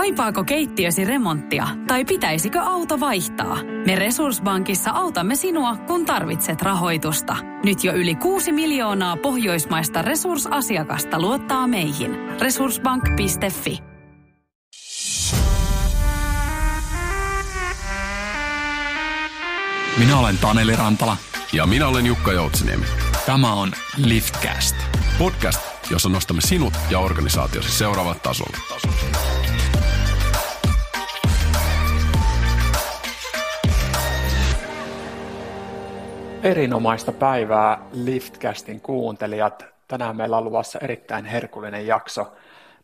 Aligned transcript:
Kaipaako 0.00 0.44
keittiösi 0.44 1.04
remonttia 1.04 1.68
tai 1.86 2.04
pitäisikö 2.04 2.60
auto 2.60 3.00
vaihtaa? 3.00 3.58
Me 3.86 3.96
Resurssbankissa 3.96 4.90
autamme 4.90 5.36
sinua, 5.36 5.76
kun 5.76 6.06
tarvitset 6.06 6.62
rahoitusta. 6.62 7.36
Nyt 7.64 7.84
jo 7.84 7.92
yli 7.92 8.14
6 8.14 8.52
miljoonaa 8.52 9.16
pohjoismaista 9.16 10.02
resursasiakasta 10.02 11.20
luottaa 11.20 11.66
meihin. 11.66 12.16
Resurssbank.fi 12.40 13.78
Minä 19.98 20.18
olen 20.18 20.38
Taneli 20.38 20.76
Rantala. 20.76 21.16
Ja 21.52 21.66
minä 21.66 21.88
olen 21.88 22.06
Jukka 22.06 22.32
Joutsiniemi. 22.32 22.86
Tämä 23.26 23.52
on 23.52 23.72
Liftcast. 23.96 24.76
Podcast, 25.18 25.60
jossa 25.90 26.08
nostamme 26.08 26.42
sinut 26.42 26.74
ja 26.90 26.98
organisaatiosi 26.98 27.70
seuraavalle 27.70 28.20
tasolle. 28.22 28.56
Erinomaista 36.42 37.12
päivää 37.12 37.78
Liftcastin 37.92 38.80
kuuntelijat. 38.80 39.64
Tänään 39.88 40.16
meillä 40.16 40.36
on 40.36 40.44
luvassa 40.44 40.78
erittäin 40.82 41.24
herkullinen 41.24 41.86
jakso. 41.86 42.32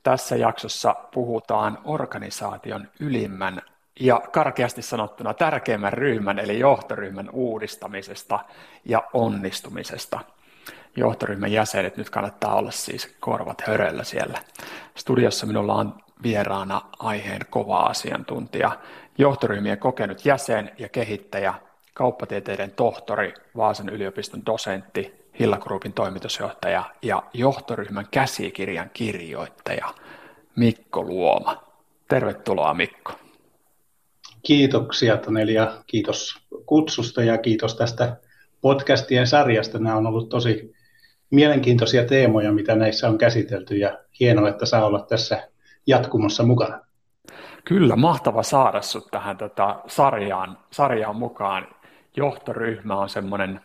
Tässä 0.03 0.37
jaksossa 0.37 0.95
puhutaan 1.15 1.79
organisaation 1.85 2.89
ylimmän 3.01 3.63
ja 4.01 4.23
karkeasti 4.33 4.83
sanottuna 4.83 5.35
tärkeimmän 5.35 5.93
ryhmän 5.93 6.39
eli 6.39 6.59
johtoryhmän 6.59 7.31
uudistamisesta 7.31 8.39
ja 8.85 9.03
onnistumisesta. 9.13 10.21
Johtoryhmän 10.97 11.53
jäsenet, 11.53 11.97
nyt 11.97 12.11
kannattaa 12.11 12.55
olla 12.55 12.71
siis 12.71 13.17
korvat 13.21 13.63
höröllä 13.67 14.05
siellä. 14.05 14.39
Studiossa 14.95 15.47
minulla 15.47 15.75
on 15.75 15.95
vieraana 16.23 16.83
aiheen 16.99 17.41
kova 17.51 17.79
asiantuntija, 17.79 18.71
johtoryhmien 19.19 19.79
kokenut 19.79 20.25
jäsen 20.25 20.71
ja 20.79 20.89
kehittäjä 20.89 21.55
kauppatieteiden 21.97 22.71
tohtori, 22.71 23.35
Vaasan 23.57 23.89
yliopiston 23.89 24.47
dosentti, 24.47 25.15
Hilla 25.39 25.59
Groupin 25.59 25.93
toimitusjohtaja 25.93 26.85
ja 27.03 27.23
johtoryhmän 27.35 28.07
käsikirjan 28.11 28.91
kirjoittaja 28.93 29.95
Mikko 30.57 31.03
Luoma. 31.03 31.65
Tervetuloa 32.09 32.75
Mikko. 32.75 33.13
Kiitoksia 34.43 35.17
Taneli 35.17 35.55
ja 35.55 35.83
kiitos 35.87 36.35
kutsusta 36.67 37.23
ja 37.23 37.39
kiitos 37.39 37.75
tästä 37.75 38.17
podcastien 38.61 39.27
sarjasta. 39.27 39.79
Nämä 39.79 39.97
on 39.97 40.07
ollut 40.07 40.29
tosi 40.29 40.75
mielenkiintoisia 41.31 42.05
teemoja, 42.05 42.53
mitä 42.53 42.75
näissä 42.75 43.09
on 43.09 43.19
käsitelty 43.19 43.77
ja 43.77 43.99
hienoa, 44.21 44.49
että 44.49 44.67
saa 44.67 44.87
olla 44.87 45.07
tässä 45.09 45.49
jatkumossa 45.87 46.43
mukana. 46.43 46.81
Kyllä, 47.65 47.97
mahtava 47.97 48.43
saada 48.43 48.83
sinut 48.83 49.09
tähän 49.11 49.37
tota, 49.37 49.81
sarjaan, 49.87 50.59
sarjaan 50.71 51.17
mukaan 51.17 51.76
johtoryhmä 52.17 52.97
on 52.97 53.09
semmoinen 53.09 53.61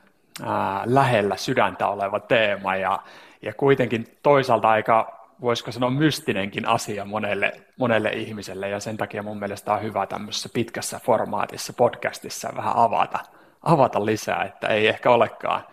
lähellä 0.86 1.38
sydäntä 1.38 1.88
oleva 1.88 2.20
teema 2.20 2.76
ja, 2.76 3.00
ja 3.42 3.54
kuitenkin 3.54 4.18
toisaalta 4.24 4.70
aika, 4.70 5.28
voisiko 5.42 5.72
sanoa, 5.72 5.90
mystinenkin 5.90 6.68
asia 6.68 7.06
monelle, 7.06 7.52
monelle 7.78 8.10
ihmiselle 8.10 8.70
ja 8.70 8.80
sen 8.80 8.98
takia 8.98 9.24
mun 9.24 9.40
mielestä 9.40 9.74
on 9.74 9.82
hyvä 9.82 10.06
tämmöisessä 10.06 10.50
pitkässä 10.54 11.00
formaatissa, 11.04 11.74
podcastissa 11.74 12.50
vähän 12.56 12.74
avata, 12.76 13.20
avata 13.62 14.06
lisää, 14.06 14.44
että 14.44 14.68
ei 14.68 14.88
ehkä 14.88 15.12
olekaan 15.12 15.64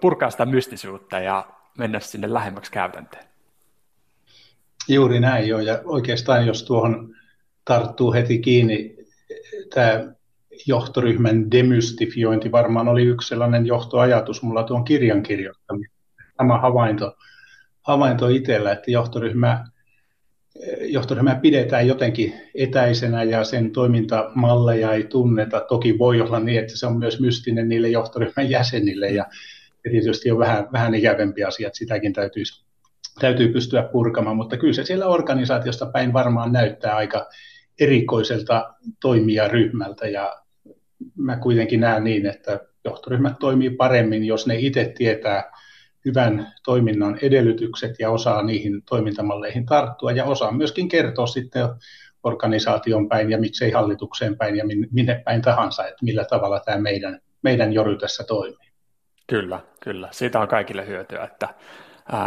purkaa 0.00 0.30
sitä 0.30 0.46
mystisyyttä 0.46 1.20
ja 1.20 1.46
mennä 1.78 2.00
sinne 2.00 2.32
lähemmäksi 2.32 2.72
käytäntöön. 2.72 3.24
Juuri 4.88 5.20
näin 5.20 5.48
joo, 5.48 5.60
ja 5.60 5.80
oikeastaan 5.84 6.46
jos 6.46 6.62
tuohon 6.62 7.14
tarttuu 7.64 8.12
heti 8.12 8.38
kiinni 8.38 8.96
tämä 9.74 10.17
johtoryhmän 10.66 11.50
demystifiointi 11.50 12.52
varmaan 12.52 12.88
oli 12.88 13.02
yksi 13.02 13.28
sellainen 13.28 13.66
johtoajatus 13.66 14.42
mulla 14.42 14.62
tuon 14.62 14.84
kirjan 14.84 15.22
kirjoittaminen. 15.22 15.90
Tämä 16.36 16.58
havainto, 16.58 17.16
havainto 17.82 18.28
itsellä, 18.28 18.72
että 18.72 18.90
johtoryhmä, 18.90 19.64
johtoryhmä 20.80 21.34
pidetään 21.34 21.86
jotenkin 21.86 22.34
etäisenä 22.54 23.22
ja 23.22 23.44
sen 23.44 23.70
toimintamalleja 23.70 24.92
ei 24.92 25.04
tunneta. 25.04 25.60
Toki 25.60 25.98
voi 25.98 26.20
olla 26.20 26.40
niin, 26.40 26.58
että 26.58 26.76
se 26.76 26.86
on 26.86 26.98
myös 26.98 27.20
mystinen 27.20 27.68
niille 27.68 27.88
johtoryhmän 27.88 28.50
jäsenille 28.50 29.08
ja 29.08 29.26
tietysti 29.90 30.30
on 30.30 30.38
vähän, 30.38 30.68
vähän 30.72 30.94
ikävempi 30.94 31.44
asia, 31.44 31.66
että 31.66 31.78
sitäkin 31.78 32.12
täytyy, 32.12 32.42
täytyy 33.20 33.48
pystyä 33.52 33.82
purkamaan, 33.82 34.36
mutta 34.36 34.56
kyllä 34.56 34.72
se 34.72 34.84
siellä 34.84 35.06
organisaatiosta 35.06 35.86
päin 35.86 36.12
varmaan 36.12 36.52
näyttää 36.52 36.96
aika 36.96 37.26
erikoiselta 37.80 38.74
toimijaryhmältä 39.00 40.08
ja 40.08 40.42
mä 41.16 41.36
kuitenkin 41.36 41.80
näen 41.80 42.04
niin, 42.04 42.26
että 42.26 42.60
johtoryhmät 42.84 43.38
toimii 43.38 43.70
paremmin, 43.70 44.24
jos 44.24 44.46
ne 44.46 44.56
itse 44.58 44.92
tietää 44.96 45.52
hyvän 46.04 46.52
toiminnan 46.64 47.18
edellytykset 47.22 47.94
ja 47.98 48.10
osaa 48.10 48.42
niihin 48.42 48.82
toimintamalleihin 48.82 49.66
tarttua 49.66 50.12
ja 50.12 50.24
osaa 50.24 50.52
myöskin 50.52 50.88
kertoa 50.88 51.26
sitten 51.26 51.68
organisaation 52.22 53.08
päin 53.08 53.30
ja 53.30 53.38
miksei 53.38 53.70
hallitukseen 53.70 54.36
päin 54.36 54.56
ja 54.56 54.64
minne 54.90 55.22
päin 55.24 55.42
tahansa, 55.42 55.86
että 55.86 56.04
millä 56.04 56.24
tavalla 56.24 56.60
tämä 56.60 56.78
meidän, 56.78 57.20
meidän 57.42 57.72
jory 57.72 57.96
tässä 57.96 58.24
toimii. 58.24 58.68
Kyllä, 59.26 59.60
kyllä. 59.80 60.08
Siitä 60.10 60.40
on 60.40 60.48
kaikille 60.48 60.86
hyötyä, 60.86 61.24
että 61.24 61.48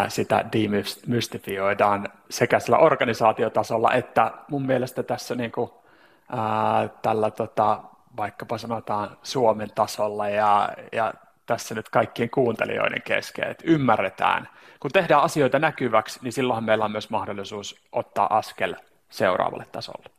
sitä 0.08 0.46
demystifioidaan 0.54 2.08
sekä 2.30 2.60
sillä 2.60 2.78
organisaatiotasolla 2.78 3.94
että 3.94 4.32
mun 4.50 4.66
mielestä 4.66 5.04
tässä 5.04 5.36
niin 5.36 5.52
kuin, 5.52 5.72
ää, 6.30 6.90
tällä 7.02 7.32
tota, 7.32 7.84
vaikkapa 8.18 8.58
sanotaan 8.58 9.18
Suomen 9.24 9.70
tasolla 9.76 10.30
ja, 10.30 10.70
ja 10.92 11.14
tässä 11.46 11.76
nyt 11.76 11.90
kaikkien 11.90 12.30
kuuntelijoiden 12.30 13.02
kesken, 13.02 13.48
että 13.48 13.64
ymmärretään. 13.68 14.48
Kun 14.80 14.92
tehdään 14.92 15.22
asioita 15.22 15.60
näkyväksi, 15.60 16.20
niin 16.24 16.34
silloinhan 16.34 16.64
meillä 16.64 16.86
on 16.86 16.92
myös 16.92 17.10
mahdollisuus 17.10 17.76
ottaa 17.92 18.38
askel 18.38 18.76
seuraavalle 19.10 19.66
tasolle. 19.72 20.10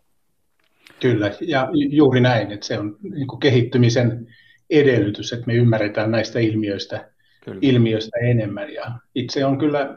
Kyllä, 1.00 1.30
ja 1.40 1.68
juuri 1.72 2.20
näin, 2.20 2.52
että 2.52 2.66
se 2.66 2.78
on 2.78 2.96
niin 3.02 3.40
kehittymisen 3.40 4.26
edellytys, 4.70 5.32
että 5.32 5.46
me 5.46 5.54
ymmärretään 5.54 6.10
näistä 6.10 6.38
ilmiöistä, 6.38 7.10
kyllä. 7.44 7.58
ilmiöistä 7.62 8.18
enemmän. 8.22 8.72
Ja 8.72 8.92
itse 9.14 9.44
on 9.44 9.58
kyllä 9.58 9.96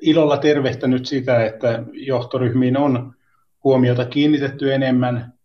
ilolla 0.00 0.36
tervehtänyt 0.36 1.06
sitä, 1.06 1.46
että 1.46 1.82
johtoryhmiin 1.92 2.76
on 2.76 3.14
huomiota 3.64 4.04
kiinnitetty 4.04 4.74
enemmän, 4.74 5.35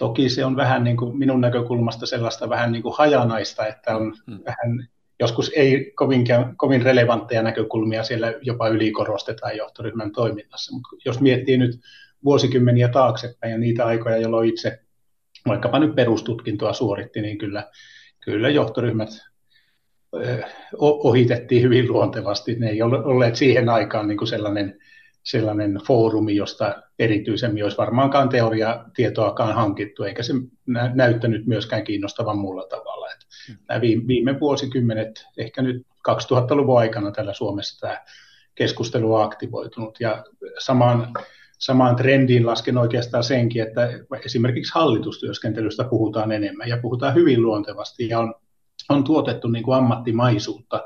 Toki 0.00 0.28
se 0.28 0.44
on 0.44 0.56
vähän 0.56 0.84
niin 0.84 0.96
kuin 0.96 1.18
minun 1.18 1.40
näkökulmasta 1.40 2.06
sellaista 2.06 2.48
vähän 2.48 2.72
niin 2.72 2.82
kuin 2.82 2.94
hajanaista, 2.98 3.66
että 3.66 3.96
on 3.96 4.14
hmm. 4.26 4.38
vähän 4.46 4.88
joskus 5.20 5.52
ei 5.56 5.92
kovinkään, 5.96 6.56
kovin 6.56 6.82
relevantteja 6.82 7.42
näkökulmia 7.42 8.02
siellä 8.02 8.34
jopa 8.42 8.68
ylikorostetaan 8.68 9.56
johtoryhmän 9.56 10.12
toiminnassa. 10.12 10.74
Mutta 10.74 10.88
jos 11.04 11.20
miettii 11.20 11.58
nyt 11.58 11.80
vuosikymmeniä 12.24 12.88
taaksepäin 12.88 13.50
ja 13.50 13.58
niitä 13.58 13.86
aikoja, 13.86 14.16
jolloin 14.16 14.48
itse 14.48 14.80
vaikkapa 15.48 15.78
nyt 15.78 15.94
perustutkintoa 15.94 16.72
suoritti, 16.72 17.20
niin 17.22 17.38
kyllä, 17.38 17.70
kyllä 18.20 18.48
johtoryhmät 18.48 19.10
ohitettiin 20.80 21.62
hyvin 21.62 21.92
luontevasti. 21.92 22.54
Ne 22.54 22.68
ei 22.68 22.82
ole 22.82 23.04
olleet 23.04 23.36
siihen 23.36 23.68
aikaan 23.68 24.08
niin 24.08 24.18
kuin 24.18 24.28
sellainen 24.28 24.78
sellainen 25.22 25.80
foorumi, 25.86 26.36
josta 26.36 26.82
erityisemmin 26.98 27.62
olisi 27.62 27.78
varmaankaan 27.78 28.28
teoriatietoakaan 28.28 29.54
hankittu, 29.54 30.02
eikä 30.02 30.22
se 30.22 30.32
näyttänyt 30.94 31.46
myöskään 31.46 31.84
kiinnostavan 31.84 32.38
muulla 32.38 32.66
tavalla. 32.66 33.06
Että 33.12 33.26
mm. 33.48 33.56
nämä 33.68 33.80
viime 33.80 34.40
vuosikymmenet, 34.40 35.26
ehkä 35.36 35.62
nyt 35.62 35.86
2000-luvun 36.08 36.78
aikana 36.78 37.10
täällä 37.10 37.32
Suomessa 37.32 37.80
tämä 37.80 38.04
keskustelu 38.54 39.14
on 39.14 39.24
aktivoitunut, 39.24 40.00
ja 40.00 40.24
samaan, 40.58 41.12
samaan 41.58 41.96
trendiin 41.96 42.46
lasken 42.46 42.78
oikeastaan 42.78 43.24
senkin, 43.24 43.62
että 43.62 43.88
esimerkiksi 44.24 44.72
hallitustyöskentelystä 44.74 45.84
puhutaan 45.84 46.32
enemmän, 46.32 46.68
ja 46.68 46.78
puhutaan 46.82 47.14
hyvin 47.14 47.42
luontevasti, 47.42 48.08
ja 48.08 48.18
on, 48.18 48.34
on 48.88 49.04
tuotettu 49.04 49.48
niin 49.48 49.64
kuin 49.64 49.76
ammattimaisuutta 49.76 50.84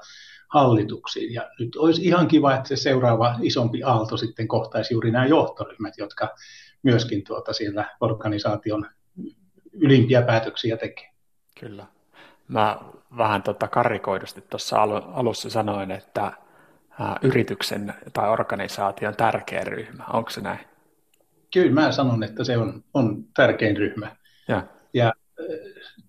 hallituksiin. 0.54 1.34
Ja 1.34 1.50
nyt 1.58 1.76
olisi 1.76 2.04
ihan 2.04 2.28
kiva, 2.28 2.54
että 2.54 2.68
se 2.68 2.76
seuraava 2.76 3.34
isompi 3.42 3.82
aalto 3.82 4.16
sitten 4.16 4.48
kohtaisi 4.48 4.94
juuri 4.94 5.10
nämä 5.10 5.26
johtoryhmät, 5.26 5.98
jotka 5.98 6.34
myöskin 6.82 7.24
tuota 7.24 7.52
siellä 7.52 7.96
organisaation 8.00 8.86
ylimpiä 9.72 10.22
päätöksiä 10.22 10.76
tekee. 10.76 11.10
Kyllä. 11.60 11.86
Mä 12.48 12.78
vähän 13.16 13.42
tota 13.42 13.68
karikoidusti 13.68 14.40
tuossa 14.40 14.82
alussa 15.12 15.50
sanoin, 15.50 15.90
että 15.90 16.32
yrityksen 17.22 17.94
tai 18.12 18.30
organisaation 18.30 19.16
tärkeä 19.16 19.64
ryhmä. 19.64 20.04
Onko 20.12 20.30
se 20.30 20.40
näin? 20.40 20.60
Kyllä 21.52 21.72
mä 21.72 21.92
sanon, 21.92 22.22
että 22.22 22.44
se 22.44 22.58
on, 22.58 22.84
on 22.94 23.24
tärkein 23.36 23.76
ryhmä. 23.76 24.16
Ja, 24.48 24.66
ja 24.94 25.12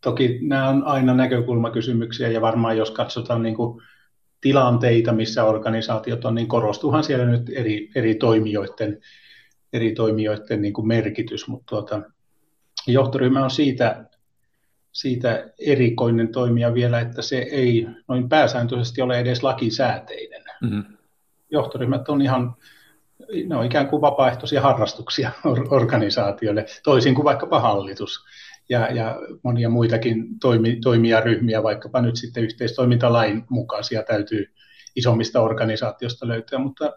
toki 0.01 0.39
nämä 0.41 0.69
on 0.69 0.83
aina 0.83 1.13
näkökulmakysymyksiä 1.13 2.27
ja 2.27 2.41
varmaan 2.41 2.77
jos 2.77 2.91
katsotaan 2.91 3.43
niin 3.43 3.55
kuin 3.55 3.81
tilanteita, 4.45 5.13
missä 5.13 5.43
organisaatiot 5.43 6.25
on, 6.25 6.35
niin 6.35 6.47
korostuhan 6.47 7.03
siellä 7.03 7.25
nyt 7.25 7.51
eri, 7.55 7.89
eri 7.95 8.15
toimijoiden 8.15 9.01
eri 9.73 9.91
toimijoiden 9.91 10.61
niin 10.61 10.73
kuin 10.73 10.87
merkitys, 10.87 11.47
mutta 11.47 11.65
tuota, 11.65 12.01
johtoryhmä 12.87 13.43
on 13.43 13.51
siitä, 13.51 14.05
siitä 14.91 15.49
erikoinen 15.59 16.27
toimija 16.27 16.73
vielä, 16.73 16.99
että 16.99 17.21
se 17.21 17.37
ei 17.37 17.87
noin 18.07 18.29
pääsääntöisesti 18.29 19.01
ole 19.01 19.19
edes 19.19 19.43
lakisääteinen. 19.43 20.43
Mm-hmm. 20.61 20.83
Johtoryhmät 21.51 22.09
on 22.09 22.21
ihan 22.21 22.55
ne 23.45 23.55
on 23.55 23.65
ikään 23.65 23.87
kuin 23.87 24.01
vapaaehtoisia 24.01 24.61
harrastuksia 24.61 25.31
organisaatioille, 25.79 26.65
toisin 26.83 27.15
kuin 27.15 27.25
vaikkapa 27.25 27.59
hallitus 27.59 28.25
ja, 28.69 28.91
ja 28.91 29.19
monia 29.43 29.69
muitakin 29.69 30.39
toimi, 30.39 30.75
toimijaryhmiä, 30.75 31.63
vaikkapa 31.63 32.01
nyt 32.01 32.15
sitten 32.15 32.43
yhteistoimintalain 32.43 33.43
mukaisia 33.49 34.03
täytyy 34.03 34.45
isommista 34.95 35.41
organisaatiosta 35.41 36.27
löytyä, 36.27 36.59
mutta 36.59 36.93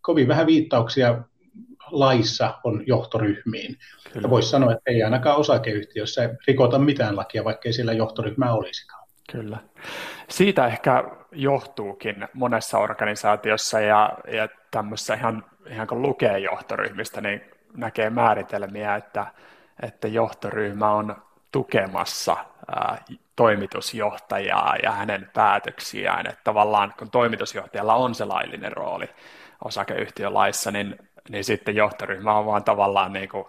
kovin 0.00 0.28
vähän 0.28 0.46
viittauksia 0.46 1.22
laissa 1.90 2.60
on 2.64 2.82
johtoryhmiin. 2.86 3.76
Voisi 4.30 4.48
sanoa, 4.48 4.72
että 4.72 4.90
ei 4.90 5.02
ainakaan 5.02 5.36
osakeyhtiössä 5.36 6.34
rikota 6.46 6.78
mitään 6.78 7.16
lakia, 7.16 7.44
vaikkei 7.44 7.72
siellä 7.72 7.92
johtoryhmää 7.92 8.52
olisikaan. 8.54 9.08
Kyllä. 9.32 9.58
Siitä 10.28 10.66
ehkä 10.66 11.04
johtuukin 11.32 12.28
monessa 12.34 12.78
organisaatiossa 12.78 13.80
ja, 13.80 14.18
ja 14.32 14.48
tämmöisessä 14.70 15.14
ihan, 15.14 15.44
ihan 15.70 15.86
kun 15.86 16.02
lukee 16.02 16.38
johtoryhmistä, 16.38 17.20
niin 17.20 17.40
näkee 17.76 18.10
määritelmiä, 18.10 18.96
että, 18.96 19.26
että 19.82 20.08
johtoryhmä 20.08 20.90
on 20.90 21.16
tukemassa 21.52 22.36
toimitusjohtajaa 23.36 24.76
ja 24.82 24.92
hänen 24.92 25.30
päätöksiään. 25.34 26.26
Että 26.26 26.40
tavallaan 26.44 26.94
kun 26.98 27.10
toimitusjohtajalla 27.10 27.94
on 27.94 28.14
se 28.14 28.24
laillinen 28.24 28.72
rooli 28.72 29.08
osakeyhtiölaissa, 29.64 30.70
niin, 30.70 30.98
niin 31.28 31.44
sitten 31.44 31.76
johtoryhmä 31.76 32.34
on 32.34 32.46
vaan 32.46 32.64
tavallaan 32.64 33.12
niin 33.12 33.28
kuin, 33.28 33.44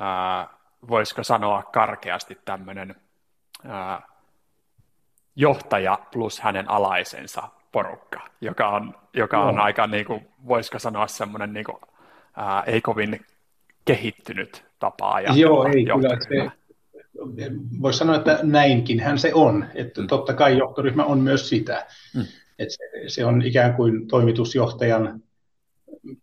ää, 0.00 0.48
voisiko 0.88 1.24
sanoa 1.24 1.62
karkeasti 1.62 2.38
tämmöinen 2.44 2.94
ää, 3.68 4.02
johtaja 5.36 5.98
plus 6.12 6.40
hänen 6.40 6.70
alaisensa 6.70 7.48
porukka, 7.72 8.20
joka 8.40 8.68
on, 8.68 8.94
joka 9.14 9.38
on 9.42 9.60
aika, 9.60 9.86
niin 9.86 10.06
kuin, 10.06 10.28
voisiko 10.48 10.78
sanoa 10.78 11.06
semmoinen 11.06 11.52
niin 11.52 11.64
kuin, 11.64 11.78
ää, 12.36 12.62
ei 12.66 12.80
kovin 12.80 13.26
kehittynyt 13.86 14.64
tapa 14.78 15.20
Joo, 15.20 15.64
ei 15.64 15.84
kyllä. 15.84 16.18
Se, 16.28 16.50
voisi 17.82 17.98
sanoa, 17.98 18.16
että 18.16 18.38
näinkin 18.42 19.00
hän 19.00 19.18
se 19.18 19.34
on. 19.34 19.66
Että 19.74 20.00
mm. 20.00 20.06
Totta 20.06 20.34
kai 20.34 20.58
johtoryhmä 20.58 21.04
on 21.04 21.18
myös 21.18 21.48
sitä. 21.48 21.86
Mm. 22.14 22.24
Että 22.58 22.74
se, 22.74 23.08
se 23.08 23.24
on 23.24 23.42
ikään 23.42 23.74
kuin 23.74 24.08
toimitusjohtajan 24.08 25.22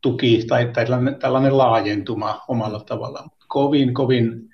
tuki 0.01 0.43
tai 0.47 0.71
tällainen, 0.73 1.15
tällainen 1.15 1.57
laajentuma 1.57 2.41
omalla 2.47 2.79
tavallaan. 2.79 3.29
Kovin, 3.47 3.93
kovin 3.93 4.49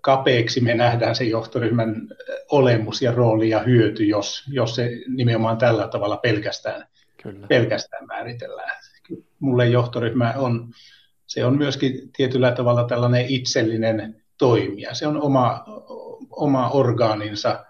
kapeaksi 0.00 0.60
me 0.60 0.74
nähdään 0.74 1.14
se 1.14 1.24
johtoryhmän 1.24 2.08
olemus 2.50 3.02
ja 3.02 3.12
rooli 3.12 3.50
ja 3.50 3.60
hyöty, 3.60 4.04
jos, 4.04 4.44
jos 4.52 4.74
se 4.74 4.90
nimenomaan 5.08 5.58
tällä 5.58 5.88
tavalla 5.88 6.16
pelkästään, 6.16 6.86
Kyllä. 7.22 7.46
pelkästään 7.46 8.06
määritellään. 8.06 8.76
Mulle 9.40 9.66
johtoryhmä 9.66 10.34
on, 10.36 10.70
se 11.28 11.44
on 11.44 11.58
myöskin 11.58 12.12
tietyllä 12.16 12.52
tavalla 12.52 12.84
tällainen 12.84 13.26
itsellinen 13.28 14.22
toimija. 14.38 14.94
Se 14.94 15.06
on 15.06 15.22
oma, 15.22 15.64
oma 16.30 16.70
orgaaninsa, 16.70 17.64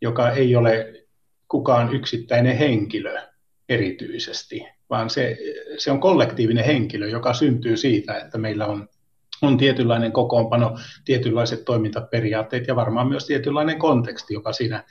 joka 0.00 0.30
ei 0.30 0.56
ole 0.56 0.94
kukaan 1.48 1.94
yksittäinen 1.94 2.56
henkilö 2.56 3.20
erityisesti, 3.68 4.66
vaan 4.90 5.10
se, 5.10 5.38
se 5.78 5.90
on 5.90 6.00
kollektiivinen 6.00 6.64
henkilö, 6.64 7.08
joka 7.08 7.34
syntyy 7.34 7.76
siitä, 7.76 8.18
että 8.18 8.38
meillä 8.38 8.66
on 8.66 8.88
on 9.42 9.56
tietynlainen 9.56 10.12
kokoonpano, 10.12 10.78
tietynlaiset 11.04 11.64
toimintaperiaatteet 11.64 12.66
ja 12.66 12.76
varmaan 12.76 13.08
myös 13.08 13.26
tietynlainen 13.26 13.78
konteksti, 13.78 14.34
joka 14.34 14.52
siinä 14.52 14.84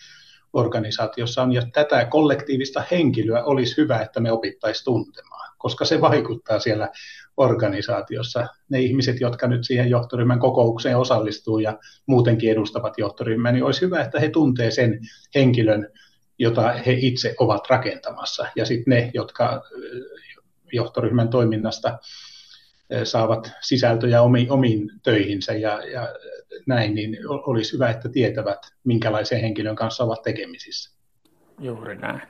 organisaatiossa 0.54 1.42
on. 1.42 1.54
Ja 1.54 1.62
tätä 1.74 2.06
kollektiivista 2.06 2.84
henkilöä 2.92 3.44
olisi 3.44 3.78
hyvä, 3.78 4.00
että 4.00 4.20
me 4.20 4.32
opittaisiin 4.32 4.86
tuntemaan, 4.86 5.54
koska 5.58 5.86
se 5.86 6.02
vaikuttaa 6.02 6.60
siellä 6.60 6.90
organisaatiossa. 7.40 8.48
Ne 8.70 8.80
ihmiset, 8.80 9.22
jotka 9.22 9.48
nyt 9.48 9.64
siihen 9.64 9.90
johtoryhmän 9.90 10.40
kokoukseen 10.40 10.98
osallistuu 10.98 11.60
ja 11.60 11.78
muutenkin 12.06 12.52
edustavat 12.52 12.98
johtoryhmää, 12.98 13.52
niin 13.52 13.64
olisi 13.64 13.82
hyvä, 13.82 14.02
että 14.02 14.20
he 14.20 14.30
tuntee 14.30 14.72
sen 14.72 15.00
henkilön, 15.36 15.88
jota 16.40 16.72
he 16.72 16.92
itse 16.98 17.36
ovat 17.40 17.70
rakentamassa. 17.70 18.48
Ja 18.56 18.66
sitten 18.66 18.92
ne, 18.92 19.12
jotka 19.14 19.62
johtoryhmän 20.74 21.30
toiminnasta 21.30 22.00
saavat 23.04 23.52
sisältöjä 23.62 24.22
omiin, 24.22 24.52
omiin 24.52 24.92
töihinsä 25.04 25.54
ja, 25.54 25.82
ja 25.94 26.08
näin, 26.68 26.96
niin 26.96 27.18
olisi 27.28 27.74
hyvä, 27.74 27.90
että 27.90 28.10
tietävät, 28.10 28.60
minkälaisen 28.84 29.42
henkilön 29.42 29.76
kanssa 29.76 30.04
ovat 30.04 30.22
tekemisissä. 30.22 31.00
Juuri 31.60 31.96
näin. 31.96 32.22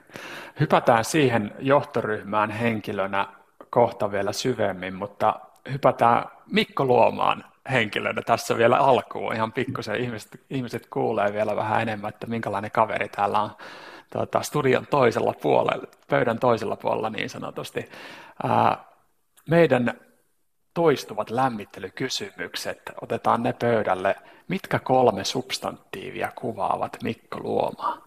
Hypätään 0.60 1.06
siihen 1.06 1.52
johtoryhmään 1.60 2.52
henkilönä 2.52 3.39
kohta 3.70 4.12
vielä 4.12 4.34
syvemmin, 4.34 4.96
mutta 4.96 5.40
hypätään 5.72 6.26
Mikko 6.52 6.86
Luomaan 6.86 7.46
henkilönä 7.72 8.22
tässä 8.22 8.58
vielä 8.58 8.78
alkuun. 8.78 9.36
Ihan 9.36 9.54
pikkusen 9.54 9.96
ihmiset, 9.96 10.42
ihmiset 10.50 10.88
kuulee 10.90 11.34
vielä 11.34 11.56
vähän 11.56 11.82
enemmän, 11.82 12.10
että 12.10 12.28
minkälainen 12.28 12.72
kaveri 12.72 13.10
täällä 13.10 13.42
on 13.42 13.52
tuota, 14.14 14.42
studion 14.42 14.88
toisella 14.88 15.34
puolella, 15.42 15.88
pöydän 16.10 16.40
toisella 16.40 16.76
puolella 16.76 17.10
niin 17.10 17.30
sanotusti. 17.30 17.90
Ää, 18.44 18.86
meidän 19.50 19.94
toistuvat 20.74 21.30
lämmittelykysymykset, 21.30 22.82
otetaan 23.02 23.44
ne 23.44 23.54
pöydälle. 23.54 24.16
Mitkä 24.48 24.80
kolme 24.80 25.24
substantiivia 25.24 26.32
kuvaavat 26.36 26.98
Mikko 27.04 27.40
Luomaa? 27.40 27.98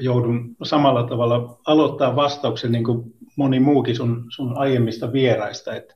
Joudun 0.00 0.56
samalla 0.62 1.02
tavalla 1.02 1.58
aloittaa 1.66 2.16
vastauksen 2.16 2.72
niin 2.72 2.84
kuin 2.84 3.13
moni 3.36 3.60
muukin 3.60 3.96
sun, 3.96 4.26
sun 4.28 4.58
aiemmista 4.58 5.12
vieraista. 5.12 5.74
Että 5.74 5.94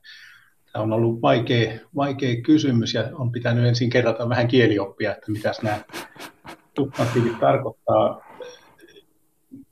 tämä 0.73 0.83
on 0.83 0.93
ollut 0.93 1.21
vaikea, 1.21 1.79
vaikea 1.95 2.41
kysymys 2.41 2.93
ja 2.93 3.09
on 3.13 3.31
pitänyt 3.31 3.65
ensin 3.65 3.89
kerrata 3.89 4.29
vähän 4.29 4.47
kielioppia, 4.47 5.11
että 5.11 5.31
mitä 5.31 5.51
nämä 5.63 5.79
substantiivit 6.75 7.39
tarkoittaa. 7.39 8.29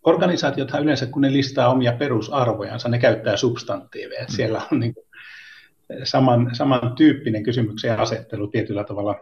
Organisaatiothan 0.04 0.84
yleensä, 0.84 1.06
kun 1.06 1.22
ne 1.22 1.34
listaa 1.34 1.70
omia 1.70 1.94
perusarvojansa, 1.94 2.90
ne 2.90 3.00
käyttää 3.00 3.38
substantiiveja. 3.38 4.24
Mm. 4.24 4.34
Siellä 4.36 4.62
on 4.72 4.80
niin 4.80 4.96
saman, 6.04 6.50
samantyyppinen 6.54 7.44
kysymyksen 7.44 8.00
asettelu 8.00 8.48
tietyllä 8.48 8.84
tavalla 8.84 9.16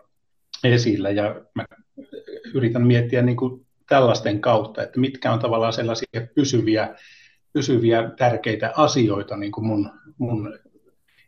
esillä 0.63 1.09
ja 1.09 1.41
mä 1.53 1.65
yritän 2.53 2.87
miettiä 2.87 3.21
niin 3.21 3.37
kuin 3.37 3.65
tällaisten 3.89 4.41
kautta, 4.41 4.83
että 4.83 4.99
mitkä 4.99 5.31
on 5.31 5.39
tavallaan 5.39 5.73
sellaisia 5.73 6.27
pysyviä, 6.35 6.95
pysyviä 7.55 8.11
tärkeitä 8.17 8.73
asioita 8.77 9.37
niin 9.37 9.51
kuin 9.51 9.67
mun, 9.67 9.91
mun 10.17 10.59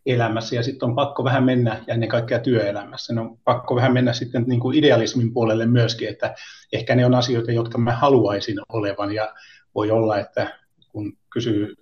elämässä 0.05 0.55
ja 0.55 0.63
sitten 0.63 0.89
on 0.89 0.95
pakko 0.95 1.23
vähän 1.23 1.43
mennä, 1.43 1.83
ja 1.87 1.93
ennen 1.93 2.09
kaikkea 2.09 2.39
työelämässä, 2.39 3.13
ne 3.13 3.21
on 3.21 3.37
pakko 3.43 3.75
vähän 3.75 3.93
mennä 3.93 4.13
sitten 4.13 4.43
niin 4.47 4.59
kuin 4.59 4.77
idealismin 4.77 5.33
puolelle 5.33 5.65
myöskin, 5.65 6.09
että 6.09 6.35
ehkä 6.73 6.95
ne 6.95 7.05
on 7.05 7.15
asioita, 7.15 7.51
jotka 7.51 7.77
mä 7.77 7.91
haluaisin 7.91 8.57
olevan 8.69 9.13
ja 9.13 9.33
voi 9.75 9.91
olla, 9.91 10.19
että 10.19 10.59
kun 10.89 11.17
kysyy 11.29 11.75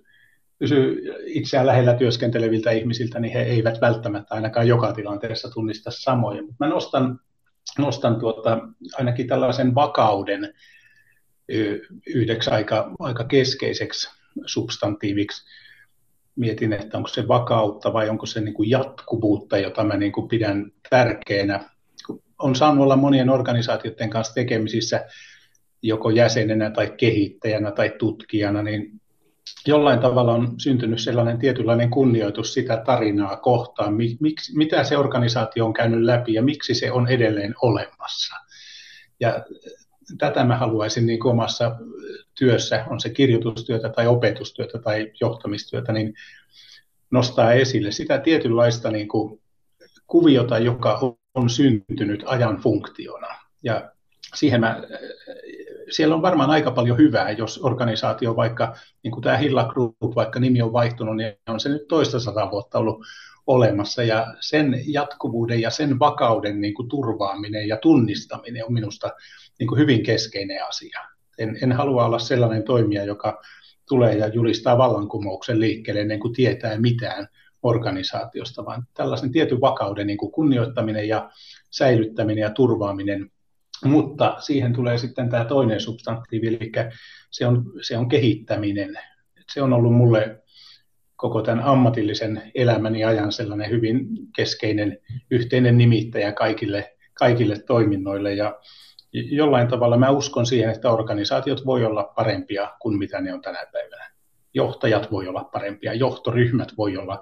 kysyy 0.58 1.14
itseään 1.26 1.66
lähellä 1.66 1.94
työskenteleviltä 1.94 2.70
ihmisiltä, 2.70 3.20
niin 3.20 3.32
he 3.32 3.42
eivät 3.42 3.80
välttämättä 3.80 4.34
ainakaan 4.34 4.68
joka 4.68 4.92
tilanteessa 4.92 5.50
tunnista 5.50 5.90
samoja. 5.90 6.42
Mutta 6.42 6.64
mä 6.64 6.70
nostan, 6.70 7.20
nostan 7.78 8.20
tuota, 8.20 8.58
ainakin 8.98 9.26
tällaisen 9.26 9.74
vakauden 9.74 10.54
yhdeksi 12.06 12.50
aika, 12.50 12.90
aika 12.98 13.24
keskeiseksi 13.24 14.10
substantiiviksi. 14.46 15.44
Mietin, 16.36 16.72
että 16.72 16.96
onko 16.96 17.08
se 17.08 17.28
vakautta 17.28 17.92
vai 17.92 18.08
onko 18.08 18.26
se 18.26 18.40
niin 18.40 18.54
kuin 18.54 18.70
jatkuvuutta, 18.70 19.58
jota 19.58 19.84
mä 19.84 19.96
niin 19.96 20.12
kuin 20.12 20.28
pidän 20.28 20.72
tärkeänä. 20.90 21.70
On 22.38 22.54
saanut 22.54 22.84
olla 22.84 22.96
monien 22.96 23.30
organisaatioiden 23.30 24.10
kanssa 24.10 24.34
tekemisissä 24.34 25.06
joko 25.82 26.10
jäsenenä 26.10 26.70
tai 26.70 26.94
kehittäjänä 26.96 27.70
tai 27.70 27.94
tutkijana, 27.98 28.62
niin 28.62 29.00
jollain 29.66 30.00
tavalla 30.00 30.32
on 30.32 30.54
syntynyt 30.60 31.00
sellainen 31.00 31.38
tietynlainen 31.38 31.90
kunnioitus 31.90 32.54
sitä 32.54 32.82
tarinaa 32.86 33.36
kohtaan, 33.36 33.94
miksi, 34.20 34.56
mitä 34.56 34.84
se 34.84 34.96
organisaatio 34.96 35.66
on 35.66 35.72
käynyt 35.72 36.02
läpi 36.02 36.34
ja 36.34 36.42
miksi 36.42 36.74
se 36.74 36.92
on 36.92 37.08
edelleen 37.08 37.54
olemassa. 37.62 38.36
Ja 39.20 39.44
tätä 40.18 40.44
mä 40.44 40.56
haluaisin 40.56 41.06
niin 41.06 41.26
omassa 41.26 41.76
työssä, 42.38 42.84
on 42.90 43.00
se 43.00 43.10
kirjoitustyötä 43.10 43.88
tai 43.88 44.06
opetustyötä 44.06 44.78
tai 44.78 45.12
johtamistyötä, 45.20 45.92
niin 45.92 46.14
nostaa 47.10 47.52
esille 47.52 47.92
sitä 47.92 48.18
tietynlaista 48.18 48.90
niin 48.90 49.08
kuin 49.08 49.40
kuviota, 50.06 50.58
joka 50.58 51.16
on 51.34 51.50
syntynyt 51.50 52.22
ajan 52.26 52.56
funktiona. 52.56 53.26
Ja 53.62 53.90
siihen 54.34 54.60
mä, 54.60 54.82
siellä 55.90 56.14
on 56.14 56.22
varmaan 56.22 56.50
aika 56.50 56.70
paljon 56.70 56.98
hyvää, 56.98 57.30
jos 57.30 57.60
organisaatio 57.64 58.36
vaikka, 58.36 58.76
niin 59.02 59.12
kuin 59.12 59.22
tämä 59.22 59.36
Hilla 59.36 59.64
Group, 59.64 59.96
vaikka 60.14 60.40
nimi 60.40 60.62
on 60.62 60.72
vaihtunut, 60.72 61.16
niin 61.16 61.32
on 61.48 61.60
se 61.60 61.68
nyt 61.68 61.88
toista 61.88 62.20
sata 62.20 62.50
vuotta 62.50 62.78
ollut 62.78 63.06
olemassa 63.46 64.02
ja 64.02 64.34
sen 64.40 64.82
jatkuvuuden 64.86 65.60
ja 65.60 65.70
sen 65.70 65.98
vakauden 65.98 66.60
niin 66.60 66.74
kuin 66.74 66.88
turvaaminen 66.88 67.68
ja 67.68 67.76
tunnistaminen 67.76 68.64
on 68.64 68.72
minusta 68.72 69.10
niin 69.58 69.68
kuin 69.68 69.78
hyvin 69.78 70.02
keskeinen 70.02 70.66
asia. 70.68 71.00
En, 71.38 71.58
en 71.62 71.72
halua 71.72 72.04
olla 72.04 72.18
sellainen 72.18 72.62
toimija, 72.62 73.04
joka 73.04 73.42
tulee 73.88 74.14
ja 74.14 74.26
julistaa 74.26 74.78
vallankumouksen 74.78 75.60
liikkeelle 75.60 76.00
ennen 76.00 76.20
kuin 76.20 76.32
tietää 76.32 76.80
mitään 76.80 77.28
organisaatiosta, 77.62 78.64
vaan 78.64 78.86
tällaisen 78.94 79.32
tietyn 79.32 79.60
vakauden 79.60 80.06
niin 80.06 80.18
kuin 80.18 80.32
kunnioittaminen 80.32 81.08
ja 81.08 81.30
säilyttäminen 81.70 82.42
ja 82.42 82.50
turvaaminen. 82.50 83.30
Mutta 83.84 84.36
siihen 84.38 84.72
tulee 84.72 84.98
sitten 84.98 85.30
tämä 85.30 85.44
toinen 85.44 85.80
substantiivi, 85.80 86.46
eli 86.46 86.72
se 87.30 87.46
on, 87.46 87.64
se 87.82 87.98
on 87.98 88.08
kehittäminen. 88.08 88.98
Se 89.52 89.62
on 89.62 89.72
ollut 89.72 89.94
mulle 89.94 90.42
koko 91.16 91.42
tämän 91.42 91.64
ammatillisen 91.64 92.42
elämäni 92.54 93.04
ajan 93.04 93.32
sellainen 93.32 93.70
hyvin 93.70 94.08
keskeinen 94.36 94.98
yhteinen 95.30 95.78
nimittäjä 95.78 96.32
kaikille, 96.32 96.96
kaikille 97.14 97.58
toiminnoille. 97.66 98.34
Ja 98.34 98.60
jollain 99.12 99.68
tavalla 99.68 99.96
mä 99.96 100.10
uskon 100.10 100.46
siihen, 100.46 100.70
että 100.70 100.90
organisaatiot 100.90 101.66
voi 101.66 101.84
olla 101.84 102.12
parempia 102.16 102.72
kuin 102.80 102.98
mitä 102.98 103.20
ne 103.20 103.34
on 103.34 103.42
tänä 103.42 103.66
päivänä. 103.72 104.10
Johtajat 104.54 105.10
voi 105.10 105.28
olla 105.28 105.44
parempia, 105.44 105.94
johtoryhmät 105.94 106.72
voi 106.78 106.96
olla 106.96 107.20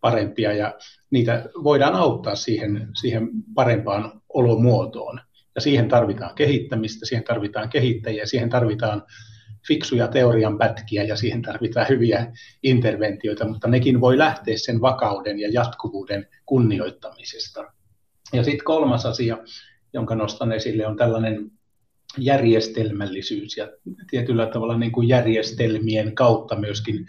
parempia 0.00 0.52
ja 0.52 0.74
niitä 1.10 1.48
voidaan 1.64 1.94
auttaa 1.94 2.34
siihen, 2.34 2.88
siihen 3.00 3.28
parempaan 3.54 4.20
olomuotoon. 4.34 5.20
Ja 5.54 5.60
siihen 5.60 5.88
tarvitaan 5.88 6.34
kehittämistä, 6.34 7.06
siihen 7.06 7.24
tarvitaan 7.24 7.68
kehittäjiä, 7.68 8.26
siihen 8.26 8.50
tarvitaan 8.50 9.02
fiksuja 9.68 10.08
teorian 10.08 10.58
pätkiä 10.58 11.04
ja 11.04 11.16
siihen 11.16 11.42
tarvitaan 11.42 11.86
hyviä 11.88 12.32
interventioita, 12.62 13.48
mutta 13.48 13.68
nekin 13.68 14.00
voi 14.00 14.18
lähteä 14.18 14.54
sen 14.58 14.80
vakauden 14.80 15.38
ja 15.38 15.48
jatkuvuuden 15.52 16.26
kunnioittamisesta. 16.46 17.72
Ja 18.32 18.44
sitten 18.44 18.64
kolmas 18.64 19.06
asia, 19.06 19.38
jonka 19.96 20.14
nostan 20.14 20.52
esille, 20.52 20.86
on 20.86 20.96
tällainen 20.96 21.50
järjestelmällisyys 22.18 23.56
ja 23.56 23.68
tietyllä 24.10 24.46
tavalla 24.46 24.78
niin 24.78 24.92
kuin 24.92 25.08
järjestelmien 25.08 26.14
kautta 26.14 26.56
myöskin 26.56 27.06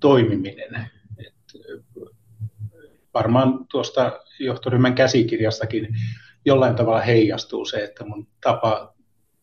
toimiminen. 0.00 0.90
Et 1.18 1.34
varmaan 3.14 3.66
tuosta 3.70 4.20
johtoryhmän 4.40 4.94
käsikirjastakin 4.94 5.88
jollain 6.44 6.74
tavalla 6.74 7.00
heijastuu 7.00 7.64
se, 7.64 7.84
että 7.84 8.04
mun 8.04 8.28
tapa 8.40 8.94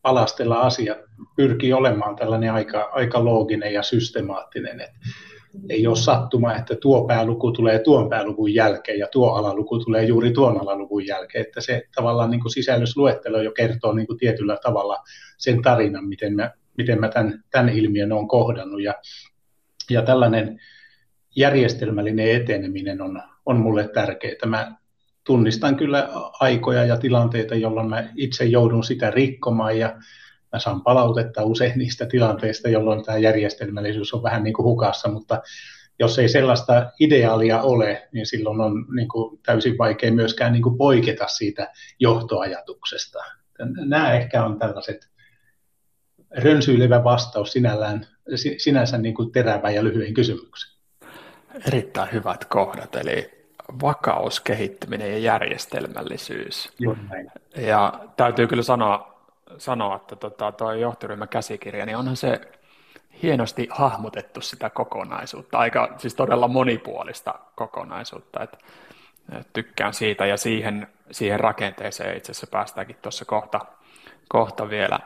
palastella 0.02 0.56
asiat 0.56 0.98
pyrkii 1.36 1.74
olemaan 1.74 2.16
tällainen 2.16 2.54
aika, 2.54 2.90
aika 2.94 3.26
looginen 3.26 3.74
ja 3.74 3.84
systemaattinen. 3.84 4.82
Et 4.82 4.92
ei 5.70 5.88
ole 5.88 5.96
sattuma, 5.96 6.56
että 6.56 6.76
tuo 6.76 7.08
pääluku 7.08 7.52
tulee 7.52 7.80
tuon 7.80 8.10
pääluvun 8.10 8.54
jälkeen 8.54 9.00
ja 9.00 9.08
tuo 9.08 9.30
alaluku 9.30 9.80
tulee 9.80 10.04
juuri 10.04 10.32
tuon 10.32 10.62
alaluvun 10.62 11.08
jälkeen. 11.08 11.46
Että 11.46 11.62
se 11.62 11.84
tavallaan 11.96 12.32
niin 12.32 12.42
kuin 12.42 12.52
sisällysluettelo 12.52 13.42
jo 13.42 13.52
kertoo 13.52 13.94
niin 13.94 14.08
kuin 14.08 14.20
tietyllä 14.20 14.58
tavalla 14.64 14.98
sen 15.38 15.62
tarinan, 15.62 16.08
miten 16.08 16.36
mä, 16.36 16.52
miten 16.78 17.00
mä 17.00 17.10
tämän, 17.10 17.44
tämän 17.52 17.70
ilmiön 17.70 18.12
olen 18.12 18.28
kohdannut. 18.28 18.84
Ja, 18.84 18.94
ja 19.90 20.02
tällainen 20.02 20.60
järjestelmällinen 21.36 22.36
eteneminen 22.36 23.02
on, 23.02 23.22
on 23.46 23.58
mulle 23.58 23.88
tärkeää. 23.88 24.46
Mä 24.46 24.76
tunnistan 25.24 25.76
kyllä 25.76 26.10
aikoja 26.40 26.86
ja 26.86 26.98
tilanteita, 26.98 27.56
jolloin 27.56 27.90
mä 27.90 28.10
itse 28.16 28.46
joudun 28.46 28.84
sitä 28.84 29.12
rikkomaan 29.12 29.80
ja 29.80 29.96
mä 30.54 30.60
saan 30.60 30.82
palautetta 30.82 31.44
usein 31.44 31.78
niistä 31.78 32.06
tilanteista, 32.06 32.70
jolloin 32.70 33.04
tämä 33.04 33.18
järjestelmällisyys 33.18 34.14
on 34.14 34.24
vähän 34.24 34.44
niin 34.44 34.54
kuin 34.54 34.66
hukassa, 34.66 35.10
mutta 35.10 35.42
jos 36.00 36.20
ei 36.20 36.30
sellaista 36.30 36.92
ideaalia 37.00 37.62
ole, 37.62 38.08
niin 38.12 38.26
silloin 38.26 38.62
on 38.62 38.86
niin 38.96 39.08
kuin 39.08 39.40
täysin 39.46 39.78
vaikea 39.78 40.12
myöskään 40.12 40.52
niin 40.52 40.64
kuin 40.64 40.78
poiketa 40.78 41.28
siitä 41.28 41.72
johtoajatuksesta. 42.00 43.20
Nämä 43.86 44.14
ehkä 44.14 44.46
on 44.46 44.60
tällaiset 44.60 45.08
rönsyilevä 46.38 47.04
vastaus 47.04 47.52
sinällään, 47.52 48.08
sinänsä 48.58 48.98
niin 48.98 49.16
kuin 49.16 49.32
terävä 49.32 49.72
ja 49.72 49.84
lyhyen 49.84 50.14
kysymyksen. 50.14 50.74
Erittäin 51.68 52.12
hyvät 52.12 52.46
kohdat, 52.46 52.96
eli 52.96 53.32
vakaus, 53.82 54.40
kehittyminen 54.40 55.12
ja 55.12 55.18
järjestelmällisyys. 55.18 56.72
Ja 57.58 57.94
täytyy 58.18 58.48
kyllä 58.48 58.64
sanoa, 58.64 59.13
sanoa 59.58 59.96
että 59.96 60.16
tota, 60.16 60.52
tuo 60.52 60.72
johtoryhmän 60.72 61.30
käsikirja, 61.30 61.86
niin 61.86 61.98
onhan 61.98 62.16
se 62.16 62.42
hienosti 63.24 63.68
hahmotettu 63.72 64.42
sitä 64.42 64.70
kokonaisuutta, 64.70 65.58
aika 65.58 65.94
siis 65.98 66.16
todella 66.16 66.48
monipuolista 66.48 67.36
kokonaisuutta, 67.56 68.44
että 68.44 68.58
tykkään 69.54 69.94
siitä 69.94 70.26
ja 70.26 70.38
siihen, 70.38 70.88
siihen 71.12 71.40
rakenteeseen 71.40 72.18
itse 72.18 72.32
asiassa 72.32 72.48
päästäänkin 72.48 72.96
tuossa 73.02 73.26
kohta, 73.26 73.60
kohta 74.28 74.70
vielä 74.70 75.00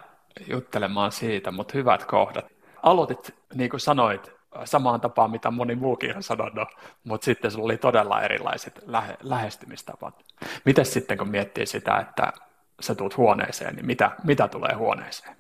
juttelemaan 0.48 1.12
siitä, 1.12 1.52
mutta 1.52 1.74
hyvät 1.78 2.06
kohdat. 2.06 2.46
Aloitit, 2.84 3.36
niin 3.54 3.70
kuin 3.70 3.80
sanoit, 3.80 4.32
samaan 4.66 5.02
tapaan, 5.02 5.32
mitä 5.32 5.52
moni 5.52 5.76
muukin 5.76 6.16
on 6.16 6.24
sanonut, 6.24 6.70
mutta 7.04 7.26
sitten 7.26 7.52
sulla 7.52 7.66
oli 7.66 7.78
todella 7.78 8.22
erilaiset 8.22 8.82
lähe, 8.86 9.18
lähestymistapat. 9.24 10.26
Miten 10.66 10.86
sitten, 10.86 11.18
kun 11.18 11.30
miettii 11.30 11.66
sitä, 11.66 11.98
että 11.98 12.34
sä 12.82 12.96
tulet 12.96 13.18
huoneeseen, 13.18 13.76
niin 13.76 13.86
mitä, 13.86 14.12
mitä 14.24 14.48
tulee 14.48 14.74
huoneeseen? 14.74 15.36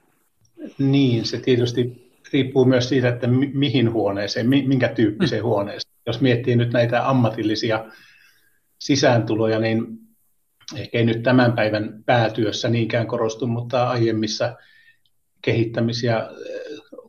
Niin, 0.77 1.25
se 1.25 1.39
tietysti 1.39 2.11
riippuu 2.33 2.65
myös 2.65 2.89
siitä, 2.89 3.07
että 3.07 3.27
mi- 3.27 3.51
mihin 3.53 3.93
huoneeseen, 3.93 4.49
minkä 4.49 4.87
tyyppiseen 4.87 5.41
hmm. 5.41 5.49
huoneeseen. 5.49 5.93
Jos 6.05 6.21
miettii 6.21 6.55
nyt 6.55 6.73
näitä 6.73 7.09
ammatillisia 7.09 7.85
sisääntuloja, 8.79 9.59
niin 9.59 9.87
ehkä 10.75 10.97
ei 10.97 11.05
nyt 11.05 11.23
tämän 11.23 11.53
päivän 11.53 12.03
päätyössä 12.05 12.69
niinkään 12.69 13.07
korostu, 13.07 13.47
mutta 13.47 13.89
aiemmissa 13.89 14.55
kehittämis- 15.41 16.03
ja 16.03 16.29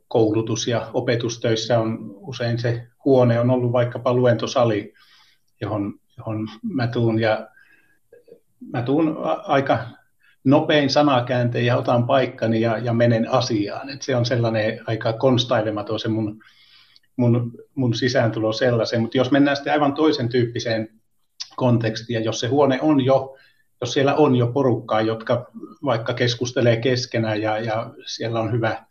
koulutus- 0.09 0.69
ja 0.69 0.91
opetustöissä 0.95 1.79
on 1.79 1.99
usein 2.17 2.59
se 2.59 2.87
huone 3.05 3.41
on 3.41 3.51
ollut 3.51 3.73
vaikkapa 3.73 4.15
luentosali, 4.15 4.95
johon, 5.61 5.95
johon 6.17 6.49
mä 6.63 6.87
tuun 6.87 7.21
ja 7.21 7.49
mä 8.73 8.83
tuun 8.83 9.17
aika 9.45 9.79
nopein 10.51 10.91
sanakääntein 10.91 11.67
ja 11.67 11.77
otan 11.77 12.07
paikkani 12.07 12.61
ja, 12.61 12.79
ja 12.79 12.93
menen 12.93 13.31
asiaan. 13.31 13.91
Et 13.91 14.03
se 14.03 14.17
on 14.17 14.27
sellainen 14.27 14.81
aika 14.87 15.13
konstailematon 15.13 16.01
se 16.01 16.09
mun, 16.09 16.43
mun, 17.17 17.53
mun 17.75 17.95
sisääntulo 17.95 18.53
sellaisen, 18.53 19.01
mutta 19.01 19.17
jos 19.17 19.31
mennään 19.31 19.57
sitten 19.57 19.73
aivan 19.73 19.95
toisen 19.95 20.29
tyyppiseen 20.29 20.89
kontekstiin, 21.57 22.15
ja 22.15 22.21
jos 22.21 22.41
se 22.41 22.47
huone 22.47 22.79
on 22.83 23.05
jo, 23.05 23.37
jos 23.81 23.93
siellä 23.93 24.15
on 24.15 24.37
jo 24.37 24.47
porukkaa, 24.47 25.01
jotka 25.01 25.51
vaikka 25.85 26.15
keskustelee 26.15 26.77
keskenään 26.77 27.43
ja, 27.43 27.59
ja 27.59 27.91
siellä 28.07 28.41
on 28.41 28.53
hyvä, 28.53 28.85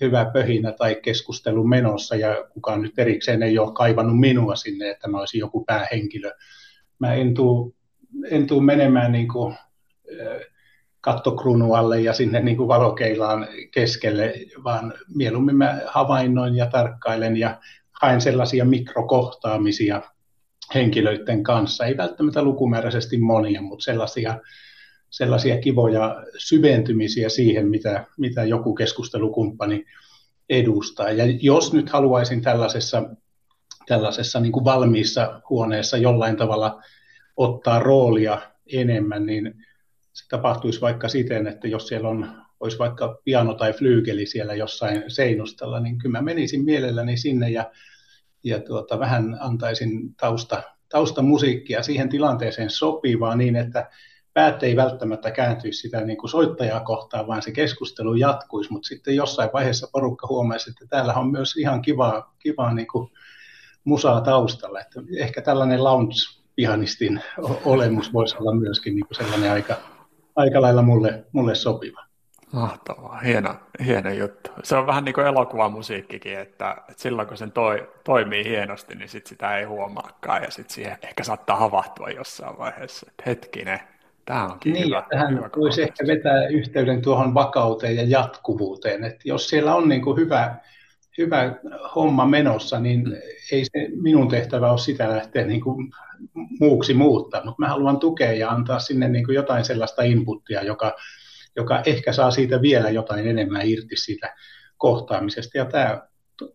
hyvä 0.00 0.30
pöhinä 0.32 0.72
tai 0.72 0.94
keskustelu 0.94 1.64
menossa 1.64 2.16
ja 2.16 2.44
kukaan 2.50 2.82
nyt 2.82 2.98
erikseen 2.98 3.42
ei 3.42 3.58
ole 3.58 3.72
kaivannut 3.72 4.20
minua 4.20 4.56
sinne, 4.56 4.90
että 4.90 5.08
mä 5.08 5.18
olisin 5.18 5.38
joku 5.38 5.64
päähenkilö. 5.64 6.32
Mä 6.98 7.14
en 7.14 7.34
tuu, 7.34 7.74
en 8.30 8.46
menemään 8.64 9.12
niin 9.12 9.28
kuin, 9.28 9.54
kattokruunualle 11.04 12.00
ja 12.00 12.12
sinne 12.12 12.40
niin 12.40 12.56
kuin 12.56 12.68
valokeilaan 12.68 13.48
keskelle, 13.70 14.34
vaan 14.64 14.94
mieluummin 15.14 15.56
mä 15.56 15.80
havainnoin 15.86 16.56
ja 16.56 16.66
tarkkailen 16.66 17.36
ja 17.36 17.60
haen 18.02 18.20
sellaisia 18.20 18.64
mikrokohtaamisia 18.64 20.02
henkilöiden 20.74 21.42
kanssa. 21.42 21.84
Ei 21.84 21.96
välttämättä 21.96 22.42
lukumääräisesti 22.42 23.18
monia, 23.18 23.62
mutta 23.62 23.84
sellaisia 23.84 24.40
sellaisia 25.10 25.58
kivoja 25.58 26.24
syventymisiä 26.36 27.28
siihen, 27.28 27.68
mitä, 27.68 28.06
mitä 28.18 28.44
joku 28.44 28.74
keskustelukumppani 28.74 29.84
edustaa. 30.48 31.10
Ja 31.10 31.24
jos 31.40 31.72
nyt 31.72 31.90
haluaisin 31.90 32.42
tällaisessa, 32.42 33.02
tällaisessa 33.86 34.40
niin 34.40 34.52
kuin 34.52 34.64
valmiissa 34.64 35.40
huoneessa 35.50 35.96
jollain 35.96 36.36
tavalla 36.36 36.82
ottaa 37.36 37.78
roolia 37.78 38.38
enemmän, 38.72 39.26
niin 39.26 39.54
se 40.14 40.28
tapahtuisi 40.28 40.80
vaikka 40.80 41.08
siten, 41.08 41.46
että 41.46 41.68
jos 41.68 41.88
siellä 41.88 42.08
on, 42.08 42.30
olisi 42.60 42.78
vaikka 42.78 43.20
piano 43.24 43.54
tai 43.54 43.72
flyykeli 43.72 44.26
siellä 44.26 44.54
jossain 44.54 45.04
seinustalla, 45.08 45.80
niin 45.80 45.98
kyllä 45.98 46.18
mä 46.18 46.22
menisin 46.22 46.64
mielelläni 46.64 47.16
sinne 47.16 47.50
ja, 47.50 47.70
ja 48.44 48.60
tuota, 48.60 48.98
vähän 48.98 49.36
antaisin 49.40 50.14
tausta, 50.14 50.62
taustamusiikkia 50.88 51.82
siihen 51.82 52.08
tilanteeseen 52.08 52.70
sopivaa 52.70 53.36
niin, 53.36 53.56
että 53.56 53.90
päät 54.32 54.62
ei 54.62 54.76
välttämättä 54.76 55.30
kääntyisi 55.30 55.80
sitä 55.80 56.00
niin 56.00 56.18
kuin 56.18 56.30
soittajaa 56.30 56.80
kohtaan, 56.80 57.26
vaan 57.26 57.42
se 57.42 57.52
keskustelu 57.52 58.14
jatkuisi, 58.14 58.72
mutta 58.72 58.86
sitten 58.86 59.16
jossain 59.16 59.50
vaiheessa 59.52 59.88
porukka 59.92 60.26
huomaisi, 60.26 60.70
että 60.70 60.86
täällä 60.86 61.14
on 61.14 61.30
myös 61.30 61.56
ihan 61.56 61.82
kivaa, 61.82 62.34
kivaa 62.38 62.74
niin 62.74 62.88
kuin 62.92 63.10
musaa 63.84 64.20
taustalla. 64.20 64.80
Että 64.80 65.00
ehkä 65.18 65.42
tällainen 65.42 65.84
lounge-pianistin 65.84 67.20
olemus 67.64 68.12
voisi 68.12 68.36
olla 68.40 68.54
myöskin 68.54 68.94
niin 68.94 69.06
kuin 69.06 69.16
sellainen 69.16 69.52
aika, 69.52 69.93
aika 70.36 70.62
lailla 70.62 70.82
mulle, 70.82 71.24
mulle 71.32 71.54
sopiva. 71.54 72.04
Mahtavaa, 72.52 73.18
hieno, 73.18 73.54
hieno 73.84 74.10
juttu. 74.10 74.50
Se 74.62 74.76
on 74.76 74.86
vähän 74.86 75.04
niin 75.04 75.14
kuin 75.14 75.26
elokuvamusiikkikin, 75.26 76.38
että, 76.38 76.76
että 76.88 77.02
silloin 77.02 77.28
kun 77.28 77.36
sen 77.36 77.52
toi, 77.52 77.88
toimii 78.04 78.44
hienosti, 78.44 78.94
niin 78.94 79.08
sit 79.08 79.26
sitä 79.26 79.58
ei 79.58 79.64
huomaakaan 79.64 80.42
ja 80.42 80.50
sitten 80.50 80.74
siihen 80.74 80.98
ehkä 81.02 81.24
saattaa 81.24 81.56
havahtua 81.56 82.08
jossain 82.08 82.58
vaiheessa, 82.58 83.06
että 83.10 83.22
hetkinen, 83.26 83.80
tämä 84.24 84.44
onkin 84.44 84.72
niin, 84.72 84.86
hyvä. 84.86 85.02
Tähän 85.10 85.36
hyvä 85.36 85.50
voisi 85.56 85.82
ehkä 85.82 86.06
vetää 86.06 86.46
yhteyden 86.46 87.02
tuohon 87.02 87.34
vakauteen 87.34 87.96
ja 87.96 88.04
jatkuvuuteen, 88.06 89.04
että 89.04 89.20
jos 89.24 89.48
siellä 89.48 89.74
on 89.74 89.88
niin 89.88 90.02
kuin 90.02 90.16
hyvä, 90.16 90.56
hyvä 91.18 91.54
homma 91.94 92.26
menossa, 92.26 92.80
niin 92.80 93.04
mm. 93.04 93.12
ei 93.52 93.64
se 93.64 93.88
minun 94.02 94.28
tehtävä 94.28 94.70
ole 94.70 94.78
sitä 94.78 95.08
lähteä 95.08 95.46
niin 95.46 95.60
kuin 95.60 95.92
muuksi 96.60 96.94
muuttaa, 96.94 97.44
mutta 97.44 97.62
mä 97.62 97.68
haluan 97.68 97.98
tukea 97.98 98.32
ja 98.32 98.50
antaa 98.50 98.78
sinne 98.78 99.08
niin 99.08 99.24
kuin 99.24 99.34
jotain 99.34 99.64
sellaista 99.64 100.02
inputtia, 100.02 100.62
joka 100.62 100.92
joka 101.56 101.82
ehkä 101.86 102.12
saa 102.12 102.30
siitä 102.30 102.62
vielä 102.62 102.90
jotain 102.90 103.28
enemmän 103.28 103.66
irti 103.66 103.96
siitä 103.96 104.34
kohtaamisesta. 104.76 105.58
Ja 105.58 105.64
tämä 105.64 106.02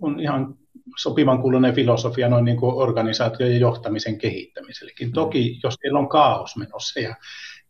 on 0.02 0.20
ihan 0.20 0.56
sopivan 0.98 1.42
kuulunen 1.42 1.76
filosofia 1.76 2.30
noin 2.30 2.46
niin 2.46 2.58
kuin 2.58 2.76
organisaation 2.76 3.52
ja 3.52 3.58
johtamisen 3.58 4.18
kehittämisellekin. 4.18 5.08
Mm. 5.08 5.14
Toki, 5.14 5.60
jos 5.64 5.76
teillä 5.82 6.00
on 6.00 6.10
kaos 6.10 6.56
menossa 6.58 7.00
ja, 7.00 7.16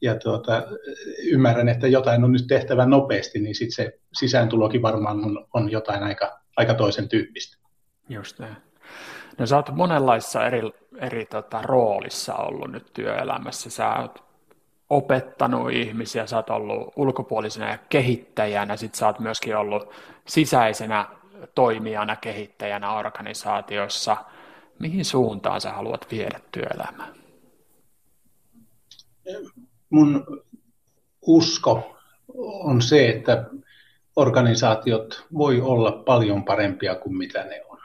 ja 0.02 0.16
tuota, 0.16 0.64
ymmärrän, 1.24 1.70
että 1.70 1.88
jotain 1.88 2.24
on 2.24 2.32
nyt 2.32 2.48
tehtävä 2.48 2.86
nopeasti, 2.86 3.40
niin 3.40 3.56
sitten 3.56 3.86
se 3.86 4.00
sisääntulokin 4.14 4.82
varmaan 4.82 5.26
on, 5.26 5.48
on 5.54 5.72
jotain 5.72 6.04
aika, 6.04 6.40
aika 6.60 6.74
toisen 6.74 7.10
tyyppistä. 7.10 7.58
Just 8.10 8.40
näin. 8.40 8.56
No 9.38 9.46
sä 9.46 9.56
oot 9.56 9.72
monenlaissa 9.72 10.46
eri, 10.46 10.62
eri 10.98 11.26
tota, 11.26 11.62
roolissa 11.62 12.36
ollut 12.36 12.72
nyt 12.72 12.94
työelämässä. 12.94 13.70
Sä 13.70 13.94
oot 13.94 14.24
opettanut 14.90 15.72
ihmisiä, 15.72 16.28
sä 16.28 16.36
oot 16.36 16.50
ollut 16.50 16.94
ulkopuolisena 16.96 17.78
kehittäjänä, 17.78 18.78
sit 18.78 18.96
sä 18.96 19.06
oot 19.08 19.20
myöskin 19.20 19.58
ollut 19.58 19.94
sisäisenä 20.28 21.08
toimijana, 21.56 22.16
kehittäjänä 22.16 22.94
organisaatiossa. 22.94 24.18
Mihin 24.80 25.06
suuntaan 25.06 25.62
sä 25.62 25.72
haluat 25.72 26.08
viedä 26.12 26.40
työelämää? 26.52 27.08
Mun 29.90 30.26
usko 31.22 31.98
on 32.64 32.82
se, 32.82 33.10
että 33.10 33.46
organisaatiot 34.20 35.28
voi 35.34 35.62
olla 35.62 35.92
paljon 35.92 36.46
parempia 36.46 36.96
kuin 36.96 37.18
mitä 37.18 37.44
ne 37.44 37.64
on. 37.70 37.80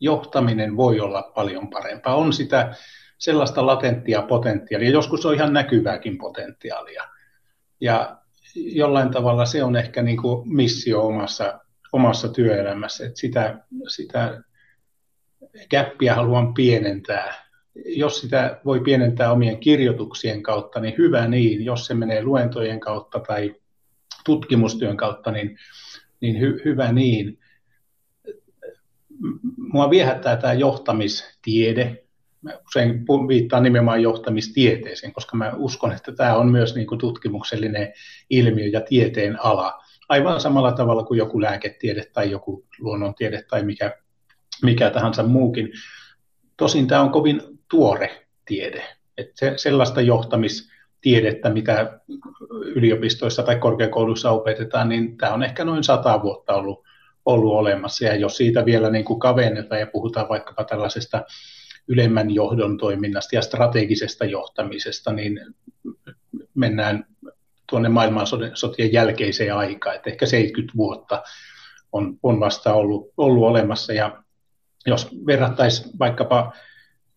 Johtaminen 0.00 0.76
voi 0.76 1.00
olla 1.00 1.32
paljon 1.34 1.70
parempaa. 1.70 2.16
On 2.16 2.32
sitä 2.32 2.74
sellaista 3.18 3.66
latenttia 3.66 4.22
potentiaalia, 4.22 4.90
joskus 4.90 5.26
on 5.26 5.34
ihan 5.34 5.52
näkyvääkin 5.52 6.18
potentiaalia. 6.18 7.02
Ja 7.80 8.16
jollain 8.54 9.10
tavalla 9.10 9.44
se 9.44 9.64
on 9.64 9.76
ehkä 9.76 10.02
niin 10.02 10.16
kuin 10.22 10.48
missio 10.54 11.06
omassa, 11.06 11.60
omassa 11.92 12.28
työelämässä, 12.28 13.06
että 13.06 13.20
sitä, 13.20 13.58
sitä 13.88 14.42
käppiä 15.68 16.14
haluan 16.14 16.54
pienentää. 16.54 17.34
Jos 17.86 18.20
sitä 18.20 18.60
voi 18.64 18.80
pienentää 18.80 19.32
omien 19.32 19.58
kirjoituksien 19.58 20.42
kautta, 20.42 20.80
niin 20.80 20.94
hyvä 20.98 21.26
niin. 21.26 21.64
Jos 21.64 21.86
se 21.86 21.94
menee 21.94 22.22
luentojen 22.22 22.80
kautta 22.80 23.20
tai 23.20 23.54
tutkimustyön 24.24 24.96
kautta, 24.96 25.30
niin, 25.30 25.58
niin 26.20 26.40
hy, 26.40 26.62
hyvä 26.64 26.92
niin. 26.92 27.38
Mua 29.56 29.90
viehättää 29.90 30.36
tämä 30.36 30.52
johtamistiede, 30.52 32.04
mä 32.42 32.52
usein 32.66 33.06
viittaan 33.28 33.62
nimenomaan 33.62 34.02
johtamistieteeseen, 34.02 35.12
koska 35.12 35.36
mä 35.36 35.52
uskon, 35.56 35.92
että 35.92 36.12
tämä 36.12 36.36
on 36.36 36.48
myös 36.50 36.74
niin 36.74 36.86
kuin 36.86 36.98
tutkimuksellinen 36.98 37.92
ilmiö 38.30 38.66
ja 38.66 38.80
tieteen 38.80 39.44
ala. 39.44 39.84
Aivan 40.08 40.40
samalla 40.40 40.72
tavalla 40.72 41.04
kuin 41.04 41.18
joku 41.18 41.40
lääketiede 41.40 42.04
tai 42.12 42.30
joku 42.30 42.66
luonnontiede 42.78 43.42
tai 43.50 43.62
mikä, 43.62 43.96
mikä 44.62 44.90
tahansa 44.90 45.22
muukin. 45.22 45.72
Tosin 46.56 46.86
tämä 46.86 47.00
on 47.00 47.10
kovin 47.10 47.42
tuore 47.70 48.26
tiede. 48.44 48.84
Että 49.18 49.32
se, 49.34 49.52
sellaista 49.56 50.00
johtamistiedettä, 51.04 51.50
mitä 51.50 52.00
yliopistoissa 52.64 53.42
tai 53.42 53.56
korkeakouluissa 53.56 54.30
opetetaan, 54.30 54.88
niin 54.88 55.16
tämä 55.16 55.32
on 55.32 55.42
ehkä 55.42 55.64
noin 55.64 55.84
sata 55.84 56.22
vuotta 56.22 56.54
ollut, 56.54 56.84
ollut 57.24 57.54
olemassa. 57.54 58.04
Ja 58.04 58.16
jos 58.16 58.36
siitä 58.36 58.64
vielä 58.64 58.90
niin 58.90 59.04
kuin 59.04 59.20
kavennetaan 59.20 59.80
ja 59.80 59.86
puhutaan 59.86 60.28
vaikkapa 60.28 60.64
tällaisesta 60.64 61.24
ylemmän 61.88 62.30
johdon 62.30 62.76
toiminnasta 62.78 63.36
ja 63.36 63.42
strategisesta 63.42 64.24
johtamisesta, 64.24 65.12
niin 65.12 65.40
mennään 66.54 67.06
tuonne 67.70 67.88
maailmansotien 67.88 68.92
jälkeiseen 68.92 69.54
aikaan, 69.54 69.96
että 69.96 70.10
ehkä 70.10 70.26
70 70.26 70.76
vuotta 70.76 71.22
on, 71.92 72.18
on 72.22 72.40
vasta 72.40 72.74
ollut, 72.74 73.12
ollut 73.16 73.44
olemassa. 73.44 73.92
Ja 73.92 74.22
jos 74.86 75.08
verrattaisiin 75.26 75.98
vaikkapa 75.98 76.52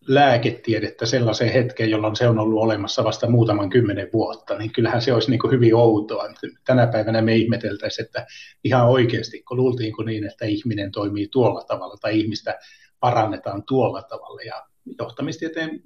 lääketiedettä 0.08 1.06
sellaiseen 1.06 1.54
hetkeen, 1.54 1.90
jolloin 1.90 2.16
se 2.16 2.28
on 2.28 2.40
ollut 2.40 2.64
olemassa 2.64 3.04
vasta 3.04 3.30
muutaman 3.30 3.70
kymmenen 3.70 4.10
vuotta, 4.14 4.58
niin 4.58 4.74
kyllähän 4.74 5.02
se 5.02 5.14
olisi 5.14 5.30
niin 5.30 5.40
kuin 5.40 5.52
hyvin 5.52 5.76
outoa. 5.76 6.34
Tänä 6.66 6.88
päivänä 6.88 7.22
me 7.22 7.36
ihmeteltäisiin, 7.36 8.06
että 8.06 8.26
ihan 8.64 8.88
oikeasti, 8.88 9.44
kun 9.44 9.58
luultiinko 9.58 10.04
niin, 10.04 10.28
että 10.28 10.46
ihminen 10.46 10.92
toimii 10.92 11.28
tuolla 11.28 11.64
tavalla 11.64 11.98
tai 12.02 12.20
ihmistä 12.20 12.60
parannetaan 13.00 13.64
tuolla 13.64 14.02
tavalla. 14.02 14.42
Ja 14.42 14.64
johtamistieteen 15.00 15.82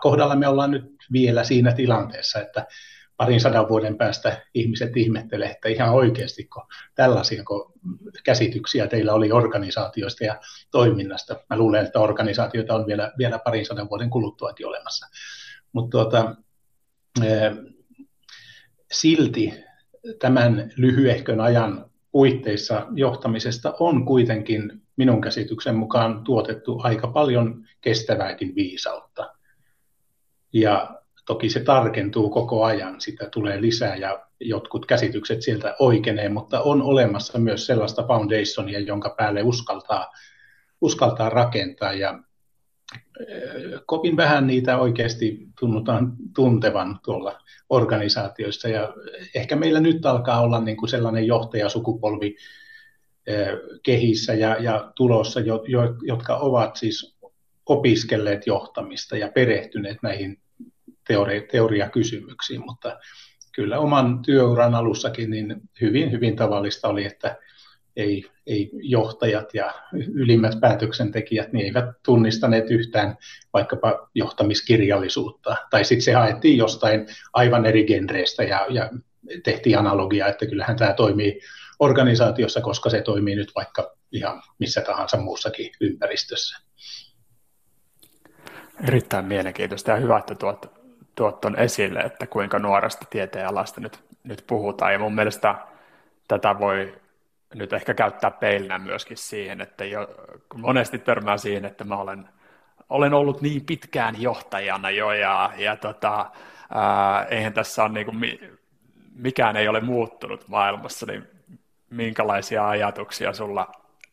kohdalla 0.00 0.36
me 0.36 0.48
ollaan 0.48 0.70
nyt 0.70 0.84
vielä 1.12 1.44
siinä 1.44 1.72
tilanteessa, 1.72 2.40
että 2.40 2.66
parin 3.16 3.40
sadan 3.40 3.68
vuoden 3.68 3.96
päästä 3.96 4.42
ihmiset 4.54 4.96
ihmettelee, 4.96 5.50
että 5.50 5.68
ihan 5.68 5.94
oikeasti, 5.94 6.44
kun 6.44 6.62
tällaisia 6.94 7.44
kun 7.44 7.72
käsityksiä 8.24 8.86
teillä 8.86 9.12
oli 9.12 9.32
organisaatioista 9.32 10.24
ja 10.24 10.40
toiminnasta. 10.70 11.36
Mä 11.50 11.56
luulen, 11.56 11.86
että 11.86 12.00
organisaatioita 12.00 12.74
on 12.74 12.86
vielä, 12.86 13.12
vielä 13.18 13.38
parin 13.38 13.66
sadan 13.66 13.90
vuoden 13.90 14.10
kuluttuakin 14.10 14.66
olemassa. 14.66 15.06
Mutta 15.72 15.90
tuota, 15.90 16.34
silti 18.92 19.54
tämän 20.18 20.72
lyhyehkön 20.76 21.40
ajan 21.40 21.90
puitteissa 22.12 22.86
johtamisesta 22.94 23.74
on 23.80 24.06
kuitenkin 24.06 24.82
minun 24.96 25.20
käsityksen 25.20 25.76
mukaan 25.76 26.24
tuotettu 26.24 26.80
aika 26.82 27.06
paljon 27.06 27.64
kestävääkin 27.80 28.54
viisautta. 28.54 29.34
Ja 30.52 30.95
toki 31.26 31.50
se 31.50 31.60
tarkentuu 31.60 32.30
koko 32.30 32.64
ajan, 32.64 33.00
sitä 33.00 33.28
tulee 33.30 33.60
lisää 33.60 33.96
ja 33.96 34.26
jotkut 34.40 34.86
käsitykset 34.86 35.42
sieltä 35.42 35.76
oikeenee, 35.78 36.28
mutta 36.28 36.60
on 36.60 36.82
olemassa 36.82 37.38
myös 37.38 37.66
sellaista 37.66 38.06
foundationia, 38.06 38.80
jonka 38.80 39.14
päälle 39.18 39.42
uskaltaa, 39.42 40.12
uskaltaa 40.80 41.28
rakentaa 41.28 41.92
ja 41.92 42.18
kovin 43.86 44.16
vähän 44.16 44.46
niitä 44.46 44.78
oikeasti 44.78 45.48
tunnutaan 45.60 46.12
tuntevan 46.34 46.98
tuolla 47.04 47.38
organisaatioissa 47.68 48.68
ja 48.68 48.94
ehkä 49.34 49.56
meillä 49.56 49.80
nyt 49.80 50.06
alkaa 50.06 50.40
olla 50.40 50.60
niin 50.60 50.76
kuin 50.76 50.88
sellainen 50.88 51.26
johtajasukupolvi 51.26 52.36
kehissä 53.82 54.34
ja, 54.34 54.56
ja 54.60 54.92
tulossa, 54.94 55.40
jo, 55.40 55.64
jo, 55.68 55.80
jotka 56.02 56.36
ovat 56.36 56.76
siis 56.76 57.16
opiskelleet 57.66 58.46
johtamista 58.46 59.16
ja 59.16 59.28
perehtyneet 59.28 59.98
näihin 60.02 60.38
teori, 61.06 61.48
teoriakysymyksiin, 61.52 62.62
mutta 62.66 62.98
kyllä 63.54 63.78
oman 63.78 64.22
työuran 64.22 64.74
alussakin 64.74 65.30
niin 65.30 65.56
hyvin, 65.80 66.12
hyvin 66.12 66.36
tavallista 66.36 66.88
oli, 66.88 67.04
että 67.04 67.36
ei, 67.96 68.30
ei 68.46 68.70
johtajat 68.72 69.54
ja 69.54 69.74
ylimmät 70.12 70.60
päätöksentekijät 70.60 71.52
niin 71.52 71.66
eivät 71.66 71.84
tunnistaneet 72.04 72.70
yhtään 72.70 73.16
vaikkapa 73.52 74.08
johtamiskirjallisuutta. 74.14 75.56
Tai 75.70 75.84
sitten 75.84 76.04
se 76.04 76.12
haettiin 76.12 76.58
jostain 76.58 77.06
aivan 77.32 77.66
eri 77.66 77.84
genreistä 77.84 78.42
ja, 78.42 78.66
ja 78.70 78.90
tehtiin 79.44 79.78
analogia, 79.78 80.26
että 80.26 80.46
kyllähän 80.46 80.76
tämä 80.76 80.92
toimii 80.92 81.40
organisaatiossa, 81.78 82.60
koska 82.60 82.90
se 82.90 83.02
toimii 83.02 83.36
nyt 83.36 83.52
vaikka 83.54 83.96
ihan 84.12 84.42
missä 84.58 84.80
tahansa 84.80 85.16
muussakin 85.16 85.70
ympäristössä. 85.80 86.58
Erittäin 88.88 89.24
mielenkiintoista 89.24 89.90
ja 89.90 89.96
hyvä, 89.96 90.18
että 90.18 90.34
tuot, 90.34 90.75
tuot 91.16 91.44
on 91.44 91.58
esille, 91.58 92.00
että 92.00 92.26
kuinka 92.26 92.58
nuoresta 92.58 93.06
tieteenalasta 93.10 93.80
nyt, 93.80 94.04
nyt 94.24 94.44
puhutaan. 94.46 94.92
Ja 94.92 94.98
mun 94.98 95.14
mielestä 95.14 95.54
tätä 96.28 96.58
voi 96.58 97.00
nyt 97.54 97.72
ehkä 97.72 97.94
käyttää 97.94 98.30
peilinä 98.30 98.78
myöskin 98.78 99.16
siihen, 99.16 99.60
että 99.60 99.84
jo, 99.84 100.08
monesti 100.54 100.98
törmää 100.98 101.38
siihen, 101.38 101.64
että 101.64 101.84
mä 101.84 101.96
olen, 101.96 102.28
olen 102.88 103.14
ollut 103.14 103.42
niin 103.42 103.64
pitkään 103.66 104.22
johtajana 104.22 104.90
jo 104.90 105.12
ja, 105.12 105.52
ja 105.56 105.76
tota, 105.76 106.30
ää, 106.74 107.24
eihän 107.24 107.52
tässä 107.52 107.84
ole 107.84 107.92
niin 107.92 108.06
kuin, 108.06 108.20
mikään 109.14 109.56
ei 109.56 109.68
ole 109.68 109.80
muuttunut 109.80 110.48
maailmassa, 110.48 111.06
niin 111.06 111.28
minkälaisia 111.90 112.68
ajatuksia 112.68 113.32
sulla 113.32 113.72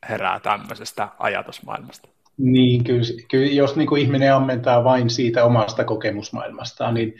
herää 0.10 0.39
tämmöisestä 0.39 1.10
ajatusmaailmasta? 1.20 2.12
Niin, 2.38 2.84
kyllä, 2.84 3.04
kyllä 3.32 3.46
jos 3.46 3.76
niin 3.76 3.88
kuin 3.88 4.02
ihminen 4.02 4.34
ammentaa 4.34 4.84
vain 4.84 5.10
siitä 5.10 5.46
omasta 5.46 5.84
kokemusmaailmastaan, 5.84 6.93
niin 6.93 7.15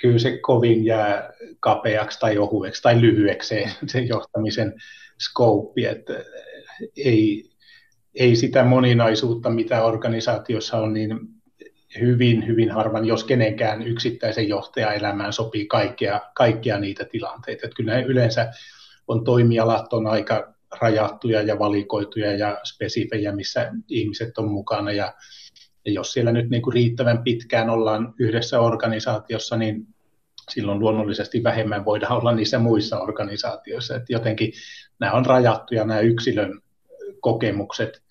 kyllä 0.00 0.18
se 0.18 0.38
kovin 0.38 0.84
jää 0.84 1.32
kapeaksi 1.60 2.20
tai 2.20 2.38
ohueksi 2.38 2.82
tai 2.82 3.00
lyhyeksi 3.00 3.48
se, 3.48 3.70
se 3.86 4.00
johtamisen 4.00 4.74
skouppi, 5.18 5.84
että 5.84 6.12
ei, 6.96 7.50
ei 8.14 8.36
sitä 8.36 8.64
moninaisuutta, 8.64 9.50
mitä 9.50 9.84
organisaatiossa 9.84 10.76
on, 10.76 10.92
niin 10.92 11.18
hyvin, 12.00 12.46
hyvin 12.46 12.70
harvan, 12.70 13.06
jos 13.06 13.24
kenenkään 13.24 13.82
yksittäisen 13.82 14.48
johtajan 14.48 14.94
elämään 14.94 15.32
sopii 15.32 15.66
kaikkea, 15.66 16.20
kaikkia 16.34 16.78
niitä 16.78 17.04
tilanteita. 17.04 17.66
Että 17.66 17.76
kyllä 17.76 18.00
yleensä 18.00 18.52
on 19.08 19.24
toimialat 19.24 19.92
on 19.92 20.06
aika 20.06 20.51
rajattuja 20.80 21.42
ja 21.42 21.58
valikoituja 21.58 22.36
ja 22.36 22.60
spesifejä, 22.64 23.32
missä 23.32 23.70
ihmiset 23.88 24.38
on 24.38 24.50
mukana. 24.50 24.92
Ja, 24.92 25.14
ja 25.84 25.92
jos 25.92 26.12
siellä 26.12 26.32
nyt 26.32 26.50
niin 26.50 26.62
kuin 26.62 26.74
riittävän 26.74 27.22
pitkään 27.22 27.70
ollaan 27.70 28.14
yhdessä 28.18 28.60
organisaatiossa, 28.60 29.56
niin 29.56 29.86
silloin 30.50 30.78
luonnollisesti 30.78 31.42
vähemmän 31.42 31.84
voidaan 31.84 32.12
olla 32.12 32.32
niissä 32.32 32.58
muissa 32.58 33.00
organisaatioissa. 33.00 33.96
Että 33.96 34.12
jotenkin 34.12 34.52
nämä 35.00 35.12
on 35.12 35.26
rajattuja 35.26 35.84
nämä 35.84 36.00
yksilön 36.00 36.60
kokemukset 37.20 38.02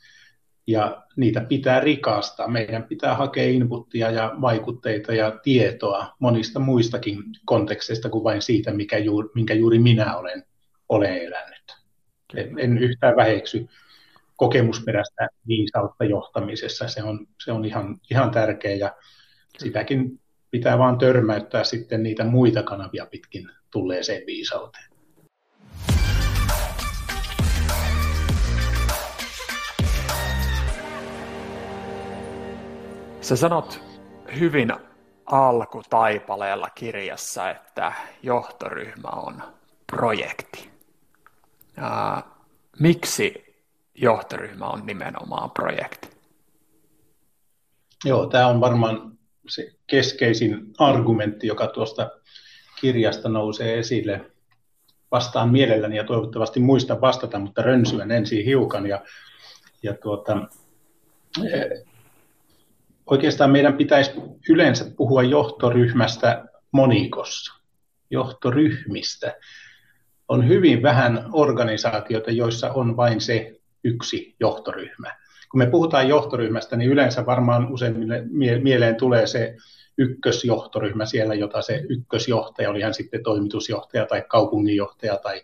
ja 0.68 1.04
niitä 1.16 1.42
pitää 1.42 1.80
rikastaa. 1.80 2.48
Meidän 2.48 2.84
pitää 2.84 3.16
hakea 3.16 3.44
inputtia 3.44 4.12
ja 4.12 4.32
vaikutteita 4.42 5.14
ja 5.14 5.32
tietoa 5.44 6.16
monista 6.20 6.60
muistakin 6.60 7.24
konteksteista 7.46 8.10
kuin 8.10 8.24
vain 8.24 8.42
siitä, 8.42 8.74
mikä 8.74 8.98
juuri, 8.98 9.30
minkä 9.36 9.54
juuri 9.54 9.80
minä 9.80 10.18
olen, 10.18 10.46
olen 10.90 11.18
elänyt. 11.18 11.61
En, 12.36 12.60
en 12.60 12.78
yhtään 12.78 13.16
väheksy 13.16 13.68
kokemusperäistä 14.36 15.28
viisautta 15.48 16.04
johtamisessa. 16.04 16.88
Se 16.88 17.04
on, 17.04 17.28
se 17.44 17.52
on 17.52 17.66
ihan, 17.66 18.00
ihan 18.12 18.32
tärkeä 18.32 18.76
ja 18.76 18.96
sitäkin 19.58 20.20
pitää 20.52 20.78
vaan 20.78 20.98
törmäyttää 20.98 21.64
sitten 21.64 22.04
niitä 22.04 22.24
muita 22.24 22.64
kanavia 22.64 23.06
pitkin 23.06 23.50
tulleeseen 23.72 24.24
viisauteen. 24.26 24.92
Sä 33.22 33.36
sanot 33.36 33.84
hyvin 34.40 34.74
alkutaipaleella 35.26 36.70
kirjassa, 36.76 37.50
että 37.50 37.94
johtoryhmä 38.24 39.10
on 39.10 39.44
projekti. 39.88 40.71
Miksi 42.80 43.56
johtoryhmä 43.96 44.66
on 44.66 44.86
nimenomaan 44.86 45.52
projekti? 45.52 46.10
Joo, 48.06 48.26
tämä 48.26 48.48
on 48.48 48.62
varmaan 48.62 49.18
se 49.50 49.72
keskeisin 49.88 50.74
argumentti, 50.78 51.48
joka 51.48 51.68
tuosta 51.68 52.12
kirjasta 52.82 53.30
nousee 53.30 53.80
esille. 53.80 54.32
Vastaan 55.12 55.50
mielelläni 55.50 55.98
ja 55.98 56.04
toivottavasti 56.04 56.60
muista 56.60 57.02
vastata, 57.02 57.40
mutta 57.40 57.62
rönsyen 57.62 58.12
ensin 58.12 58.46
hiukan. 58.46 58.88
Ja, 58.88 59.04
ja 59.84 59.94
tuota, 59.94 60.48
oikeastaan 63.06 63.52
meidän 63.52 63.78
pitäisi 63.78 64.12
yleensä 64.50 64.86
puhua 64.98 65.24
johtoryhmästä 65.24 66.46
monikossa, 66.72 67.62
johtoryhmistä. 68.10 69.36
On 70.32 70.48
hyvin 70.48 70.82
vähän 70.82 71.26
organisaatioita, 71.34 72.32
joissa 72.32 72.72
on 72.72 72.98
vain 72.98 73.22
se 73.22 73.60
yksi 73.84 74.36
johtoryhmä. 74.40 75.16
Kun 75.52 75.58
me 75.58 75.66
puhutaan 75.66 76.08
johtoryhmästä, 76.08 76.76
niin 76.76 76.92
yleensä 76.92 77.26
varmaan 77.26 77.72
useimmille 77.72 78.24
mieleen 78.62 78.96
tulee 78.96 79.28
se 79.28 79.56
ykkösjohtoryhmä 79.98 81.06
siellä, 81.06 81.34
jota 81.34 81.62
se 81.62 81.84
ykkösjohtaja, 81.90 82.70
oli 82.70 82.82
hän 82.82 82.94
sitten 82.94 83.24
toimitusjohtaja 83.24 84.06
tai 84.06 84.24
kaupunginjohtaja 84.28 85.18
tai 85.18 85.42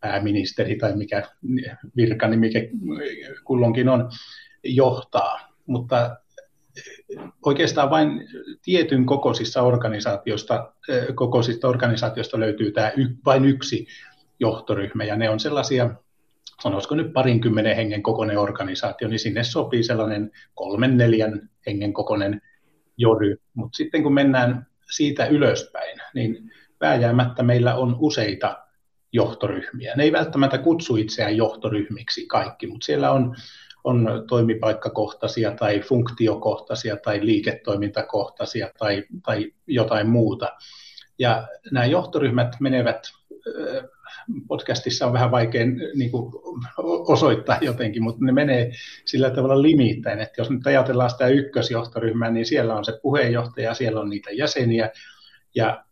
pääministeri 0.00 0.76
tai 0.76 0.96
mikä 0.96 1.22
virkani, 1.96 2.36
mikä 2.36 2.58
kulloinkin 3.44 3.88
on, 3.88 4.10
johtaa. 4.64 5.40
Mutta 5.66 6.16
oikeastaan 7.44 7.90
vain 7.90 8.28
tietyn 8.62 9.06
kokoisissa 9.06 9.62
organisaatioista, 9.62 10.72
kokoisista 11.14 11.68
organisaatioista 11.68 12.40
löytyy 12.40 12.72
tämä 12.72 12.92
vain 13.24 13.44
yksi 13.44 13.86
johtoryhmä, 14.42 15.04
ja 15.04 15.16
ne 15.16 15.30
on 15.30 15.40
sellaisia, 15.40 15.90
sanoisiko 16.62 16.94
nyt 16.94 17.12
parinkymmenen 17.12 17.76
hengen 17.76 18.02
kokoinen 18.02 18.38
organisaatio, 18.38 19.08
niin 19.08 19.18
sinne 19.18 19.44
sopii 19.44 19.82
sellainen 19.82 20.30
kolmen, 20.54 20.96
neljän 20.96 21.50
hengen 21.66 21.92
kokoinen 21.92 22.42
jory, 22.96 23.36
mutta 23.54 23.76
sitten 23.76 24.02
kun 24.02 24.14
mennään 24.14 24.66
siitä 24.90 25.26
ylöspäin, 25.26 25.98
niin 26.14 26.52
vääjäämättä 26.80 27.42
meillä 27.42 27.74
on 27.74 27.96
useita 27.98 28.58
johtoryhmiä. 29.12 29.94
Ne 29.96 30.02
ei 30.02 30.12
välttämättä 30.12 30.58
kutsu 30.58 30.96
itseään 30.96 31.36
johtoryhmiksi 31.36 32.26
kaikki, 32.26 32.66
mutta 32.66 32.84
siellä 32.84 33.10
on 33.10 33.36
on 33.84 34.24
toimipaikkakohtaisia 34.28 35.50
tai 35.50 35.80
funktiokohtaisia 35.80 36.96
tai 36.96 37.26
liiketoimintakohtaisia 37.26 38.70
tai, 38.78 39.04
tai 39.22 39.52
jotain 39.66 40.08
muuta. 40.08 40.52
Ja 41.18 41.48
nämä 41.70 41.86
johtoryhmät 41.86 42.56
menevät, 42.60 43.02
podcastissa 44.48 45.06
on 45.06 45.12
vähän 45.12 45.30
vaikea 45.30 45.66
niin 45.94 46.10
kuin 46.10 46.32
osoittaa 47.08 47.58
jotenkin, 47.60 48.02
mutta 48.02 48.24
ne 48.24 48.32
menee 48.32 48.72
sillä 49.04 49.30
tavalla 49.30 49.62
limittäin, 49.62 50.20
että 50.20 50.40
jos 50.40 50.50
nyt 50.50 50.66
ajatellaan 50.66 51.10
sitä 51.10 51.26
ykkösjohtoryhmää, 51.28 52.30
niin 52.30 52.46
siellä 52.46 52.74
on 52.74 52.84
se 52.84 52.98
puheenjohtaja, 53.02 53.74
siellä 53.74 54.00
on 54.00 54.10
niitä 54.10 54.30
jäseniä, 54.30 54.90
ja 55.54 55.84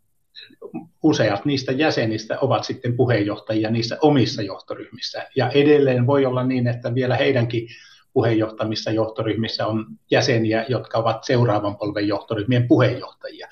useat 1.03 1.45
niistä 1.45 1.73
jäsenistä 1.73 2.38
ovat 2.40 2.64
sitten 2.64 2.97
puheenjohtajia 2.97 3.71
niissä 3.71 3.99
omissa 4.03 4.43
johtoryhmissä. 4.43 5.27
Ja 5.37 5.51
edelleen 5.51 6.07
voi 6.07 6.27
olla 6.27 6.45
niin, 6.45 6.66
että 6.66 6.95
vielä 6.95 7.16
heidänkin 7.16 7.69
puheenjohtamissa 8.12 8.90
johtoryhmissä 8.90 9.66
on 9.66 9.87
jäseniä, 10.11 10.64
jotka 10.69 10.99
ovat 10.99 11.25
seuraavan 11.25 11.77
polven 11.77 12.09
johtoryhmien 12.09 12.69
puheenjohtajia. 12.69 13.49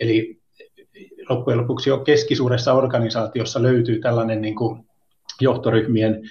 Eli 0.00 0.39
loppujen 1.30 1.58
lopuksi 1.58 1.90
jo 1.90 1.98
keskisuuressa 1.98 2.72
organisaatiossa 2.72 3.62
löytyy 3.62 3.98
tällainen 3.98 4.40
niin 4.40 4.54
kuin 4.54 4.86
johtoryhmien 5.40 6.22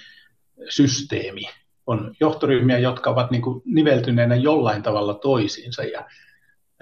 systeemi. 0.68 1.42
On 1.86 2.14
johtoryhmiä, 2.20 2.78
jotka 2.78 3.10
ovat 3.10 3.30
niin 3.30 3.42
kuin 3.42 3.62
niveltyneenä 3.64 4.34
jollain 4.34 4.82
tavalla 4.82 5.14
toisiinsa 5.14 5.82
ja 5.84 6.04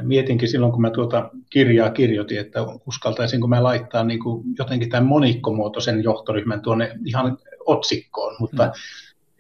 mietinkin 0.03 0.49
silloin, 0.49 0.73
kun 0.73 0.81
mä 0.81 0.91
tuota 0.91 1.31
kirjaa 1.51 1.91
kirjoitin, 1.91 2.39
että 2.39 2.61
uskaltaisinko 2.87 3.47
mä 3.47 3.63
laittaa 3.63 4.05
niin 4.05 4.21
kuin 4.21 4.45
jotenkin 4.59 4.91
tämän 4.91 5.07
monikkomuotoisen 5.07 6.05
johtoryhmän 6.05 6.61
tuonne 6.61 6.93
ihan 7.05 7.39
otsikkoon, 7.67 8.37
mutta 8.41 8.73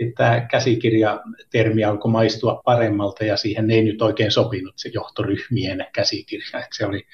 mm. 0.02 0.12
tämä 0.16 0.40
käsikirjatermi 0.40 1.84
alkoi 1.84 2.10
maistua 2.10 2.62
paremmalta 2.64 3.24
ja 3.24 3.36
siihen 3.36 3.70
ei 3.70 3.84
nyt 3.84 4.02
oikein 4.02 4.30
sopinut 4.30 4.74
se 4.76 4.90
johtoryhmien 4.94 5.86
käsikirja. 5.92 6.46
Että 6.54 6.68
se 6.76 6.86
oli, 6.86 7.06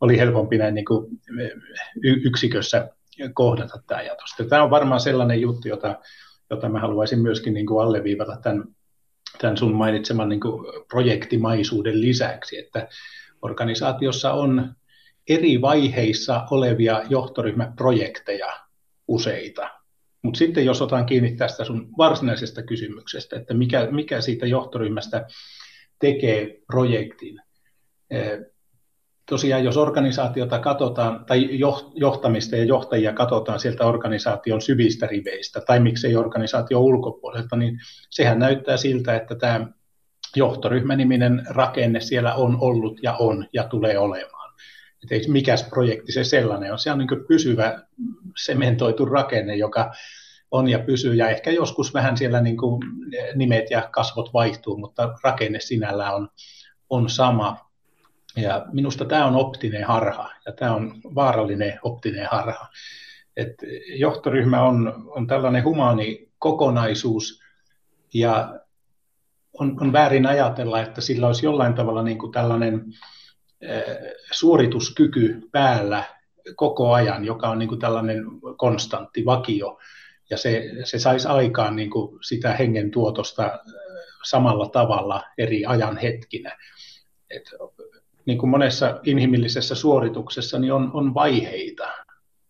oli 0.00 0.18
helpompi 0.18 0.58
näin 0.58 0.74
niin 0.74 0.84
kuin 0.84 1.06
yksikössä 2.04 2.88
kohdata 3.34 3.82
tämä 3.86 3.98
ajatus. 3.98 4.34
Tämä 4.48 4.62
on 4.62 4.70
varmaan 4.70 5.00
sellainen 5.00 5.40
juttu, 5.40 5.68
jota, 5.68 5.98
jota 6.50 6.68
mä 6.68 6.80
haluaisin 6.80 7.18
myöskin 7.18 7.54
niin 7.54 7.66
kuin 7.66 7.84
alleviivata 7.84 8.36
tämän 8.42 8.64
tämän 9.38 9.56
sun 9.56 9.74
mainitseman 9.74 10.28
niin 10.28 10.40
kuin 10.40 10.84
projektimaisuuden 10.88 12.00
lisäksi, 12.00 12.58
että 12.58 12.88
organisaatiossa 13.42 14.32
on 14.32 14.74
eri 15.28 15.60
vaiheissa 15.60 16.46
olevia 16.50 17.02
johtoryhmäprojekteja 17.08 18.60
useita. 19.08 19.70
Mutta 20.22 20.38
sitten 20.38 20.64
jos 20.64 20.82
otan 20.82 21.06
kiinni 21.06 21.36
tästä 21.36 21.64
sun 21.64 21.88
varsinaisesta 21.98 22.62
kysymyksestä, 22.62 23.36
että 23.36 23.54
mikä, 23.54 23.88
mikä 23.90 24.20
siitä 24.20 24.46
johtoryhmästä 24.46 25.26
tekee 25.98 26.58
projektin, 26.66 27.40
tosiaan 29.30 29.64
jos 29.64 29.76
organisaatiota 29.76 30.58
katsotaan, 30.58 31.24
tai 31.24 31.58
johtamista 31.94 32.56
ja 32.56 32.64
johtajia 32.64 33.12
katsotaan 33.12 33.60
sieltä 33.60 33.86
organisaation 33.86 34.60
syvistä 34.60 35.06
riveistä, 35.06 35.60
tai 35.60 35.80
miksei 35.80 36.16
organisaation 36.16 36.82
ulkopuolelta, 36.82 37.56
niin 37.56 37.78
sehän 38.10 38.38
näyttää 38.38 38.76
siltä, 38.76 39.16
että 39.16 39.34
tämä 39.34 39.66
johtoryhmäniminen 40.36 41.46
rakenne 41.50 42.00
siellä 42.00 42.34
on 42.34 42.56
ollut 42.60 43.02
ja 43.02 43.16
on 43.18 43.46
ja 43.52 43.64
tulee 43.64 43.98
olemaan. 43.98 44.54
Että 45.10 45.32
mikäs 45.32 45.62
projekti 45.62 46.12
se 46.12 46.24
sellainen 46.24 46.72
on. 46.72 46.78
Se 46.78 46.92
on 46.92 46.98
niin 46.98 47.24
pysyvä 47.28 47.82
sementoitu 48.44 49.04
rakenne, 49.04 49.56
joka 49.56 49.92
on 50.50 50.68
ja 50.68 50.78
pysyy, 50.78 51.14
ja 51.14 51.28
ehkä 51.28 51.50
joskus 51.50 51.94
vähän 51.94 52.16
siellä 52.16 52.40
niin 52.40 52.56
kuin 52.56 52.82
nimet 53.34 53.70
ja 53.70 53.88
kasvot 53.92 54.32
vaihtuu, 54.34 54.76
mutta 54.78 55.14
rakenne 55.22 55.60
sinällä 55.60 56.12
on, 56.12 56.28
on 56.90 57.10
sama. 57.10 57.73
Ja 58.36 58.66
minusta 58.72 59.04
tämä 59.04 59.26
on 59.26 59.36
optinen 59.36 59.84
harha 59.84 60.30
ja 60.46 60.52
tämä 60.52 60.74
on 60.74 61.00
vaarallinen 61.14 61.78
optinen 61.82 62.28
harha. 62.30 62.68
Et 63.36 63.54
johtoryhmä 63.98 64.62
on, 64.62 65.04
on 65.06 65.26
tällainen 65.26 65.64
humaani 65.64 66.28
kokonaisuus 66.38 67.42
ja 68.14 68.60
on, 69.58 69.76
on 69.80 69.92
väärin 69.92 70.26
ajatella, 70.26 70.80
että 70.80 71.00
sillä 71.00 71.26
olisi 71.26 71.46
jollain 71.46 71.74
tavalla 71.74 72.02
niin 72.02 72.18
kuin 72.18 72.32
tällainen 72.32 72.84
suorituskyky 74.32 75.40
päällä 75.52 76.04
koko 76.56 76.92
ajan, 76.92 77.24
joka 77.24 77.48
on 77.48 77.58
niin 77.58 77.68
kuin 77.68 77.80
tällainen 77.80 78.24
konstantti 78.56 79.24
vakio, 79.24 79.78
ja 80.30 80.36
se, 80.36 80.70
se 80.84 80.98
saisi 80.98 81.28
aikaan 81.28 81.76
niin 81.76 81.90
kuin 81.90 82.18
sitä 82.22 82.52
hengen 82.52 82.90
tuotosta 82.90 83.58
samalla 84.24 84.68
tavalla 84.68 85.22
eri 85.38 85.66
ajan 85.66 85.96
hetkinä. 85.96 86.58
Et, 87.30 87.42
niin 88.26 88.38
kuin 88.38 88.50
monessa 88.50 89.00
inhimillisessä 89.04 89.74
suorituksessa 89.74 90.58
niin 90.58 90.72
on, 90.72 90.90
on 90.92 91.14
vaiheita. 91.14 91.88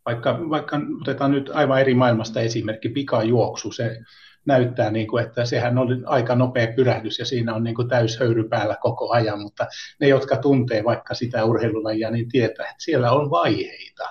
Vaikka, 0.06 0.38
vaikka 0.50 0.80
otetaan 1.00 1.30
nyt 1.30 1.50
aivan 1.54 1.80
eri 1.80 1.94
maailmasta 1.94 2.40
esimerkki, 2.40 2.88
pikajuoksu, 2.88 3.72
se 3.72 4.00
näyttää, 4.46 4.90
niin 4.90 5.06
kuin, 5.06 5.24
että 5.24 5.44
sehän 5.44 5.78
oli 5.78 5.94
aika 6.06 6.34
nopea 6.34 6.72
pyrähdys 6.76 7.18
ja 7.18 7.24
siinä 7.24 7.54
on 7.54 7.64
niin 7.64 7.74
kuin 7.74 7.88
täyshöyry 7.88 8.48
päällä 8.48 8.76
koko 8.80 9.10
ajan, 9.12 9.40
mutta 9.40 9.66
ne, 10.00 10.08
jotka 10.08 10.37
tuntee 10.37 10.84
vaikka 10.84 11.14
sitä 11.14 11.44
urheilulajia, 11.44 12.10
niin 12.10 12.28
tietää, 12.28 12.66
että 12.66 12.84
siellä 12.84 13.12
on 13.12 13.30
vaiheita. 13.30 14.08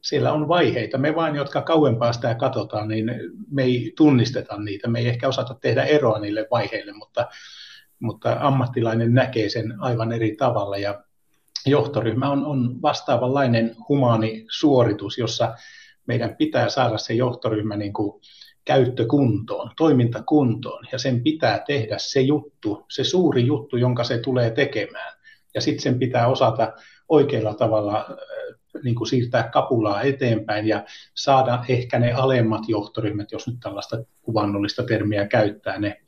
Siellä 0.00 0.32
on 0.32 0.48
vaiheita. 0.48 0.98
Me 0.98 1.14
vain, 1.14 1.34
jotka 1.34 1.62
kauempaa 1.62 2.12
sitä 2.12 2.34
katsotaan, 2.34 2.88
niin 2.88 3.10
me 3.50 3.62
ei 3.62 3.92
tunnisteta 3.96 4.58
niitä. 4.58 4.88
Me 4.88 4.98
ei 4.98 5.08
ehkä 5.08 5.28
osata 5.28 5.54
tehdä 5.54 5.82
eroa 5.82 6.18
niille 6.18 6.46
vaiheille, 6.50 6.92
mutta, 6.92 7.28
mutta 8.02 8.36
ammattilainen 8.40 9.14
näkee 9.14 9.48
sen 9.48 9.74
aivan 9.78 10.12
eri 10.12 10.36
tavalla. 10.36 10.76
Ja 10.76 11.04
johtoryhmä 11.66 12.30
on, 12.30 12.46
on 12.46 12.82
vastaavanlainen 12.82 13.76
humaani 13.88 14.46
suoritus, 14.50 15.18
jossa 15.18 15.54
meidän 16.06 16.36
pitää 16.36 16.68
saada 16.68 16.98
se 16.98 17.14
johtoryhmä 17.14 17.76
niin 17.76 17.92
kuin 17.92 18.20
käyttökuntoon, 18.64 19.70
toimintakuntoon, 19.76 20.84
ja 20.92 20.98
sen 20.98 21.22
pitää 21.22 21.64
tehdä 21.66 21.96
se 21.98 22.20
juttu, 22.20 22.84
se 22.90 23.04
suuri 23.04 23.46
juttu, 23.46 23.76
jonka 23.76 24.04
se 24.04 24.18
tulee 24.18 24.50
tekemään. 24.50 25.18
Ja 25.54 25.60
sitten 25.60 25.82
sen 25.82 25.98
pitää 25.98 26.26
osata 26.26 26.72
oikealla 27.08 27.54
tavalla 27.54 28.16
niin 28.84 28.94
kuin 28.94 29.08
siirtää 29.08 29.48
kapulaa 29.52 30.02
eteenpäin 30.02 30.68
ja 30.68 30.84
saada 31.14 31.64
ehkä 31.68 31.98
ne 31.98 32.12
alemmat 32.12 32.62
johtoryhmät, 32.68 33.32
jos 33.32 33.46
nyt 33.46 33.56
tällaista 33.60 34.04
kuvannollista 34.22 34.82
termiä 34.82 35.26
käyttää, 35.26 35.78
ne, 35.78 36.00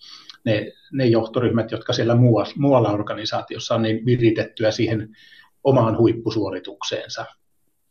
ne, 0.45 0.73
ne 0.93 1.07
johtoryhmät, 1.07 1.71
jotka 1.71 1.93
siellä 1.93 2.15
muualla, 2.15 2.53
muualla 2.57 2.91
organisaatiossa 2.91 3.75
on 3.75 3.83
niin 3.83 4.07
viritettyä 4.07 4.71
siihen 4.71 5.17
omaan 5.65 5.99
huippusuoritukseensa. 5.99 7.27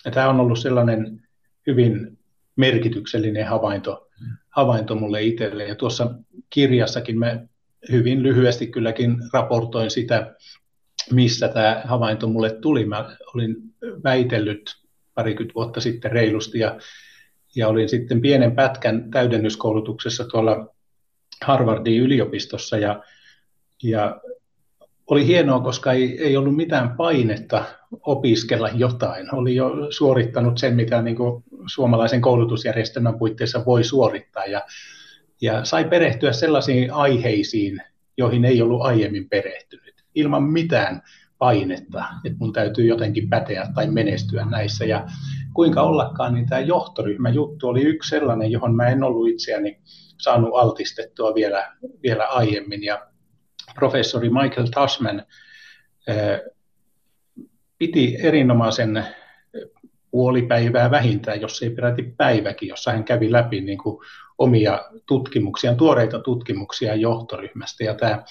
Ja 0.05 0.11
tämä 0.11 0.29
on 0.29 0.39
ollut 0.39 0.59
sellainen 0.59 1.21
hyvin 1.67 2.17
merkityksellinen 2.55 3.47
havainto, 3.47 4.07
havainto 4.49 4.95
mulle 4.95 5.23
itselle. 5.23 5.63
Ja 5.63 5.75
tuossa 5.75 6.15
kirjassakin 6.49 7.19
mä 7.19 7.39
hyvin 7.91 8.23
lyhyesti 8.23 8.67
kylläkin 8.67 9.17
raportoin 9.33 9.91
sitä, 9.91 10.35
missä 11.11 11.47
tämä 11.47 11.81
havainto 11.85 12.27
mulle 12.27 12.49
tuli. 12.49 12.85
Mä 12.85 13.17
olin 13.33 13.55
väitellyt 14.03 14.75
parikymmentä 15.13 15.55
vuotta 15.55 15.81
sitten 15.81 16.11
reilusti 16.11 16.59
ja, 16.59 16.79
ja 17.55 17.67
olin 17.67 17.89
sitten 17.89 18.21
pienen 18.21 18.55
pätkän 18.55 19.11
täydennyskoulutuksessa 19.11 20.25
tuolla 20.27 20.75
Harvardin 21.43 22.01
yliopistossa 22.01 22.77
ja, 22.77 23.03
ja 23.83 24.21
oli 25.07 25.27
hienoa, 25.27 25.59
koska 25.59 25.91
ei, 25.91 26.23
ei 26.23 26.37
ollut 26.37 26.55
mitään 26.55 26.97
painetta 26.97 27.65
opiskella 28.01 28.69
jotain. 28.69 29.35
Oli 29.35 29.55
jo 29.55 29.71
suorittanut 29.89 30.57
sen, 30.57 30.75
mitä 30.75 31.01
niin 31.01 31.15
kuin 31.15 31.43
suomalaisen 31.67 32.21
koulutusjärjestelmän 32.21 33.17
puitteissa 33.17 33.65
voi 33.65 33.83
suorittaa 33.83 34.45
ja, 34.45 34.61
ja 35.41 35.65
sai 35.65 35.85
perehtyä 35.85 36.33
sellaisiin 36.33 36.93
aiheisiin, 36.93 37.81
joihin 38.17 38.45
ei 38.45 38.61
ollut 38.61 38.81
aiemmin 38.81 39.29
perehtynyt, 39.29 40.03
ilman 40.15 40.43
mitään 40.43 41.01
painetta, 41.37 42.05
että 42.25 42.37
mun 42.39 42.53
täytyy 42.53 42.85
jotenkin 42.85 43.29
päteä 43.29 43.67
tai 43.75 43.87
menestyä 43.87 44.45
näissä. 44.45 44.85
Ja 44.85 45.05
kuinka 45.53 45.81
ollakaan, 45.81 46.33
niin 46.33 46.45
tämä 46.45 46.61
johtoryhmäjuttu 46.61 47.67
oli 47.67 47.81
yksi 47.81 48.09
sellainen, 48.09 48.51
johon 48.51 48.75
mä 48.75 48.87
en 48.87 49.03
ollut 49.03 49.29
itseäni 49.29 49.79
saanut 50.17 50.51
altistettua 50.53 51.35
vielä, 51.35 51.75
vielä 52.03 52.25
aiemmin. 52.25 52.83
Ja 52.83 53.07
professori 53.75 54.29
Michael 54.29 54.67
Tasman 54.67 55.25
piti 57.77 58.17
erinomaisen 58.23 59.05
puoli 60.11 60.41
päivää 60.41 60.91
vähintään, 60.91 61.41
jos 61.41 61.63
ei 61.63 61.69
peräti 61.69 62.03
päiväkin, 62.17 62.69
jossa 62.69 62.91
hän 62.91 63.03
kävi 63.03 63.31
läpi 63.31 63.61
niin 63.61 63.77
kuin 63.77 64.05
omia 64.37 64.85
tutkimuksia, 65.07 65.75
tuoreita 65.75 66.19
tutkimuksia 66.19 66.95
johtoryhmästä. 66.95 67.83
Ja 67.83 67.93
tämä 67.93 68.23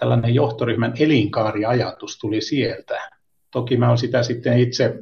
tällainen 0.00 0.34
johtoryhmän 0.34 0.94
elinkaariajatus 1.00 2.18
tuli 2.18 2.40
sieltä. 2.40 3.10
Toki 3.50 3.76
mä 3.76 3.86
olen 3.86 3.98
sitä 3.98 4.22
sitten 4.22 4.58
itse 4.58 4.94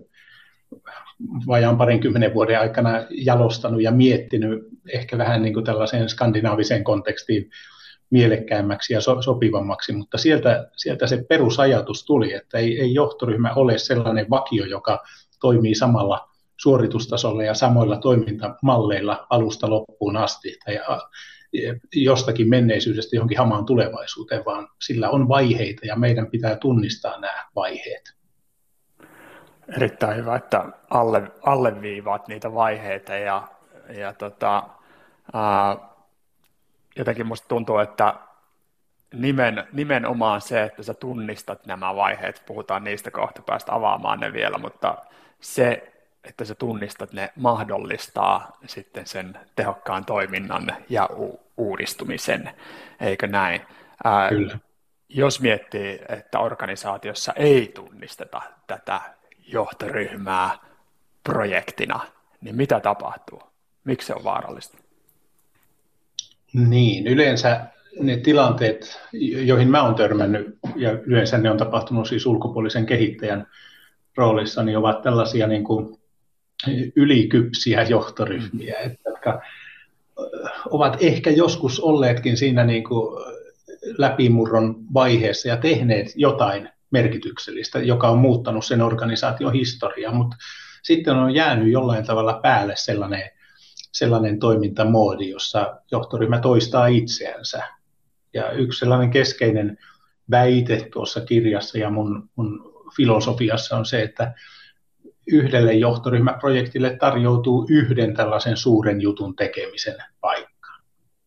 vajaan 1.46 1.78
parinkymmenen 1.78 2.34
vuoden 2.34 2.60
aikana 2.60 3.06
jalostanut 3.10 3.82
ja 3.82 3.90
miettinyt 3.90 4.73
ehkä 4.92 5.18
vähän 5.18 5.42
niin 5.42 5.54
kuin 5.54 5.64
tällaiseen 5.64 6.08
skandinaaviseen 6.08 6.84
kontekstiin 6.84 7.50
mielekkäämmäksi 8.10 8.94
ja 8.94 9.00
so, 9.00 9.22
sopivammaksi, 9.22 9.92
mutta 9.92 10.18
sieltä, 10.18 10.70
sieltä 10.76 11.06
se 11.06 11.24
perusajatus 11.28 12.04
tuli, 12.04 12.32
että 12.32 12.58
ei, 12.58 12.80
ei 12.80 12.94
johtoryhmä 12.94 13.52
ole 13.54 13.78
sellainen 13.78 14.30
vakio, 14.30 14.64
joka 14.64 15.02
toimii 15.40 15.74
samalla 15.74 16.28
suoritustasolla 16.56 17.42
ja 17.42 17.54
samoilla 17.54 17.96
toimintamalleilla 17.96 19.26
alusta 19.30 19.70
loppuun 19.70 20.16
asti 20.16 20.56
tai 20.64 20.80
jostakin 21.94 22.48
menneisyydestä 22.48 23.16
johonkin 23.16 23.38
hamaan 23.38 23.66
tulevaisuuteen, 23.66 24.44
vaan 24.44 24.68
sillä 24.80 25.10
on 25.10 25.28
vaiheita 25.28 25.86
ja 25.86 25.96
meidän 25.96 26.26
pitää 26.26 26.56
tunnistaa 26.56 27.20
nämä 27.20 27.44
vaiheet. 27.56 28.14
Erittäin 29.76 30.16
hyvä, 30.16 30.36
että 30.36 30.64
alle, 30.90 31.22
alleviivaat 31.42 32.28
niitä 32.28 32.54
vaiheita 32.54 33.14
ja, 33.14 33.48
ja 33.88 34.12
tota, 34.12 34.62
ää, 35.32 35.76
jotenkin 36.96 37.26
musta 37.26 37.48
tuntuu, 37.48 37.78
että 37.78 38.14
nimen, 39.14 39.68
nimenomaan 39.72 40.40
se, 40.40 40.62
että 40.62 40.82
sä 40.82 40.94
tunnistat 40.94 41.66
nämä 41.66 41.96
vaiheet, 41.96 42.42
puhutaan 42.46 42.84
niistä 42.84 43.10
kohta 43.10 43.42
päästä 43.42 43.74
avaamaan 43.74 44.20
ne 44.20 44.32
vielä, 44.32 44.58
mutta 44.58 44.96
se, 45.40 45.92
että 46.24 46.44
sä 46.44 46.54
tunnistat 46.54 47.12
ne, 47.12 47.32
mahdollistaa 47.36 48.58
sitten 48.66 49.06
sen 49.06 49.38
tehokkaan 49.56 50.04
toiminnan 50.04 50.76
ja 50.88 51.08
u- 51.16 51.40
uudistumisen, 51.56 52.50
eikö 53.00 53.26
näin? 53.26 53.60
Ää, 54.04 54.28
Kyllä. 54.28 54.58
Jos 55.08 55.40
miettii, 55.40 56.00
että 56.08 56.38
organisaatiossa 56.38 57.32
ei 57.36 57.70
tunnisteta 57.74 58.42
tätä 58.66 59.00
johtoryhmää 59.46 60.58
projektina, 61.24 62.00
niin 62.40 62.56
mitä 62.56 62.80
tapahtuu? 62.80 63.53
Miksi 63.84 64.06
se 64.06 64.14
on 64.14 64.24
vaarallista? 64.24 64.78
Niin, 66.52 67.06
yleensä 67.06 67.66
ne 68.00 68.16
tilanteet, 68.16 69.00
joihin 69.44 69.70
mä 69.70 69.82
oon 69.82 69.94
törmännyt, 69.94 70.58
ja 70.76 70.92
yleensä 70.92 71.38
ne 71.38 71.50
on 71.50 71.56
tapahtunut 71.56 72.08
siis 72.08 72.26
ulkopuolisen 72.26 72.86
kehittäjän 72.86 73.46
roolissa, 74.16 74.62
niin 74.62 74.78
ovat 74.78 75.02
tällaisia 75.02 75.46
niin 75.46 75.64
kuin 75.64 75.98
ylikypsiä 76.96 77.82
johtoryhmiä, 77.82 78.74
että, 78.78 79.10
jotka 79.10 79.42
ovat 80.70 80.96
ehkä 81.00 81.30
joskus 81.30 81.80
olleetkin 81.80 82.36
siinä 82.36 82.64
niin 82.64 82.84
kuin 82.84 83.24
läpimurron 83.98 84.76
vaiheessa 84.94 85.48
ja 85.48 85.56
tehneet 85.56 86.12
jotain 86.16 86.68
merkityksellistä, 86.90 87.78
joka 87.78 88.08
on 88.08 88.18
muuttanut 88.18 88.64
sen 88.64 88.82
organisaation 88.82 89.52
historiaa, 89.52 90.14
mutta 90.14 90.36
sitten 90.82 91.16
on 91.16 91.34
jäänyt 91.34 91.72
jollain 91.72 92.06
tavalla 92.06 92.40
päälle 92.42 92.72
sellainen 92.76 93.30
sellainen 93.94 94.38
toimintamoodi, 94.38 95.30
jossa 95.30 95.80
johtoryhmä 95.90 96.40
toistaa 96.40 96.86
itseänsä. 96.86 97.62
Ja 98.32 98.50
yksi 98.50 98.78
sellainen 98.78 99.10
keskeinen 99.10 99.78
väite 100.30 100.88
tuossa 100.92 101.20
kirjassa 101.20 101.78
ja 101.78 101.90
mun, 101.90 102.28
mun 102.36 102.74
filosofiassa 102.96 103.76
on 103.76 103.86
se, 103.86 104.02
että 104.02 104.34
yhdelle 105.26 105.72
johtoryhmäprojektille 105.72 106.96
tarjoutuu 107.00 107.66
yhden 107.70 108.14
tällaisen 108.14 108.56
suuren 108.56 109.00
jutun 109.00 109.36
tekemisen 109.36 109.96
paikka. 110.20 110.70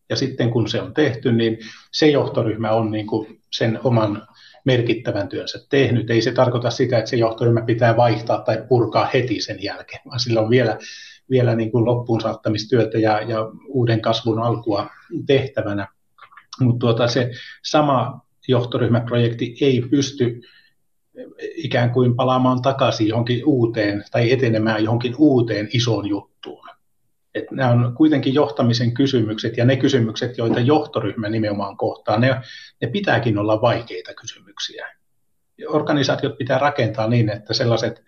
Ja 0.08 0.16
sitten 0.16 0.50
kun 0.50 0.68
se 0.68 0.80
on 0.80 0.94
tehty, 0.94 1.32
niin 1.32 1.58
se 1.92 2.06
johtoryhmä 2.06 2.70
on 2.70 2.90
niin 2.90 3.06
kuin 3.06 3.42
sen 3.52 3.80
oman 3.84 4.26
merkittävän 4.64 5.28
työnsä 5.28 5.58
tehnyt. 5.70 6.10
Ei 6.10 6.22
se 6.22 6.32
tarkoita 6.32 6.70
sitä, 6.70 6.98
että 6.98 7.10
se 7.10 7.16
johtoryhmä 7.16 7.62
pitää 7.62 7.96
vaihtaa 7.96 8.42
tai 8.42 8.64
purkaa 8.68 9.10
heti 9.14 9.40
sen 9.40 9.62
jälkeen, 9.62 10.00
vaan 10.06 10.20
sillä 10.20 10.40
on 10.40 10.50
vielä 10.50 10.78
vielä 11.30 11.54
niin 11.54 11.70
kuin 11.70 11.84
loppuun 11.84 12.20
saattamistyötä 12.20 12.98
ja, 12.98 13.20
ja 13.20 13.38
uuden 13.68 14.00
kasvun 14.00 14.38
alkua 14.38 14.90
tehtävänä. 15.26 15.88
Mutta 16.60 16.78
tuota, 16.78 17.08
se 17.08 17.30
sama 17.64 18.20
johtoryhmäprojekti 18.48 19.56
ei 19.60 19.82
pysty 19.90 20.40
ikään 21.40 21.90
kuin 21.90 22.16
palaamaan 22.16 22.62
takaisin 22.62 23.08
johonkin 23.08 23.46
uuteen 23.46 24.04
tai 24.10 24.32
etenemään 24.32 24.84
johonkin 24.84 25.14
uuteen 25.18 25.68
isoon 25.72 26.08
juttuun. 26.08 26.68
Et 27.34 27.50
nämä 27.50 27.70
on 27.70 27.94
kuitenkin 27.96 28.34
johtamisen 28.34 28.94
kysymykset 28.94 29.56
ja 29.56 29.64
ne 29.64 29.76
kysymykset, 29.76 30.38
joita 30.38 30.60
johtoryhmä 30.60 31.28
nimenomaan 31.28 31.76
kohtaa, 31.76 32.18
ne, 32.18 32.40
ne 32.80 32.88
pitääkin 32.88 33.38
olla 33.38 33.60
vaikeita 33.60 34.14
kysymyksiä. 34.14 34.86
organisaatiot 35.68 36.38
pitää 36.38 36.58
rakentaa 36.58 37.08
niin, 37.08 37.30
että 37.30 37.54
sellaiset 37.54 38.02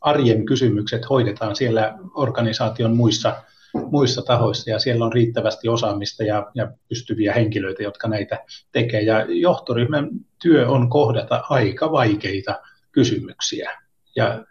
arjen 0.00 0.46
kysymykset 0.46 1.08
hoidetaan 1.10 1.56
siellä 1.56 1.94
organisaation 2.14 2.96
muissa, 2.96 3.42
muissa 3.90 4.22
tahoissa 4.22 4.70
ja 4.70 4.78
siellä 4.78 5.04
on 5.04 5.12
riittävästi 5.12 5.68
osaamista 5.68 6.24
ja, 6.24 6.50
ja 6.54 6.72
pystyviä 6.88 7.34
henkilöitä, 7.34 7.82
jotka 7.82 8.08
näitä 8.08 8.44
tekee. 8.72 9.02
Ja 9.02 9.26
johtoryhmän 9.28 10.10
työ 10.42 10.68
on 10.68 10.90
kohdata 10.90 11.44
aika 11.48 11.92
vaikeita 11.92 12.60
kysymyksiä. 12.92 13.70
Ja 14.16 14.44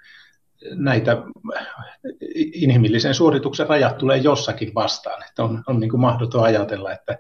näitä 0.72 1.18
inhimillisen 2.36 3.14
suorituksen 3.14 3.68
rajat 3.68 3.98
tulee 3.98 4.18
jossakin 4.18 4.76
vastaan. 4.76 5.24
Että 5.30 5.44
on, 5.44 5.64
on 5.68 5.80
niin 5.80 5.90
kuin 5.90 6.02
mahdoton 6.02 6.44
ajatella, 6.44 6.92
että 6.92 7.18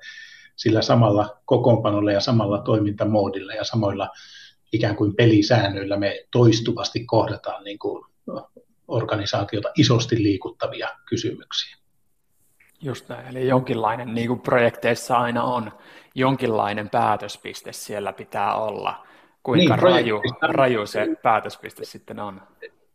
sillä 0.55 0.81
samalla 0.81 1.41
kokoonpanolla 1.45 2.11
ja 2.11 2.19
samalla 2.19 2.61
toimintamoodilla 2.61 3.53
ja 3.53 3.63
samoilla 3.63 4.09
ikään 4.73 4.95
kuin 4.95 5.15
pelisäännöillä 5.15 5.97
me 5.97 6.25
toistuvasti 6.31 7.05
kohdataan 7.05 7.63
niin 7.63 7.79
kuin 7.79 8.05
organisaatiota 8.87 9.69
isosti 9.77 10.23
liikuttavia 10.23 10.87
kysymyksiä. 11.05 11.77
Just 12.81 13.09
näin, 13.09 13.27
eli 13.27 13.47
jonkinlainen, 13.47 14.13
niin 14.13 14.27
kuin 14.27 14.39
projekteissa 14.39 15.17
aina 15.17 15.43
on, 15.43 15.71
jonkinlainen 16.15 16.89
päätöspiste 16.89 17.73
siellä 17.73 18.13
pitää 18.13 18.55
olla. 18.55 19.07
Kuinka 19.43 19.75
niin, 19.75 19.83
raju, 19.83 20.21
raju 20.41 20.85
se 20.85 21.07
päätöspiste 21.23 21.85
sitten 21.85 22.19
on? 22.19 22.41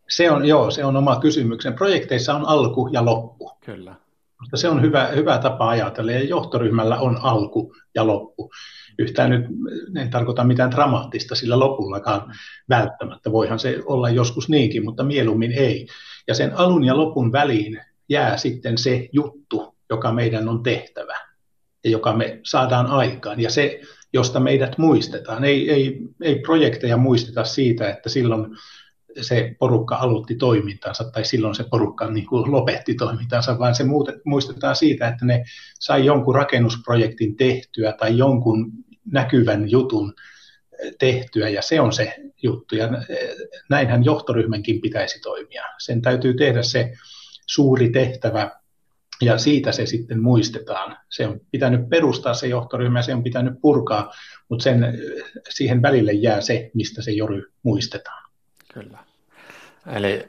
Se 0.08 0.30
on, 0.30 0.44
joo, 0.44 0.70
se 0.70 0.84
on 0.84 0.96
oma 0.96 1.20
kysymyksen. 1.20 1.74
Projekteissa 1.74 2.34
on 2.34 2.46
alku 2.46 2.88
ja 2.92 3.04
loppu. 3.04 3.52
Kyllä. 3.64 3.94
Mutta 4.40 4.56
se 4.56 4.68
on 4.68 4.82
hyvä, 4.82 5.06
hyvä 5.06 5.38
tapa 5.38 5.68
ajatella, 5.68 6.12
ja 6.12 6.24
johtoryhmällä 6.24 6.98
on 6.98 7.18
alku 7.22 7.74
ja 7.94 8.06
loppu. 8.06 8.50
Yhtään 8.98 9.30
nyt 9.30 9.46
en 9.96 10.10
tarkoita 10.10 10.44
mitään 10.44 10.70
dramaattista 10.70 11.34
sillä 11.34 11.58
lopullakaan 11.58 12.34
välttämättä. 12.68 13.32
Voihan 13.32 13.58
se 13.58 13.78
olla 13.84 14.10
joskus 14.10 14.48
niinkin, 14.48 14.84
mutta 14.84 15.04
mieluummin 15.04 15.52
ei. 15.52 15.86
Ja 16.28 16.34
sen 16.34 16.56
alun 16.56 16.84
ja 16.84 16.96
lopun 16.96 17.32
väliin 17.32 17.80
jää 18.08 18.36
sitten 18.36 18.78
se 18.78 19.08
juttu, 19.12 19.74
joka 19.90 20.12
meidän 20.12 20.48
on 20.48 20.62
tehtävä 20.62 21.16
ja 21.84 21.90
joka 21.90 22.12
me 22.12 22.40
saadaan 22.42 22.86
aikaan. 22.86 23.40
Ja 23.40 23.50
se, 23.50 23.80
josta 24.12 24.40
meidät 24.40 24.78
muistetaan. 24.78 25.44
Ei, 25.44 25.70
ei, 25.70 25.98
ei 26.20 26.38
projekteja 26.38 26.96
muisteta 26.96 27.44
siitä, 27.44 27.90
että 27.90 28.08
silloin 28.08 28.46
se 29.20 29.56
porukka 29.58 29.96
aloitti 29.96 30.34
toimintansa 30.34 31.10
tai 31.10 31.24
silloin 31.24 31.54
se 31.54 31.64
porukka 31.70 32.10
niin 32.10 32.26
kuin 32.26 32.52
lopetti 32.52 32.94
toimintansa, 32.94 33.58
vaan 33.58 33.74
se 33.74 33.84
muistetaan 34.24 34.76
siitä, 34.76 35.08
että 35.08 35.24
ne 35.24 35.44
sai 35.78 36.06
jonkun 36.06 36.34
rakennusprojektin 36.34 37.36
tehtyä 37.36 37.92
tai 37.92 38.18
jonkun 38.18 38.72
näkyvän 39.12 39.70
jutun 39.70 40.14
tehtyä 40.98 41.48
ja 41.48 41.62
se 41.62 41.80
on 41.80 41.92
se 41.92 42.14
juttu 42.42 42.76
ja 42.76 42.88
näinhän 43.70 44.04
johtoryhmänkin 44.04 44.80
pitäisi 44.80 45.20
toimia. 45.20 45.64
Sen 45.78 46.02
täytyy 46.02 46.34
tehdä 46.34 46.62
se 46.62 46.92
suuri 47.46 47.88
tehtävä 47.88 48.50
ja 49.22 49.38
siitä 49.38 49.72
se 49.72 49.86
sitten 49.86 50.22
muistetaan. 50.22 50.96
Se 51.08 51.26
on 51.26 51.40
pitänyt 51.50 51.88
perustaa 51.88 52.34
se 52.34 52.46
johtoryhmä, 52.46 53.02
se 53.02 53.14
on 53.14 53.22
pitänyt 53.22 53.54
purkaa, 53.60 54.12
mutta 54.48 54.62
sen, 54.62 54.98
siihen 55.48 55.82
välille 55.82 56.12
jää 56.12 56.40
se, 56.40 56.70
mistä 56.74 57.02
se 57.02 57.10
jory 57.10 57.52
muistetaan. 57.62 58.21
Kyllä. 58.74 58.98
Eli 59.94 60.28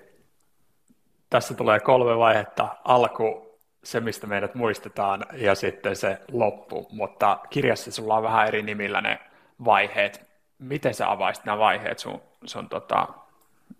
tässä 1.30 1.54
tulee 1.54 1.80
kolme 1.80 2.18
vaihetta. 2.18 2.68
Alku, 2.84 3.60
se 3.84 4.00
mistä 4.00 4.28
meidät 4.28 4.56
muistetaan, 4.56 5.26
ja 5.34 5.56
sitten 5.56 5.96
se 5.96 6.18
loppu. 6.32 6.88
Mutta 6.92 7.40
kirjassa 7.50 7.92
sulla 7.92 8.16
on 8.16 8.24
vähän 8.24 8.48
eri 8.48 8.62
nimillä 8.62 9.02
ne 9.02 9.20
vaiheet. 9.66 10.22
Miten 10.60 10.94
sä 10.94 11.12
avaisit 11.12 11.46
nämä 11.46 11.58
vaiheet 11.58 12.00
sun, 12.00 12.22
sun 12.46 12.70
tota, 12.70 13.08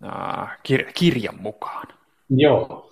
äh, 0.04 0.58
kir- 0.68 0.92
kirjan 0.94 1.40
mukaan? 1.40 1.86
Joo, 2.30 2.90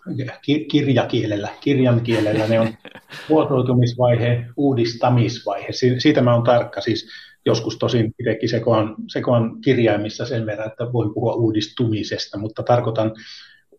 kirjakielellä, 0.70 1.48
kirjan 1.60 2.00
kielellä 2.00 2.46
ne 2.46 2.60
on 2.60 2.68
muotoutumisvaihe, 3.28 4.46
uudistamisvaihe. 4.56 5.68
Siitä 5.98 6.20
mä 6.20 6.34
oon 6.34 6.42
tarkka. 6.42 6.80
Siis 6.80 7.08
joskus 7.46 7.78
tosin 7.78 8.14
itsekin 8.18 8.48
sekoan, 8.48 8.94
sekoan 9.08 9.60
kirjaimissa 9.60 10.26
sen 10.26 10.46
verran, 10.46 10.68
että 10.68 10.92
voin 10.92 11.14
puhua 11.14 11.34
uudistumisesta, 11.34 12.38
mutta 12.38 12.62
tarkoitan 12.62 13.12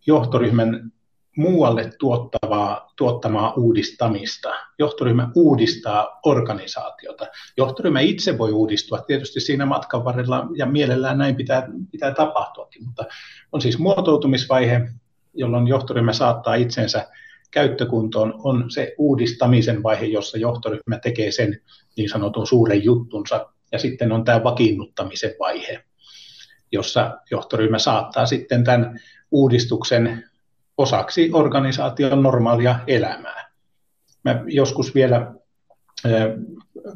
johtoryhmän 0.07 0.91
muualle 1.37 1.89
tuottavaa, 1.99 2.93
tuottamaa 2.95 3.53
uudistamista. 3.53 4.49
Johtoryhmä 4.79 5.29
uudistaa 5.35 6.19
organisaatiota. 6.25 7.25
Johtoryhmä 7.57 7.99
itse 7.99 8.37
voi 8.37 8.51
uudistua 8.51 8.97
tietysti 8.97 9.39
siinä 9.39 9.65
matkan 9.65 10.03
varrella 10.05 10.47
ja 10.55 10.65
mielellään 10.65 11.17
näin 11.17 11.35
pitää, 11.35 11.67
pitää 11.91 12.13
tapahtuakin, 12.13 12.85
mutta 12.85 13.05
on 13.51 13.61
siis 13.61 13.79
muotoutumisvaihe, 13.79 14.89
jolloin 15.33 15.67
johtoryhmä 15.67 16.13
saattaa 16.13 16.55
itsensä 16.55 17.07
käyttökuntoon, 17.51 18.33
on 18.43 18.71
se 18.71 18.95
uudistamisen 18.97 19.83
vaihe, 19.83 20.05
jossa 20.05 20.37
johtoryhmä 20.37 20.99
tekee 20.99 21.31
sen 21.31 21.61
niin 21.97 22.09
sanotun 22.09 22.47
suuren 22.47 22.83
juttunsa, 22.83 23.52
ja 23.73 23.79
sitten 23.79 24.11
on 24.11 24.25
tämä 24.25 24.43
vakiinnuttamisen 24.43 25.35
vaihe, 25.39 25.83
jossa 26.71 27.19
johtoryhmä 27.31 27.79
saattaa 27.79 28.25
sitten 28.25 28.63
tämän 28.63 28.99
uudistuksen 29.31 30.23
osaksi 30.77 31.29
organisaation 31.33 32.23
normaalia 32.23 32.79
elämää. 32.87 33.51
Mä 34.23 34.43
joskus 34.47 34.95
vielä 34.95 35.33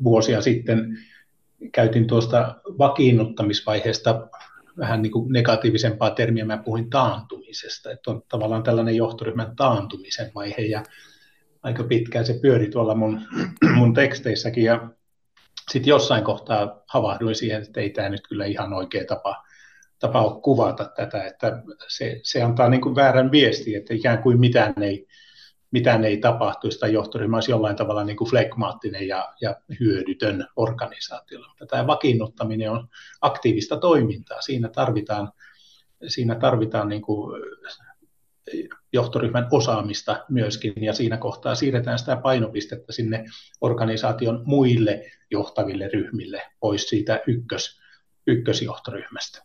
vuosia 0.03 0.41
sitten 0.41 0.97
käytin 1.71 2.07
tuosta 2.07 2.55
vakiinnuttamisvaiheesta 2.77 4.27
vähän 4.77 5.01
niin 5.01 5.11
kuin 5.11 5.33
negatiivisempaa 5.33 6.09
termiä, 6.09 6.45
mä 6.45 6.57
puhuin 6.57 6.89
taantumisesta, 6.89 7.91
että 7.91 8.11
on 8.11 8.23
tavallaan 8.29 8.63
tällainen 8.63 8.95
johtoryhmän 8.95 9.55
taantumisen 9.55 10.31
vaihe, 10.35 10.61
ja 10.61 10.83
aika 11.63 11.83
pitkään 11.83 12.25
se 12.25 12.39
pyöri 12.41 12.69
tuolla 12.69 12.95
mun, 12.95 13.21
mun 13.75 13.93
teksteissäkin, 13.93 14.63
ja 14.63 14.89
sitten 15.71 15.89
jossain 15.89 16.23
kohtaa 16.23 16.83
havahduin 16.87 17.35
siihen, 17.35 17.61
että 17.63 17.81
ei 17.81 17.89
tämä 17.89 18.09
nyt 18.09 18.27
kyllä 18.29 18.45
ihan 18.45 18.73
oikea 18.73 19.05
tapa, 19.05 19.43
tapa 19.99 20.21
ole 20.21 20.41
kuvata 20.41 20.85
tätä, 20.85 21.23
että 21.23 21.63
se, 21.87 22.19
se 22.23 22.41
antaa 22.41 22.69
niin 22.69 22.81
kuin 22.81 22.95
väärän 22.95 23.31
viesti, 23.31 23.75
että 23.75 23.93
ikään 23.93 24.23
kuin 24.23 24.39
mitään 24.39 24.83
ei, 24.83 25.07
mitään 25.71 26.05
ei 26.05 26.17
tapahtuisi 26.17 26.79
tai 26.79 26.93
johtoryhmä 26.93 27.37
olisi 27.37 27.51
jollain 27.51 27.75
tavalla 27.75 28.03
niin 28.03 28.17
kuin 28.17 28.29
flekmaattinen 28.29 29.07
ja, 29.07 29.33
ja 29.41 29.55
hyödytön 29.79 30.47
organisaatio. 30.55 31.39
Tämä 31.67 31.87
vakiinnuttaminen 31.87 32.71
on 32.71 32.87
aktiivista 33.21 33.77
toimintaa. 33.77 34.41
Siinä 34.41 34.69
tarvitaan, 34.69 35.31
siinä 36.07 36.35
tarvitaan 36.35 36.89
niin 36.89 37.01
kuin 37.01 37.41
johtoryhmän 38.93 39.47
osaamista 39.51 40.25
myöskin, 40.29 40.73
ja 40.81 40.93
siinä 40.93 41.17
kohtaa 41.17 41.55
siirretään 41.55 41.99
sitä 41.99 42.15
painopistettä 42.15 42.93
sinne 42.93 43.25
organisaation 43.61 44.41
muille 44.45 45.05
johtaville 45.31 45.89
ryhmille 45.93 46.41
pois 46.59 46.89
siitä 46.89 47.21
ykkös, 47.27 47.79
ykkösjohtoryhmästä. 48.27 49.43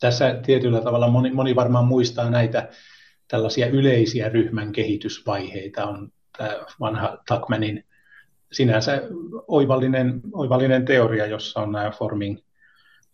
Tässä 0.00 0.40
tietyllä 0.46 0.80
tavalla 0.80 1.08
moni, 1.08 1.30
moni 1.30 1.56
varmaan 1.56 1.84
muistaa 1.84 2.30
näitä 2.30 2.68
tällaisia 3.28 3.66
yleisiä 3.66 4.28
ryhmän 4.28 4.72
kehitysvaiheita 4.72 5.86
on 5.86 6.12
tämä 6.38 6.56
vanha 6.80 7.18
Tuckmanin 7.28 7.84
sinänsä 8.52 9.02
oivallinen, 9.48 10.20
oivallinen 10.32 10.84
teoria, 10.84 11.26
jossa 11.26 11.60
on 11.60 11.72
nämä 11.72 11.90
forming, 11.90 12.38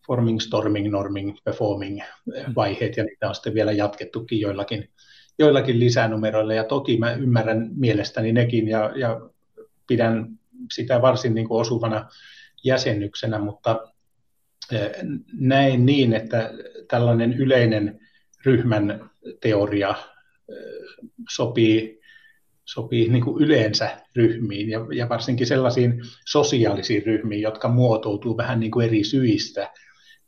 forming, 0.06 0.40
storming, 0.40 0.90
norming, 0.90 1.36
performing 1.44 2.00
vaiheet, 2.56 2.96
ja 2.96 3.04
niitä 3.04 3.28
on 3.28 3.34
sitten 3.34 3.54
vielä 3.54 3.72
jatkettukin 3.72 4.40
joillakin, 4.40 4.90
joillakin 5.38 5.80
lisänumeroilla, 5.80 6.54
ja 6.54 6.64
toki 6.64 6.98
mä 6.98 7.12
ymmärrän 7.12 7.70
mielestäni 7.76 8.32
nekin, 8.32 8.68
ja, 8.68 8.92
ja 8.96 9.20
pidän 9.86 10.28
sitä 10.72 11.02
varsin 11.02 11.34
niin 11.34 11.48
kuin 11.48 11.60
osuvana 11.60 12.08
jäsennyksenä, 12.64 13.38
mutta 13.38 13.92
näen 15.32 15.86
niin, 15.86 16.12
että 16.14 16.50
tällainen 16.88 17.32
yleinen 17.32 18.00
ryhmän 18.44 19.10
teoria 19.40 19.94
sopii, 21.30 22.00
sopii 22.64 23.08
niin 23.08 23.24
kuin 23.24 23.44
yleensä 23.44 24.00
ryhmiin 24.16 24.70
ja, 24.70 24.80
ja 24.94 25.08
varsinkin 25.08 25.46
sellaisiin 25.46 26.02
sosiaalisiin 26.26 27.06
ryhmiin, 27.06 27.42
jotka 27.42 27.68
muotoutuu 27.68 28.36
vähän 28.36 28.60
niin 28.60 28.70
kuin 28.70 28.86
eri 28.86 29.04
syistä 29.04 29.70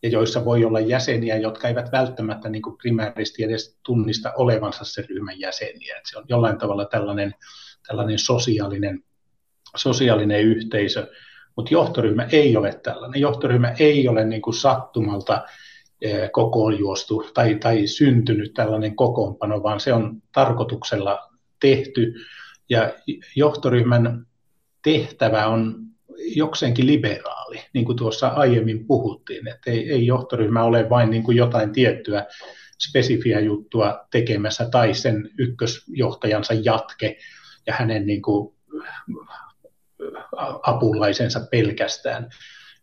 ja 0.03 0.09
joissa 0.09 0.45
voi 0.45 0.65
olla 0.65 0.81
jäseniä, 0.81 1.37
jotka 1.37 1.69
eivät 1.69 1.93
välttämättä 1.93 2.49
niin 2.49 2.63
primääristi 2.83 3.45
edes 3.45 3.79
tunnista 3.83 4.33
olevansa 4.37 4.85
se 4.85 5.03
ryhmän 5.09 5.41
jäseniä. 5.41 5.97
Että 5.97 6.11
se 6.11 6.19
on 6.19 6.25
jollain 6.29 6.59
tavalla 6.59 6.85
tällainen, 6.85 7.35
tällainen 7.87 8.19
sosiaalinen, 8.19 9.05
sosiaalinen 9.77 10.41
yhteisö, 10.41 11.07
mutta 11.57 11.75
johtoryhmä 11.75 12.29
ei 12.33 12.57
ole 12.57 12.81
tällainen. 12.83 13.21
Johtoryhmä 13.21 13.75
ei 13.79 14.09
ole 14.09 14.25
niin 14.25 14.43
kuin 14.43 14.55
sattumalta 14.55 15.45
Eh, 16.01 16.31
kokoon 16.33 16.79
juostu 16.79 17.31
tai, 17.35 17.55
tai 17.55 17.87
syntynyt 17.87 18.55
tällainen 18.55 18.97
kokoonpano, 18.97 19.63
vaan 19.63 19.81
se 19.81 19.93
on 19.93 20.23
tarkoituksella 20.33 21.31
tehty. 21.61 22.15
Ja 22.71 22.95
johtoryhmän 23.37 24.27
tehtävä 24.83 25.47
on 25.47 25.88
jokseenkin 26.37 26.87
liberaali, 26.87 27.61
niin 27.73 27.85
kuin 27.85 27.99
tuossa 27.99 28.29
aiemmin 28.29 28.87
puhuttiin, 28.87 29.49
että 29.49 29.71
ei, 29.71 29.93
ei 29.93 30.07
johtoryhmä 30.07 30.63
ole 30.63 30.91
vain 30.91 31.11
niin 31.11 31.23
kuin 31.23 31.37
jotain 31.37 31.73
tiettyä 31.73 32.27
spesifiä 32.89 33.41
juttua 33.41 34.07
tekemässä 34.11 34.69
tai 34.71 34.95
sen 34.95 35.31
ykkösjohtajansa 35.39 36.55
jatke 36.55 37.17
ja 37.67 37.75
hänen 37.75 38.07
niin 38.07 38.23
kuin 38.23 38.55
apulaisensa 40.63 41.41
pelkästään. 41.51 42.25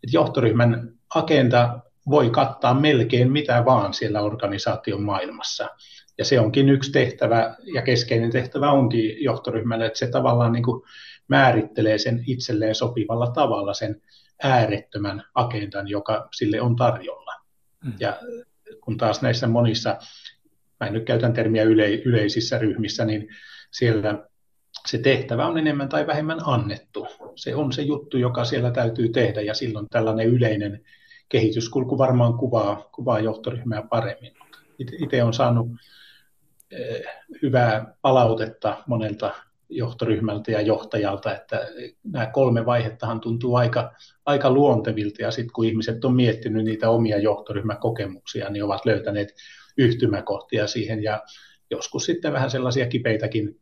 Et 0.03 0.13
johtoryhmän 0.13 0.93
agenda 1.15 1.79
voi 2.09 2.29
kattaa 2.29 2.73
melkein 2.73 3.31
mitä 3.31 3.65
vaan 3.65 3.93
siellä 3.93 4.21
organisaation 4.21 5.03
maailmassa. 5.03 5.69
Ja 6.17 6.25
se 6.25 6.39
onkin 6.39 6.69
yksi 6.69 6.91
tehtävä, 6.91 7.55
ja 7.73 7.81
keskeinen 7.81 8.31
tehtävä 8.31 8.71
onkin 8.71 9.23
johtoryhmälle, 9.23 9.85
että 9.85 9.99
se 9.99 10.07
tavallaan 10.07 10.51
niin 10.51 10.63
kuin 10.63 10.81
määrittelee 11.27 11.97
sen 11.97 12.23
itselleen 12.27 12.75
sopivalla 12.75 13.27
tavalla 13.27 13.73
sen 13.73 14.01
äärettömän 14.43 15.23
agendan, 15.35 15.87
joka 15.87 16.27
sille 16.35 16.61
on 16.61 16.75
tarjolla. 16.75 17.33
Mm. 17.85 17.93
Ja 17.99 18.17
kun 18.83 18.97
taas 18.97 19.21
näissä 19.21 19.47
monissa, 19.47 19.97
mä 20.79 20.87
en 20.87 20.93
nyt 20.93 21.05
käytän 21.05 21.33
termiä 21.33 21.63
yle, 21.63 21.89
yleisissä 21.89 22.57
ryhmissä, 22.57 23.05
niin 23.05 23.27
siellä 23.71 24.27
se 24.87 24.97
tehtävä 24.97 25.47
on 25.47 25.57
enemmän 25.57 25.89
tai 25.89 26.07
vähemmän 26.07 26.39
annettu. 26.45 27.07
Se 27.35 27.55
on 27.55 27.73
se 27.73 27.81
juttu, 27.81 28.17
joka 28.17 28.45
siellä 28.45 28.71
täytyy 28.71 29.09
tehdä, 29.09 29.41
ja 29.41 29.53
silloin 29.53 29.89
tällainen 29.89 30.27
yleinen 30.27 30.85
kehityskulku 31.29 31.97
varmaan 31.97 32.37
kuvaa, 32.37 32.89
kuvaa 32.91 33.19
johtoryhmää 33.19 33.83
paremmin. 33.89 34.33
Itse 34.79 35.23
olen 35.23 35.33
saanut 35.33 35.67
eh, 36.71 37.05
hyvää 37.41 37.95
palautetta 38.01 38.83
monelta 38.87 39.33
johtoryhmältä 39.69 40.51
ja 40.51 40.61
johtajalta, 40.61 41.35
että 41.35 41.67
nämä 42.03 42.25
kolme 42.25 42.65
vaihettahan 42.65 43.19
tuntuu 43.19 43.55
aika, 43.55 43.91
aika 44.25 44.51
luontevilta 44.51 45.21
ja 45.21 45.31
sitten 45.31 45.53
kun 45.53 45.65
ihmiset 45.65 46.05
on 46.05 46.15
miettinyt 46.15 46.65
niitä 46.65 46.89
omia 46.89 47.17
johtoryhmäkokemuksia, 47.17 48.49
niin 48.49 48.63
ovat 48.63 48.85
löytäneet 48.85 49.33
yhtymäkohtia 49.77 50.67
siihen 50.67 51.03
ja 51.03 51.23
joskus 51.71 52.05
sitten 52.05 52.33
vähän 52.33 52.51
sellaisia 52.51 52.87
kipeitäkin 52.87 53.59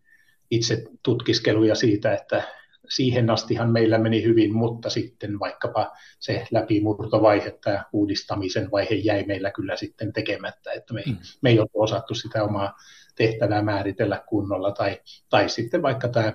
itse 0.51 0.83
tutkiskeluja 1.03 1.75
siitä, 1.75 2.13
että 2.13 2.43
siihen 2.89 3.29
astihan 3.29 3.71
meillä 3.71 3.97
meni 3.97 4.23
hyvin, 4.23 4.53
mutta 4.55 4.89
sitten 4.89 5.39
vaikkapa 5.39 5.91
se 6.19 6.47
läpimurtovaihe 6.51 7.57
tai 7.63 7.79
uudistamisen 7.93 8.71
vaihe 8.71 8.95
jäi 8.95 9.23
meillä 9.23 9.51
kyllä 9.51 9.75
sitten 9.75 10.13
tekemättä, 10.13 10.71
että 10.71 10.93
me, 10.93 11.03
mm. 11.07 11.17
me 11.41 11.49
ei 11.49 11.59
ole 11.59 11.69
osattu 11.73 12.15
sitä 12.15 12.43
omaa 12.43 12.73
tehtävää 13.15 13.61
määritellä 13.61 14.23
kunnolla, 14.27 14.71
tai, 14.71 15.01
tai 15.29 15.49
sitten 15.49 15.81
vaikka 15.81 16.07
tämä 16.07 16.33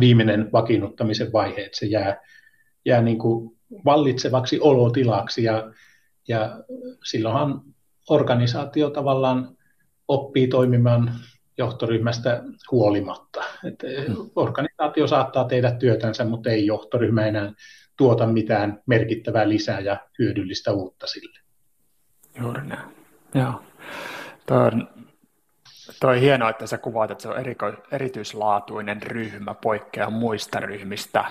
viimeinen 0.00 0.52
vakiinnuttamisen 0.52 1.32
vaihe, 1.32 1.64
että 1.64 1.78
se 1.78 1.86
jää, 1.86 2.20
jää 2.84 3.02
niin 3.02 3.18
kuin 3.18 3.56
vallitsevaksi 3.84 4.60
olotilaksi, 4.60 5.44
ja, 5.44 5.72
ja 6.28 6.64
silloinhan 7.04 7.62
organisaatio 8.10 8.90
tavallaan 8.90 9.56
oppii 10.08 10.48
toimimaan 10.48 11.14
johtoryhmästä 11.58 12.42
huolimatta. 12.70 13.44
Mm. 13.62 14.30
Organisaatio 14.36 15.06
saattaa 15.06 15.44
tehdä 15.44 15.72
työtänsä, 15.72 16.24
mutta 16.24 16.50
ei 16.50 16.66
johtoryhmä 16.66 17.26
enää 17.26 17.52
tuota 17.96 18.26
mitään 18.26 18.82
merkittävää 18.86 19.48
lisää 19.48 19.80
ja 19.80 19.96
hyödyllistä 20.18 20.72
uutta 20.72 21.06
sille. 21.06 21.38
Juuri 22.40 22.66
näin. 22.66 22.96
Joo. 23.34 23.62
Tuo 24.46 24.56
on, 24.56 24.88
tuo 26.00 26.10
on 26.10 26.16
hienoa, 26.16 26.50
että 26.50 26.66
sä 26.66 26.78
kuvaat, 26.78 27.10
että 27.10 27.22
se 27.22 27.28
on 27.28 27.38
eriko, 27.38 27.72
erityislaatuinen 27.90 29.02
ryhmä, 29.02 29.54
poikkeaa 29.54 30.10
muista 30.10 30.60
ryhmistä. 30.60 31.24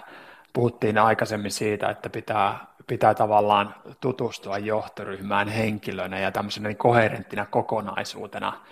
Puhuttiin 0.54 0.98
aikaisemmin 0.98 1.52
siitä, 1.52 1.90
että 1.90 2.10
pitää, 2.10 2.66
pitää 2.88 3.14
tavallaan 3.14 3.76
tutustua 4.02 4.58
johtoryhmään 4.58 5.48
henkilönä 5.48 6.20
ja 6.20 6.32
tämmöisenä 6.32 6.70
niin 6.70 6.78
koherenttina 6.78 7.46
kokonaisuutena– 7.46 8.54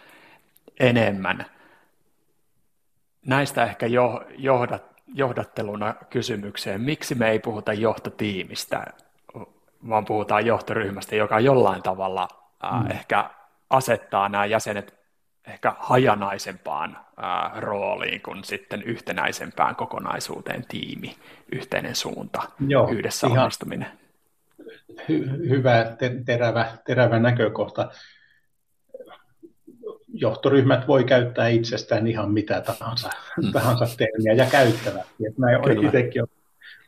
enemmän. 0.79 1.45
Näistä 3.25 3.63
ehkä 3.63 3.85
jo, 3.85 4.25
johdat, 4.37 4.83
johdatteluna 5.13 5.93
kysymykseen, 6.09 6.81
miksi 6.81 7.15
me 7.15 7.29
ei 7.29 7.39
puhuta 7.39 7.73
johtotiimistä, 7.73 8.85
vaan 9.89 10.05
puhutaan 10.05 10.45
johtoryhmästä, 10.45 11.15
joka 11.15 11.39
jollain 11.39 11.83
tavalla 11.83 12.27
mm. 12.71 12.91
ehkä 12.91 13.29
asettaa 13.69 14.29
nämä 14.29 14.45
jäsenet 14.45 15.02
ehkä 15.47 15.75
hajanaisempaan 15.79 16.97
ää, 17.17 17.51
rooliin 17.57 18.21
kuin 18.21 18.43
sitten 18.43 18.83
yhtenäisempään 18.83 19.75
kokonaisuuteen 19.75 20.65
tiimi, 20.67 21.15
yhteinen 21.51 21.95
suunta, 21.95 22.41
Joo, 22.67 22.89
yhdessä 22.89 23.27
onnistuminen. 23.27 23.87
Hy- 24.91 25.49
hyvä, 25.49 25.95
terävä, 26.25 26.77
terävä 26.85 27.19
näkökohta 27.19 27.91
johtoryhmät 30.13 30.87
voi 30.87 31.03
käyttää 31.03 31.47
itsestään 31.47 32.07
ihan 32.07 32.31
mitä 32.31 32.61
tahansa, 32.61 33.09
mm. 33.43 33.51
tahansa 33.51 33.97
termiä 33.97 34.33
ja 34.43 34.49
käyttävät. 34.51 35.05
Et 35.27 35.37
mä 35.37 35.47
olen 35.63 35.85
itsekin 35.85 36.23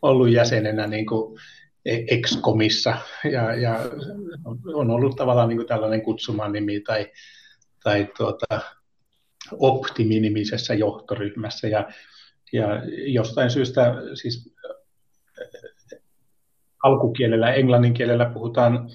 ollut 0.02 0.30
jäsenenä 0.30 0.88
niin 0.88 1.06
kuin 1.06 1.40
Excomissa 1.86 2.98
ja, 3.32 3.56
ja 3.56 3.80
on 4.74 4.90
ollut 4.90 5.16
tavallaan 5.16 5.50
niin 5.50 5.58
kuin 5.58 5.68
tällainen 5.68 6.02
kutsuman 6.02 6.52
nimi 6.52 6.80
tai, 6.80 7.12
tai 7.86 8.08
tuota, 8.18 8.62
optiminimisessä 9.52 10.74
johtoryhmässä 10.74 11.68
ja, 11.68 11.90
ja 12.54 12.68
jostain 13.08 13.50
syystä 13.50 13.94
siis 14.14 14.56
alkukielellä, 16.84 17.54
englannin 17.54 17.94
kielellä 17.94 18.26
puhutaan 18.26 18.90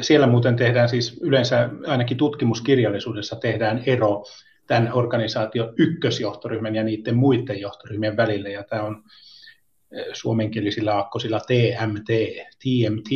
siellä 0.00 0.26
muuten 0.26 0.56
tehdään 0.56 0.88
siis 0.88 1.20
yleensä 1.22 1.70
ainakin 1.86 2.16
tutkimuskirjallisuudessa 2.16 3.36
tehdään 3.36 3.82
ero 3.86 4.24
tämän 4.66 4.92
organisaation 4.92 5.74
ykkösjohtoryhmän 5.78 6.74
ja 6.74 6.84
niiden 6.84 7.16
muiden 7.16 7.60
johtoryhmien 7.60 8.16
välillä, 8.16 8.48
ja 8.48 8.64
tämä 8.64 8.82
on 8.82 9.04
eh, 9.92 10.04
suomenkielisillä 10.12 10.94
aakkosilla 10.94 11.40
TMT, 11.40 12.08
TMT, 12.62 13.10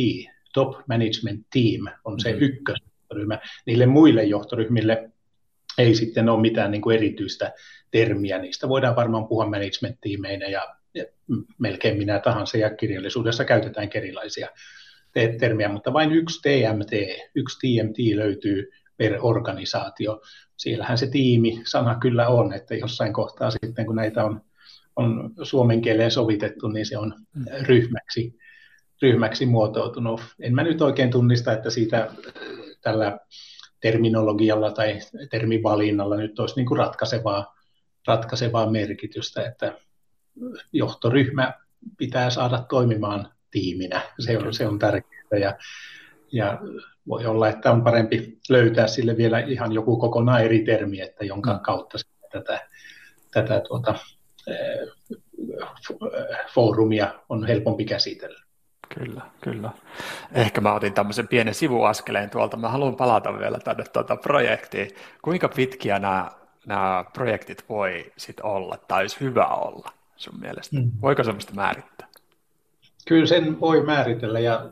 Top 0.53 0.73
Management 0.87 1.47
Team, 1.53 1.95
on 2.03 2.19
se 2.19 2.31
mm-hmm. 2.31 2.86
Ykkösjohtoryhmä. 3.07 3.39
Niille 3.65 3.85
muille 3.85 4.23
johtoryhmille 4.23 5.11
ei 5.77 5.95
sitten 5.95 6.29
ole 6.29 6.41
mitään 6.41 6.71
niin 6.71 6.81
kuin 6.81 6.95
erityistä 6.95 7.53
termiä. 7.91 8.37
Niistä 8.37 8.69
voidaan 8.69 8.95
varmaan 8.95 9.27
puhua 9.27 9.45
management-tiimeinä 9.45 10.47
ja 10.47 10.75
melkein 11.57 11.97
minä 11.97 12.19
tahansa, 12.19 12.57
ja 12.57 12.75
kirjallisuudessa 12.75 13.45
käytetään 13.45 13.89
erilaisia 13.93 14.47
termiä, 15.39 15.69
mutta 15.69 15.93
vain 15.93 16.11
yksi 16.11 16.41
TMT, 16.41 16.91
yksi 17.35 17.57
TMT 17.59 17.97
löytyy 18.15 18.69
per 18.97 19.17
organisaatio. 19.21 20.21
Siellähän 20.57 20.97
se 20.97 21.07
tiimi-sana 21.07 21.95
kyllä 21.99 22.27
on, 22.27 22.53
että 22.53 22.75
jossain 22.75 23.13
kohtaa 23.13 23.51
sitten, 23.51 23.85
kun 23.85 23.95
näitä 23.95 24.25
on, 24.25 24.41
on 24.95 25.31
suomen 25.43 25.81
kieleen 25.81 26.11
sovitettu, 26.11 26.67
niin 26.67 26.85
se 26.85 26.97
on 26.97 27.13
mm. 27.35 27.45
ryhmäksi, 27.61 28.35
ryhmäksi 29.01 29.45
muotoutunut. 29.45 30.21
En 30.39 30.55
mä 30.55 30.63
nyt 30.63 30.81
oikein 30.81 31.11
tunnista, 31.11 31.53
että 31.53 31.69
siitä 31.69 32.11
tällä 32.87 33.19
terminologialla 33.79 34.71
tai 34.71 34.99
termivalinnalla 35.31 36.15
nyt 36.15 36.39
olisi 36.39 36.55
niin 36.55 36.65
kuin 36.65 36.77
ratkaisevaa, 36.77 37.55
ratkaisevaa 38.07 38.71
merkitystä, 38.71 39.45
että 39.45 39.73
johtoryhmä 40.73 41.53
pitää 41.97 42.29
saada 42.29 42.65
toimimaan 42.69 43.31
tiiminä. 43.51 44.01
Se 44.19 44.37
on, 44.37 44.53
se 44.53 44.67
on 44.67 44.79
tärkeää 44.79 45.39
ja, 45.41 45.57
ja 46.31 46.59
voi 47.07 47.25
olla, 47.25 47.49
että 47.49 47.71
on 47.71 47.83
parempi 47.83 48.37
löytää 48.49 48.87
sille 48.87 49.17
vielä 49.17 49.39
ihan 49.39 49.71
joku 49.71 49.97
kokonaan 49.97 50.43
eri 50.43 50.63
termi, 50.63 51.01
että 51.01 51.25
jonka 51.25 51.53
mm. 51.53 51.59
kautta 51.59 51.97
tätä, 52.31 52.67
tätä 53.31 53.61
tuota, 53.67 53.95
foorumia 56.53 57.13
on 57.29 57.47
helpompi 57.47 57.85
käsitellä. 57.85 58.46
Kyllä, 58.97 59.21
kyllä. 59.41 59.69
Ehkä 60.33 60.61
mä 60.61 60.73
otin 60.73 60.93
tämmöisen 60.93 61.27
pienen 61.27 61.53
sivuaskeleen 61.53 62.29
tuolta. 62.29 62.57
Mä 62.57 62.69
haluan 62.69 62.95
palata 62.95 63.39
vielä 63.39 63.59
tänne 63.59 63.83
tuota 63.93 64.15
projektiin. 64.15 64.89
Kuinka 65.21 65.49
pitkiä 65.49 65.99
nämä, 65.99 66.31
nämä 66.65 67.05
projektit 67.13 67.65
voi 67.69 68.11
sit 68.17 68.39
olla, 68.39 68.77
tai 68.87 69.01
olisi 69.01 69.19
hyvä 69.19 69.45
olla 69.45 69.91
sun 70.15 70.39
mielestä? 70.39 70.75
Mm. 70.75 70.91
Voiko 71.01 71.23
semmoista 71.23 71.53
määrittää? 71.53 72.07
Kyllä 73.07 73.25
sen 73.25 73.59
voi 73.59 73.85
määritellä 73.85 74.39
ja 74.39 74.69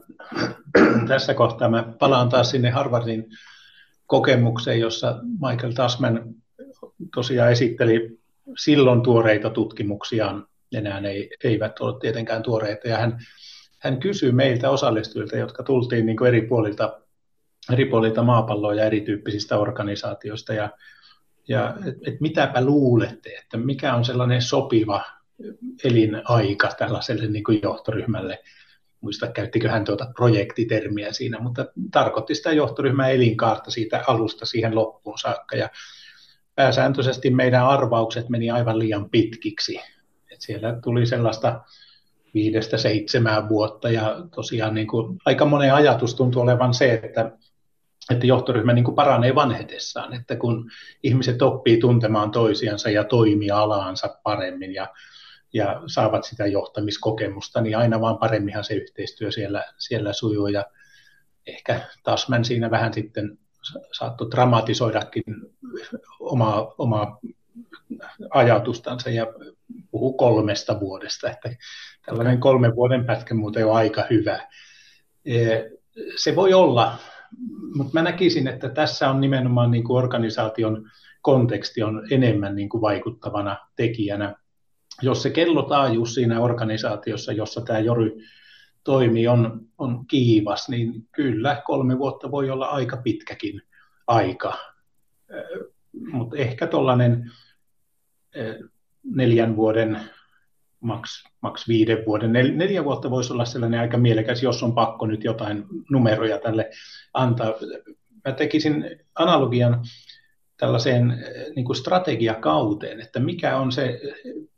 tässä 1.08 1.34
kohtaa 1.34 1.70
mä 1.70 1.84
palaan 2.00 2.30
taas 2.30 2.52
sinne 2.52 2.70
Harvardin 2.70 3.26
kokemukseen, 4.08 4.80
jossa 4.80 5.20
Michael 5.24 5.72
Tasman 5.72 6.24
tosiaan 7.16 7.52
esitteli 7.52 8.20
silloin 8.58 9.02
tuoreita 9.02 9.50
tutkimuksiaan, 9.50 10.48
enää 10.74 11.00
ei, 11.00 11.30
eivät 11.44 11.80
ole 11.80 12.00
tietenkään 12.00 12.44
tuoreita, 12.44 12.88
ja 12.88 12.98
hän, 12.98 13.20
hän 13.86 14.00
kysyi 14.00 14.32
meiltä 14.32 14.70
osallistujilta, 14.70 15.38
jotka 15.38 15.64
tultiin 15.64 16.06
niin 16.06 16.18
kuin 16.18 16.28
eri, 16.28 16.42
puolilta, 16.42 17.02
eri 17.74 17.86
puolilta 17.86 18.24
maapalloa 18.24 18.74
ja 18.74 18.86
erityyppisistä 18.86 19.58
organisaatioista, 19.58 20.54
ja, 20.54 20.70
ja 21.48 21.76
että 21.86 22.12
et 22.12 22.22
mitäpä 22.22 22.62
luulette, 22.62 23.30
että 23.30 23.58
mikä 23.58 23.94
on 23.94 24.06
sellainen 24.06 24.42
sopiva 24.42 25.04
elinaika 25.84 26.70
tällaiselle 26.78 27.28
niin 27.28 27.44
kuin 27.44 27.60
johtoryhmälle. 27.64 28.44
Muista 29.02 29.28
käyttikö 29.28 29.70
hän 29.70 29.86
tuota 29.86 30.12
projektitermiä 30.16 31.14
siinä, 31.14 31.40
mutta 31.40 31.66
tarkoitti 31.92 32.36
sitä 32.36 32.52
johtoryhmän 32.52 33.12
elinkaarta 33.12 33.72
siitä 33.72 34.04
alusta 34.08 34.46
siihen 34.46 34.76
loppuun 34.76 35.18
saakka. 35.18 35.56
Ja 35.56 35.70
pääsääntöisesti 36.56 37.30
meidän 37.30 37.66
arvaukset 37.66 38.30
meni 38.30 38.52
aivan 38.52 38.80
liian 38.80 39.10
pitkiksi. 39.10 39.80
Et 40.32 40.42
siellä 40.42 40.80
tuli 40.84 41.06
sellaista 41.06 41.62
viidestä 42.36 42.78
seitsemään 42.78 43.50
vuotta. 43.50 43.90
Ja 43.90 44.16
tosiaan 44.36 44.74
niin 44.74 44.88
kuin, 44.88 45.18
aika 45.26 45.46
monen 45.46 45.74
ajatus 45.74 46.16
tuntuu 46.16 46.42
olevan 46.42 46.74
se, 46.74 46.94
että, 47.04 47.32
että 48.12 48.28
johtoryhmä 48.28 48.74
niin 48.74 48.86
kuin 48.86 48.96
paranee 48.96 49.36
vanhetessaan, 49.36 50.14
että 50.14 50.36
kun 50.36 50.72
ihmiset 51.04 51.42
oppii 51.42 51.78
tuntemaan 51.78 52.32
toisiansa 52.32 52.90
ja 52.90 53.06
alaansa 53.54 54.20
paremmin 54.24 54.74
ja, 54.74 54.88
ja 55.54 55.82
saavat 55.88 56.24
sitä 56.24 56.46
johtamiskokemusta, 56.46 57.62
niin 57.62 57.78
aina 57.78 58.02
vaan 58.02 58.18
paremminhan 58.18 58.64
se 58.64 58.74
yhteistyö 58.74 59.32
siellä, 59.32 59.64
siellä 59.78 60.14
sujuu. 60.14 60.48
Ja 60.48 60.66
ehkä 61.48 61.82
taas 62.04 62.30
mä 62.30 62.44
siinä 62.44 62.72
vähän 62.72 62.94
sitten 62.94 63.38
saattoi 63.92 64.32
dramatisoidakin 64.32 65.24
omaa, 66.20 66.74
omaa 66.78 67.20
ajatustansa 68.30 69.10
ja 69.10 69.28
puhu 69.92 70.14
kolmesta 70.14 70.80
vuodesta, 70.80 71.30
että 71.30 71.50
tällainen 72.06 72.40
kolmen 72.40 72.76
vuoden 72.76 73.06
pätkä 73.06 73.34
muuten 73.34 73.66
on 73.66 73.76
aika 73.76 74.04
hyvä. 74.10 74.48
E, 75.26 75.62
se 76.16 76.36
voi 76.36 76.54
olla, 76.54 76.98
mutta 77.76 77.94
mä 77.94 78.02
näkisin, 78.02 78.48
että 78.48 78.70
tässä 78.70 79.10
on 79.10 79.22
nimenomaan 79.22 79.72
niin 79.72 79.84
kuin 79.84 79.98
organisaation 79.98 80.90
konteksti 81.22 81.84
on 81.84 82.08
enemmän 82.12 82.56
niin 82.56 82.70
kuin 82.70 82.82
vaikuttavana 82.82 83.58
tekijänä. 83.76 84.36
Jos 85.02 85.24
se 85.24 85.30
kellotaajuus 85.30 86.14
siinä 86.14 86.42
organisaatiossa, 86.42 87.32
jossa 87.32 87.62
tämä 87.62 87.80
Jory 87.80 88.18
toimii, 88.84 89.28
on, 89.28 89.62
on 89.78 90.08
kiivas, 90.08 90.70
niin 90.70 91.08
kyllä 91.12 91.62
kolme 91.66 91.98
vuotta 91.98 92.32
voi 92.32 92.50
olla 92.50 92.66
aika 92.66 92.98
pitkäkin 92.98 93.62
aika. 94.08 94.58
E, 95.30 95.34
mutta 96.12 96.38
ehkä 96.38 96.68
tuollainen 96.68 97.32
neljän 99.04 99.56
vuoden, 99.56 100.02
maks, 100.86 101.24
maks 101.42 101.68
viiden 101.68 102.06
vuoden. 102.06 102.34
Nel, 102.34 102.52
neljä 102.56 102.84
vuotta 102.84 103.10
voisi 103.10 103.34
olla 103.34 103.46
sellainen 103.46 103.80
aika 103.80 103.98
mielekäs, 103.98 104.44
jos 104.44 104.64
on 104.64 104.76
pakko 104.76 105.06
nyt 105.06 105.24
jotain 105.24 105.66
numeroja 105.92 106.40
tälle 106.40 106.70
antaa. 107.14 107.54
Mä 108.26 108.32
tekisin 108.32 109.00
analogian 109.16 109.86
tällaiseen 110.58 111.24
niin 111.56 111.66
kuin 111.66 111.76
strategiakauteen, 111.76 113.02
että 113.02 113.20
mikä 113.20 113.58
on 113.58 113.72
se 113.72 114.02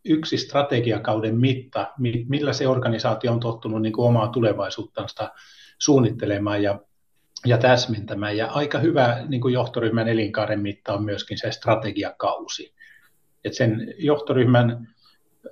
yksi 0.05 0.37
strategiakauden 0.37 1.39
mitta, 1.39 1.93
millä 2.27 2.53
se 2.53 2.67
organisaatio 2.67 3.31
on 3.31 3.39
tottunut 3.39 3.81
niin 3.81 3.93
kuin 3.93 4.07
omaa 4.07 4.27
tulevaisuuttansa 4.27 5.31
suunnittelemaan 5.79 6.63
ja, 6.63 6.79
ja 7.45 7.57
täsmentämään. 7.57 8.37
Ja 8.37 8.47
aika 8.47 8.79
hyvä 8.79 9.25
niin 9.27 9.41
kuin 9.41 9.53
johtoryhmän 9.53 10.07
elinkaaren 10.07 10.59
mitta 10.59 10.93
on 10.93 11.03
myöskin 11.03 11.37
se 11.37 11.51
strategiakausi 11.51 12.77
että 13.47 13.57
sen 13.57 13.93
johtoryhmän 13.97 14.87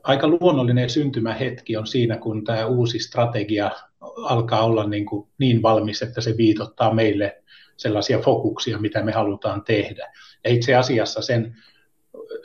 aika 0.04 0.28
luonnollinen 0.28 0.90
syntymähetki 0.90 1.78
on 1.78 1.88
siinä, 1.88 2.18
kun 2.18 2.44
tämä 2.44 2.66
uusi 2.66 3.00
strategia 3.00 3.72
alkaa 4.18 4.64
olla 4.64 4.88
niin, 4.88 5.06
kuin 5.06 5.28
niin 5.38 5.62
valmis, 5.62 6.02
että 6.02 6.22
se 6.22 6.38
viitottaa 6.38 6.94
meille 6.94 7.44
sellaisia 7.78 8.20
fokuksia, 8.20 8.78
mitä 8.78 9.04
me 9.04 9.12
halutaan 9.12 9.64
tehdä. 9.64 10.12
Ja 10.44 10.50
itse 10.50 10.76
asiassa 10.76 11.22
sen 11.22 11.56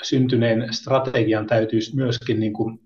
syntyneen 0.02 0.72
strategian 0.72 1.46
täytyisi 1.46 1.96
myöskin 1.96 2.40
niin 2.40 2.52
kuin 2.52 2.80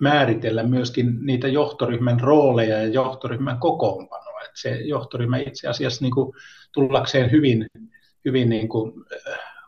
määritellä 0.00 0.62
myöskin 0.62 1.18
niitä 1.26 1.48
johtoryhmän 1.48 2.20
rooleja 2.20 2.78
ja 2.78 2.86
johtoryhmän 2.86 3.58
kokoonpanoa. 3.58 4.40
Että 4.40 4.60
se 4.60 4.70
johtoryhmä 4.70 5.38
itse 5.38 5.68
asiassa 5.68 6.04
niin 6.04 6.14
kuin 6.14 6.32
tullakseen 6.72 7.30
hyvin, 7.30 7.66
hyvin 8.24 8.48
niin 8.48 8.68
kuin 8.68 8.92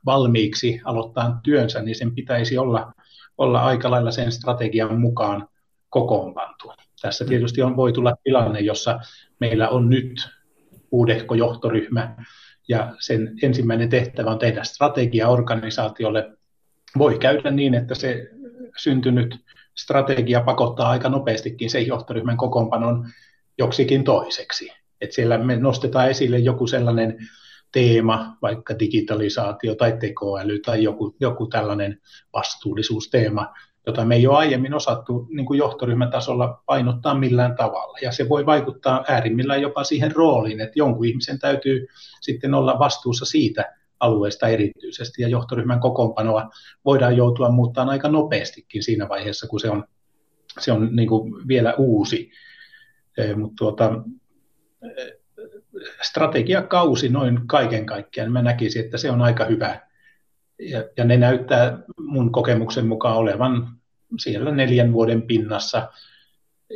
valmiiksi 0.06 0.80
aloittaa 0.84 1.40
työnsä, 1.42 1.82
niin 1.82 1.96
sen 1.96 2.14
pitäisi 2.14 2.58
olla, 2.58 2.92
olla 3.38 3.60
aika 3.60 3.90
lailla 3.90 4.10
sen 4.10 4.32
strategian 4.32 5.00
mukaan 5.00 5.48
kokoonpantu. 5.90 6.72
Tässä 7.02 7.24
tietysti 7.24 7.62
on, 7.62 7.76
voi 7.76 7.92
tulla 7.92 8.16
tilanne, 8.24 8.60
jossa 8.60 9.00
meillä 9.40 9.68
on 9.68 9.90
nyt 9.90 10.28
uudehko 10.90 11.34
johtoryhmä, 11.34 12.16
ja 12.68 12.94
sen 12.98 13.34
ensimmäinen 13.42 13.88
tehtävä 13.88 14.30
on 14.30 14.38
tehdä 14.38 14.64
strategia 14.64 15.28
organisaatiolle. 15.28 16.30
Voi 16.98 17.18
käydä 17.18 17.50
niin, 17.50 17.74
että 17.74 17.94
se 17.94 18.30
syntynyt 18.76 19.36
strategia 19.74 20.40
pakottaa 20.40 20.90
aika 20.90 21.08
nopeastikin 21.08 21.70
sen 21.70 21.86
johtoryhmän 21.86 22.36
kokoonpanon 22.36 23.08
joksikin 23.58 24.04
toiseksi. 24.04 24.72
Et 25.00 25.12
siellä 25.12 25.38
me 25.38 25.56
nostetaan 25.56 26.10
esille 26.10 26.38
joku 26.38 26.66
sellainen 26.66 27.18
teema, 27.74 28.36
vaikka 28.42 28.78
digitalisaatio 28.78 29.74
tai 29.74 29.96
tekoäly 30.00 30.58
tai 30.58 30.82
joku, 30.82 31.16
joku 31.20 31.46
tällainen 31.46 32.00
vastuullisuusteema, 32.32 33.54
jota 33.86 34.04
me 34.04 34.14
ei 34.14 34.26
ole 34.26 34.36
aiemmin 34.36 34.74
osattu 34.74 35.26
niin 35.30 35.46
kuin 35.46 35.58
johtoryhmätasolla 35.58 36.62
painottaa 36.66 37.14
millään 37.14 37.56
tavalla. 37.56 37.98
Ja 38.02 38.12
se 38.12 38.28
voi 38.28 38.46
vaikuttaa 38.46 39.04
äärimmillään 39.08 39.62
jopa 39.62 39.84
siihen 39.84 40.12
rooliin, 40.12 40.60
että 40.60 40.78
jonkun 40.78 41.06
ihmisen 41.06 41.38
täytyy 41.38 41.86
sitten 42.20 42.54
olla 42.54 42.78
vastuussa 42.78 43.24
siitä 43.24 43.72
alueesta 44.00 44.48
erityisesti, 44.48 45.22
ja 45.22 45.28
johtoryhmän 45.28 45.80
kokoonpanoa 45.80 46.50
voidaan 46.84 47.16
joutua 47.16 47.50
muuttamaan 47.50 47.90
aika 47.90 48.08
nopeastikin 48.08 48.82
siinä 48.82 49.08
vaiheessa, 49.08 49.46
kun 49.46 49.60
se 49.60 49.70
on, 49.70 49.84
se 50.60 50.72
on 50.72 50.88
niin 50.96 51.08
kuin 51.08 51.48
vielä 51.48 51.74
uusi. 51.78 52.30
Mutta 53.36 53.54
tuota, 53.58 54.02
strategiakausi 56.02 57.08
noin 57.08 57.46
kaiken 57.46 57.86
kaikkiaan, 57.86 58.32
mä 58.32 58.42
näkisin, 58.42 58.84
että 58.84 58.98
se 58.98 59.10
on 59.10 59.22
aika 59.22 59.44
hyvä. 59.44 59.80
Ja, 60.58 60.84
ja 60.96 61.04
ne 61.04 61.16
näyttää 61.16 61.78
mun 61.98 62.32
kokemuksen 62.32 62.86
mukaan 62.86 63.16
olevan 63.16 63.68
siellä 64.18 64.50
neljän 64.50 64.92
vuoden 64.92 65.22
pinnassa. 65.22 65.88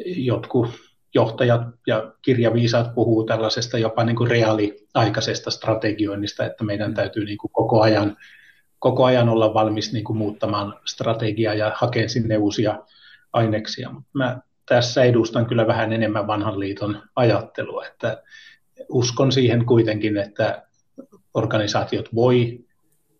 Jotkut 0.05 0.71
johtajat 1.15 1.63
ja 1.87 2.13
kirjaviisaat 2.23 2.95
puhuu 2.95 3.25
tällaisesta 3.25 3.79
jopa 3.79 4.05
niin 4.05 4.17
kuin 4.17 4.31
reaaliaikaisesta 4.31 5.51
strategioinnista, 5.51 6.47
että 6.47 6.65
meidän 6.65 6.95
täytyy 6.95 7.25
niin 7.25 7.39
kuin 7.39 7.53
koko, 7.53 7.81
ajan, 7.81 8.17
koko 8.79 9.05
ajan 9.05 9.29
olla 9.29 9.55
valmis 9.55 9.93
niin 9.93 10.05
kuin 10.05 10.17
muuttamaan 10.17 10.81
strategiaa 10.85 11.55
ja 11.55 11.73
hakea 11.75 12.09
sinne 12.09 12.37
uusia 12.37 12.79
aineksia. 13.33 13.91
Mä 14.13 14.39
tässä 14.69 15.05
edustan 15.05 15.47
kyllä 15.47 15.67
vähän 15.67 15.93
enemmän 15.93 16.27
vanhan 16.27 16.61
liiton 16.61 17.03
ajattelua, 17.17 17.87
että 17.87 18.23
uskon 18.89 19.33
siihen 19.33 19.67
kuitenkin, 19.67 20.17
että 20.17 20.63
organisaatiot 21.35 22.15
voi 22.15 22.65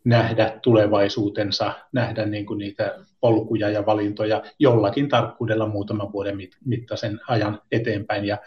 nähdä 0.05 0.59
tulevaisuutensa, 0.63 1.75
nähdä 1.93 2.27
niin 2.27 2.47
kuin 2.47 2.59
niitä 2.59 2.99
polkuja 3.21 3.71
ja 3.71 3.87
valintoja 3.87 4.43
jollakin 4.59 5.09
tarkkuudella 5.09 5.67
muutaman 5.67 6.13
vuoden 6.13 6.39
mittaisen 6.65 7.21
ajan 7.29 7.63
eteenpäin. 7.73 8.25
Ja, 8.25 8.39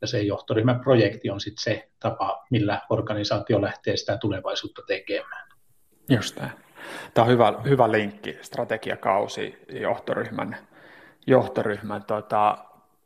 ja 0.00 0.06
se 0.06 0.22
johtoryhmäprojekti 0.22 1.30
on 1.30 1.40
sitten 1.40 1.62
se 1.62 1.88
tapa, 2.00 2.46
millä 2.50 2.80
organisaatio 2.90 3.62
lähtee 3.62 3.96
sitä 3.96 4.16
tulevaisuutta 4.16 4.82
tekemään. 4.86 5.48
Just 6.08 6.34
tämä. 6.34 6.50
Tämä 7.14 7.24
on 7.24 7.32
hyvä, 7.32 7.54
hyvä 7.64 7.92
linkki, 7.92 8.38
strategiakausi, 8.42 9.56
johtoryhmän, 9.80 10.56
johtoryhmän 11.26 12.04
tota, 12.04 12.58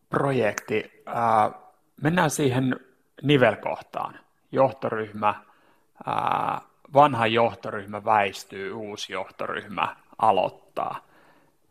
projekti. 0.08 1.02
Ää, 1.06 1.50
mennään 2.02 2.30
siihen 2.30 2.76
nivelkohtaan. 3.22 4.14
Johtoryhmä, 4.52 5.34
ää, 6.06 6.60
vanha 6.94 7.26
johtoryhmä 7.26 8.04
väistyy, 8.04 8.72
uusi 8.72 9.12
johtoryhmä 9.12 9.96
aloittaa. 10.18 10.98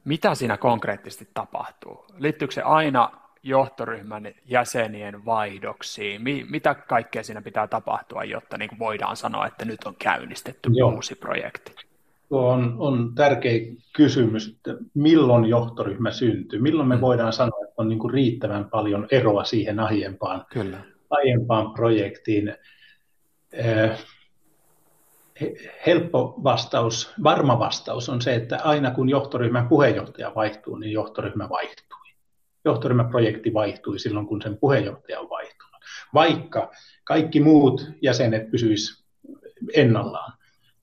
Mitä 0.05 0.35
siinä 0.35 0.57
konkreettisesti 0.57 1.27
tapahtuu? 1.33 2.05
Liittyykö 2.17 2.53
se 2.53 2.61
aina 2.61 3.11
johtoryhmän 3.43 4.27
jäsenien 4.45 5.25
vaihdoksiin? 5.25 6.21
Mi- 6.21 6.45
mitä 6.49 6.75
kaikkea 6.75 7.23
siinä 7.23 7.41
pitää 7.41 7.67
tapahtua, 7.67 8.23
jotta 8.23 8.57
niin 8.57 8.79
voidaan 8.79 9.15
sanoa, 9.15 9.47
että 9.47 9.65
nyt 9.65 9.83
on 9.83 9.95
käynnistetty 9.99 10.69
Joo. 10.73 10.91
uusi 10.91 11.15
projekti? 11.15 11.75
Tuo 12.29 12.49
on, 12.49 12.75
on 12.77 13.15
tärkeä 13.15 13.59
kysymys, 13.93 14.47
että 14.47 14.83
milloin 14.93 15.45
johtoryhmä 15.45 16.11
syntyy? 16.11 16.59
Milloin 16.59 16.89
me 16.89 16.95
mm. 16.95 17.01
voidaan 17.01 17.33
sanoa, 17.33 17.59
että 17.63 17.73
on 17.77 17.89
niin 17.89 18.11
riittävän 18.13 18.65
paljon 18.65 19.07
eroa 19.11 19.43
siihen 19.43 19.79
aiempaan 19.79 20.45
Kyllä 20.49 20.90
aiempaan 21.11 21.73
projektiin. 21.73 22.55
Eh, 23.53 24.05
helppo 25.87 26.39
vastaus, 26.43 27.13
varma 27.23 27.59
vastaus 27.59 28.09
on 28.09 28.21
se, 28.21 28.35
että 28.35 28.59
aina 28.63 28.91
kun 28.91 29.09
johtoryhmän 29.09 29.67
puheenjohtaja 29.67 30.31
vaihtuu, 30.35 30.77
niin 30.77 30.91
johtoryhmä 30.91 31.49
vaihtui. 31.49 31.97
Johtoryhmäprojekti 32.65 33.53
vaihtui 33.53 33.99
silloin, 33.99 34.27
kun 34.27 34.41
sen 34.41 34.57
puheenjohtaja 34.57 35.19
on 35.19 35.29
vaihtunut. 35.29 35.81
Vaikka 36.13 36.71
kaikki 37.03 37.39
muut 37.39 37.87
jäsenet 38.01 38.51
pysyisivät 38.51 39.05
ennallaan. 39.73 40.33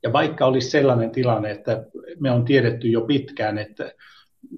Ja 0.03 0.13
vaikka 0.13 0.47
olisi 0.47 0.71
sellainen 0.71 1.11
tilanne, 1.11 1.51
että 1.51 1.85
me 2.21 2.31
on 2.31 2.45
tiedetty 2.45 2.89
jo 2.89 3.01
pitkään, 3.01 3.59
että 3.59 3.93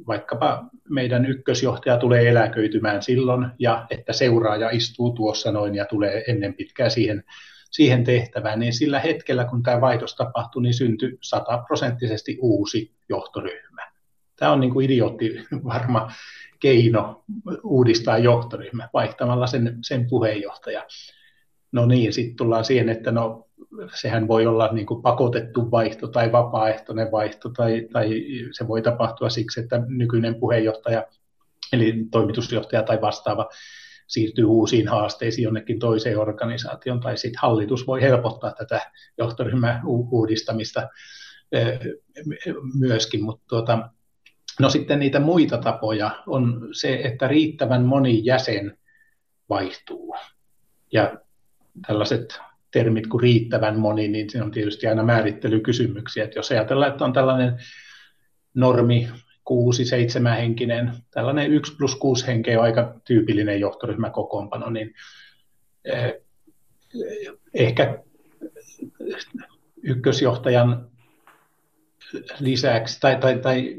vaikkapa 0.07 0.64
meidän 0.89 1.26
ykkösjohtaja 1.26 1.97
tulee 1.97 2.28
eläköitymään 2.28 3.03
silloin 3.03 3.47
ja 3.59 3.87
että 3.91 4.12
seuraaja 4.12 4.70
istuu 4.70 5.12
tuossa 5.12 5.53
noin 5.53 5.74
ja 5.74 5.85
tulee 5.85 6.24
ennen 6.28 6.55
pitkää 6.55 6.89
siihen, 6.89 7.24
siihen 7.70 8.05
tehtävään, 8.05 8.61
niin 8.61 8.72
sillä 8.72 9.01
hetkellä, 9.01 9.45
kun 9.45 9.62
tämä 9.62 9.81
vaihdos 9.81 10.16
tapahtui, 10.16 10.62
niin 10.62 10.74
syntyi 10.74 11.18
sataprosenttisesti 11.22 12.39
uusi 12.41 12.93
johtoryhmä. 13.09 13.91
Tämä 14.37 14.53
on 14.53 14.61
niin 14.61 14.72
kuin 14.72 14.87
idiootti 14.87 15.47
varma 15.64 16.12
keino 16.61 17.24
uudistaa 17.64 18.18
johtoryhmä 18.18 18.89
vaihtamalla 18.93 19.47
sen, 19.47 19.78
sen 19.83 20.07
puheenjohtaja. 20.11 20.85
No 21.73 21.87
niin, 21.87 22.12
sitten 22.12 22.37
tullaan 22.37 22.64
siihen, 22.64 22.89
että 22.89 23.11
no 23.11 23.49
sehän 23.95 24.29
voi 24.29 24.47
olla 24.47 24.73
niin 24.73 24.87
kuin 24.87 25.03
pakotettu 25.03 25.71
vaihto 25.71 26.09
tai 26.09 26.33
vapaaehtoinen 26.33 27.12
vaihto, 27.12 27.49
tai, 27.49 27.89
tai 27.93 28.09
se 28.53 28.68
voi 28.68 28.83
tapahtua 28.83 29.31
siksi, 29.31 29.61
että 29.61 29.83
nykyinen 29.89 30.35
puheenjohtaja, 30.35 31.07
eli 31.73 31.95
toimitusjohtaja 32.11 32.83
tai 32.83 33.01
vastaava, 33.01 33.49
siirtyy 34.07 34.45
uusiin 34.45 34.89
haasteisiin 34.89 35.45
jonnekin 35.45 35.79
toiseen 35.79 36.18
organisaatioon, 36.18 37.01
tai 37.01 37.16
sitten 37.16 37.41
hallitus 37.43 37.87
voi 37.87 38.03
helpottaa 38.03 38.53
tätä 38.53 38.91
johtoryhmän 39.18 39.83
uudistamista 39.87 40.89
myöskin, 42.79 43.25
mutta 43.25 43.45
tuota, 43.49 43.89
no 44.61 44.71
sitten 44.71 44.99
niitä 44.99 45.21
muita 45.21 45.59
tapoja 45.59 46.11
on 46.27 46.68
se, 46.73 47.01
että 47.05 47.29
riittävän 47.29 47.85
moni 47.85 48.25
jäsen 48.25 48.79
vaihtuu. 49.49 50.14
Ja 50.93 51.21
tällaiset 51.87 52.41
termit 52.71 53.07
kuin 53.07 53.21
riittävän 53.21 53.79
moni, 53.79 54.09
niin 54.09 54.31
se 54.31 54.43
on 54.43 54.51
tietysti 54.51 54.87
aina 54.87 55.03
määrittelykysymyksiä. 55.03 56.25
Että 56.25 56.39
jos 56.39 56.51
ajatellaan, 56.51 56.93
että 56.93 57.05
on 57.05 57.12
tällainen 57.12 57.59
normi, 58.55 59.09
kuusi, 59.45 59.85
seitsemän 59.85 60.37
henkinen, 60.37 60.93
tällainen 61.11 61.53
yksi 61.53 61.77
plus 61.77 61.97
kuusi 61.97 62.27
henkeä 62.27 62.59
on 62.59 62.64
aika 62.64 63.01
tyypillinen 63.05 63.61
johtoryhmäkokoonpano, 63.61 64.71
niin 64.71 64.95
eh, 65.85 66.14
ehkä 67.55 67.99
ykkösjohtajan 69.83 70.91
lisäksi, 72.41 73.01
tai, 73.01 73.16
tai, 73.16 73.39
tai 73.39 73.77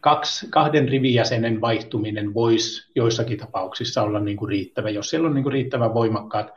kaksi, 0.00 0.46
kahden 0.50 0.88
rivijäsenen 0.88 1.60
vaihtuminen 1.60 2.34
voisi 2.34 2.90
joissakin 2.94 3.38
tapauksissa 3.38 4.02
olla 4.02 4.20
niin 4.20 4.36
kuin 4.36 4.48
riittävä, 4.48 4.90
jos 4.90 5.10
siellä 5.10 5.28
on 5.28 5.34
niin 5.34 5.42
kuin 5.42 5.52
riittävän 5.52 5.94
voimakkaat 5.94 6.50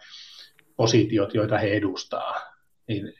positiot, 0.75 1.33
joita 1.33 1.57
he 1.57 1.67
edustaa, 1.67 2.41
niin 2.87 3.13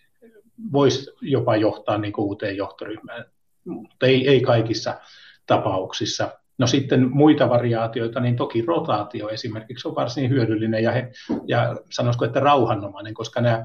voisi 0.71 1.11
jopa 1.21 1.55
johtaa 1.55 1.97
niin 1.97 2.13
kuin 2.13 2.25
uuteen 2.25 2.57
johtoryhmään, 2.57 3.25
mutta 3.65 4.05
ei, 4.05 4.27
ei 4.27 4.41
kaikissa 4.41 4.99
tapauksissa. 5.45 6.39
No 6.57 6.67
sitten 6.67 7.09
muita 7.09 7.49
variaatioita, 7.49 8.19
niin 8.19 8.35
toki 8.35 8.61
rotaatio 8.61 9.29
esimerkiksi 9.29 9.87
on 9.87 9.95
varsin 9.95 10.29
hyödyllinen 10.29 10.83
ja, 10.83 10.91
he, 10.91 11.11
ja 11.47 11.75
sanoisiko, 11.89 12.25
että 12.25 12.39
rauhanomainen, 12.39 13.13
koska 13.13 13.41
nämä 13.41 13.63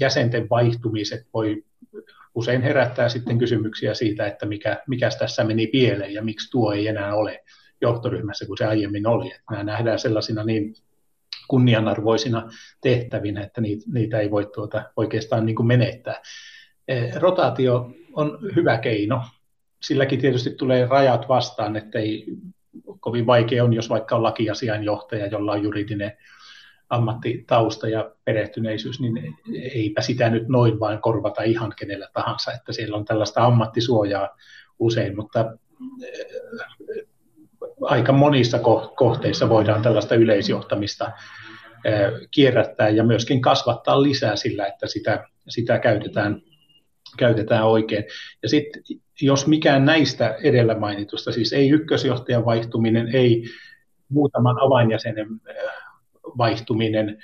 jäsenten 0.00 0.50
vaihtumiset 0.50 1.26
voi 1.34 1.64
usein 2.34 2.62
herättää 2.62 3.08
sitten 3.08 3.38
kysymyksiä 3.38 3.94
siitä, 3.94 4.26
että 4.26 4.46
mikä, 4.46 4.82
mikä 4.86 5.10
tässä 5.18 5.44
meni 5.44 5.66
pieleen 5.66 6.14
ja 6.14 6.22
miksi 6.22 6.50
tuo 6.50 6.72
ei 6.72 6.88
enää 6.88 7.14
ole 7.14 7.44
johtoryhmässä 7.80 8.46
kuin 8.46 8.58
se 8.58 8.66
aiemmin 8.66 9.06
oli. 9.06 9.26
Että 9.26 9.42
nämä 9.50 9.64
nähdään 9.64 9.98
sellaisina 9.98 10.44
niin 10.44 10.74
kunnianarvoisina 11.48 12.50
tehtävinä, 12.80 13.42
että 13.42 13.60
niitä, 13.60 13.84
niitä 13.92 14.18
ei 14.18 14.30
voi 14.30 14.46
tuota 14.54 14.82
oikeastaan 14.96 15.46
niin 15.46 15.56
kuin 15.56 15.66
menettää. 15.66 16.22
E, 16.88 17.10
rotaatio 17.18 17.90
on 18.12 18.38
hyvä 18.56 18.78
keino. 18.78 19.22
Silläkin 19.82 20.20
tietysti 20.20 20.50
tulee 20.50 20.86
rajat 20.86 21.28
vastaan, 21.28 21.76
että 21.76 21.98
ei 21.98 22.26
kovin 23.00 23.26
vaikea 23.26 23.64
on, 23.64 23.72
jos 23.72 23.88
vaikka 23.90 24.16
on 24.16 24.22
lakiasiainjohtaja, 24.22 25.26
jolla 25.26 25.52
on 25.52 25.62
juridinen 25.62 26.12
ammattitausta 26.90 27.88
ja 27.88 28.10
perehtyneisyys, 28.24 29.00
niin 29.00 29.36
eipä 29.74 30.00
sitä 30.00 30.30
nyt 30.30 30.48
noin 30.48 30.80
vain 30.80 31.00
korvata 31.00 31.42
ihan 31.42 31.72
kenellä 31.78 32.08
tahansa, 32.12 32.52
että 32.52 32.72
siellä 32.72 32.96
on 32.96 33.04
tällaista 33.04 33.44
ammattisuojaa 33.44 34.28
usein, 34.78 35.16
mutta 35.16 35.40
e, 36.04 37.07
aika 37.80 38.12
monissa 38.12 38.58
kohteissa 38.96 39.48
voidaan 39.48 39.82
tällaista 39.82 40.14
yleisjohtamista 40.14 41.12
kierrättää 42.30 42.88
ja 42.88 43.04
myöskin 43.04 43.40
kasvattaa 43.40 44.02
lisää 44.02 44.36
sillä, 44.36 44.66
että 44.66 44.86
sitä, 44.86 45.24
sitä 45.48 45.78
käytetään, 45.78 46.42
käytetään 47.16 47.66
oikein. 47.66 48.04
Ja 48.42 48.48
sitten 48.48 48.82
jos 49.22 49.46
mikään 49.46 49.84
näistä 49.84 50.36
edellä 50.42 50.78
mainitusta, 50.78 51.32
siis 51.32 51.52
ei 51.52 51.70
ykkösjohtajan 51.70 52.44
vaihtuminen, 52.44 53.14
ei 53.14 53.44
muutaman 54.08 54.56
avainjäsenen 54.60 55.26
vaihtuminen, 56.38 57.18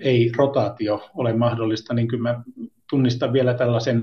ei 0.00 0.32
rotaatio 0.36 1.10
ole 1.14 1.32
mahdollista, 1.32 1.94
niin 1.94 2.08
kyllä 2.08 2.22
mä 2.22 2.42
tunnistan 2.90 3.32
vielä 3.32 3.54
tällaisen 3.54 4.02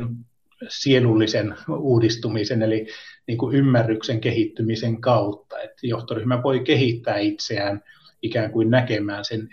sielullisen 0.68 1.56
uudistumisen, 1.70 2.62
eli 2.62 2.88
niin 3.28 3.38
kuin 3.38 3.56
ymmärryksen 3.56 4.22
kehittymisen 4.22 5.02
kautta, 5.02 5.60
että 5.60 5.88
johtoryhmä 5.88 6.44
voi 6.44 6.60
kehittää 6.60 7.18
itseään 7.18 7.82
ikään 8.22 8.52
kuin 8.52 8.70
näkemään 8.70 9.26
sen 9.26 9.50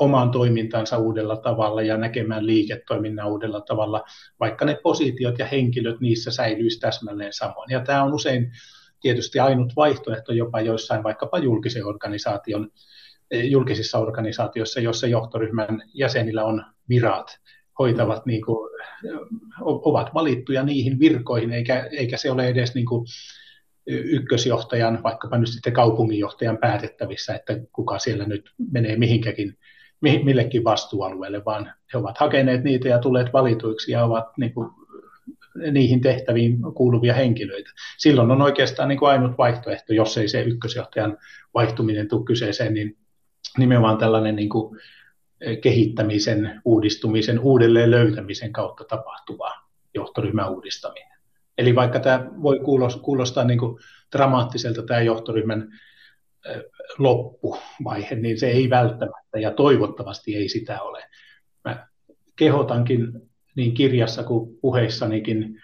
oman 0.00 0.30
toimintansa 0.30 0.98
uudella 0.98 1.36
tavalla 1.36 1.82
ja 1.82 1.96
näkemään 1.96 2.46
liiketoiminnan 2.46 3.28
uudella 3.28 3.60
tavalla, 3.60 4.04
vaikka 4.40 4.64
ne 4.64 4.78
positiot 4.82 5.38
ja 5.38 5.46
henkilöt 5.46 6.00
niissä 6.00 6.30
säilyisi 6.30 6.80
täsmälleen 6.80 7.32
samoin. 7.32 7.70
Ja 7.70 7.80
tämä 7.80 8.02
on 8.02 8.14
usein 8.14 8.52
tietysti 9.00 9.40
ainut 9.40 9.72
vaihtoehto 9.76 10.32
jopa 10.32 10.60
joissain 10.60 11.02
vaikkapa 11.02 11.38
julkisen 11.38 11.86
organisaation, 11.86 12.70
julkisissa 13.44 13.98
organisaatioissa, 13.98 14.80
joissa 14.80 15.06
johtoryhmän 15.06 15.82
jäsenillä 15.94 16.44
on 16.44 16.64
virat, 16.88 17.38
hoitavat 17.82 18.26
niin 18.26 18.42
kuin, 18.44 18.70
ovat 19.60 20.14
valittuja 20.14 20.62
niihin 20.62 20.98
virkoihin, 20.98 21.52
eikä, 21.52 21.88
eikä 21.92 22.16
se 22.16 22.30
ole 22.30 22.48
edes 22.48 22.74
niin 22.74 22.86
kuin 22.86 23.06
ykkösjohtajan, 23.86 25.02
vaikkapa 25.02 25.38
nyt 25.38 25.48
sitten 25.48 25.72
kaupunginjohtajan 25.72 26.58
päätettävissä, 26.58 27.34
että 27.34 27.60
kuka 27.72 27.98
siellä 27.98 28.24
nyt 28.24 28.50
menee 28.72 28.96
mihinkäkin, 28.96 29.58
millekin 30.00 30.64
vastuualueelle, 30.64 31.44
vaan 31.44 31.72
he 31.92 31.98
ovat 31.98 32.18
hakeneet 32.18 32.64
niitä 32.64 32.88
ja 32.88 32.98
tulleet 32.98 33.32
valituiksi 33.32 33.92
ja 33.92 34.04
ovat 34.04 34.38
niin 34.38 34.54
kuin, 34.54 34.70
niihin 35.72 36.00
tehtäviin 36.00 36.58
kuuluvia 36.74 37.14
henkilöitä. 37.14 37.70
Silloin 37.98 38.30
on 38.30 38.42
oikeastaan 38.42 38.88
niin 38.88 38.98
kuin 38.98 39.10
ainut 39.10 39.38
vaihtoehto, 39.38 39.92
jos 39.92 40.18
ei 40.18 40.28
se 40.28 40.42
ykkösjohtajan 40.42 41.18
vaihtuminen 41.54 42.08
tule 42.08 42.24
kyseeseen, 42.24 42.74
niin 42.74 42.96
nimenomaan 43.58 43.98
tällainen 43.98 44.36
niin 44.36 44.48
kuin 44.48 44.80
kehittämisen, 45.62 46.60
uudistumisen, 46.64 47.40
uudelleen 47.40 47.90
löytämisen 47.90 48.52
kautta 48.52 48.84
tapahtuva 48.84 49.52
johtoryhmän 49.94 50.50
uudistaminen. 50.50 51.18
Eli 51.58 51.74
vaikka 51.74 52.00
tämä 52.00 52.26
voi 52.42 52.60
kuulostaa 53.02 53.44
niin 53.44 53.58
kuin 53.58 53.78
dramaattiselta 54.12 54.82
tämä 54.82 55.00
johtoryhmän 55.00 55.68
loppuvaihe, 56.98 58.14
niin 58.14 58.38
se 58.38 58.50
ei 58.50 58.70
välttämättä 58.70 59.38
ja 59.38 59.50
toivottavasti 59.50 60.36
ei 60.36 60.48
sitä 60.48 60.82
ole. 60.82 61.04
Mä 61.64 61.86
kehotankin 62.36 63.12
niin 63.56 63.74
kirjassa 63.74 64.22
kuin 64.24 64.58
puheissanikin 64.60 65.62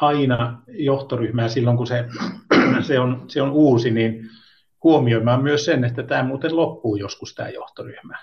aina 0.00 0.62
johtoryhmää 0.68 1.48
silloin, 1.48 1.76
kun 1.76 1.86
se, 1.86 2.04
se, 2.86 3.00
on, 3.00 3.24
se 3.28 3.42
on 3.42 3.50
uusi, 3.50 3.90
niin 3.90 4.30
huomioimaan 4.86 5.42
myös 5.42 5.64
sen, 5.64 5.84
että 5.84 6.02
tämä 6.02 6.22
muuten 6.22 6.56
loppuu 6.56 6.96
joskus 6.96 7.34
tämä 7.34 7.48
johtoryhmä. 7.48 8.18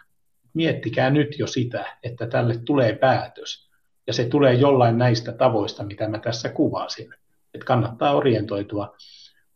Miettikää 0.54 1.10
nyt 1.10 1.40
jo 1.40 1.48
sitä, 1.48 1.98
että 2.04 2.28
tälle 2.28 2.58
tulee 2.66 2.96
päätös, 2.96 3.70
ja 4.08 4.14
se 4.14 4.26
tulee 4.26 4.54
jollain 4.54 4.98
näistä 4.98 5.32
tavoista, 5.32 5.84
mitä 5.84 6.08
mä 6.08 6.20
tässä 6.20 6.50
kuvasin. 6.50 7.14
Että 7.54 7.66
kannattaa 7.66 8.14
orientoitua, 8.14 8.96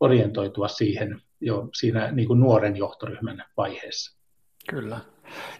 orientoitua 0.00 0.68
siihen 0.68 1.22
jo 1.40 1.68
siinä 1.74 2.12
niin 2.12 2.28
kuin 2.28 2.40
nuoren 2.40 2.76
johtoryhmän 2.76 3.44
vaiheessa. 3.56 4.18
Kyllä. 4.70 4.98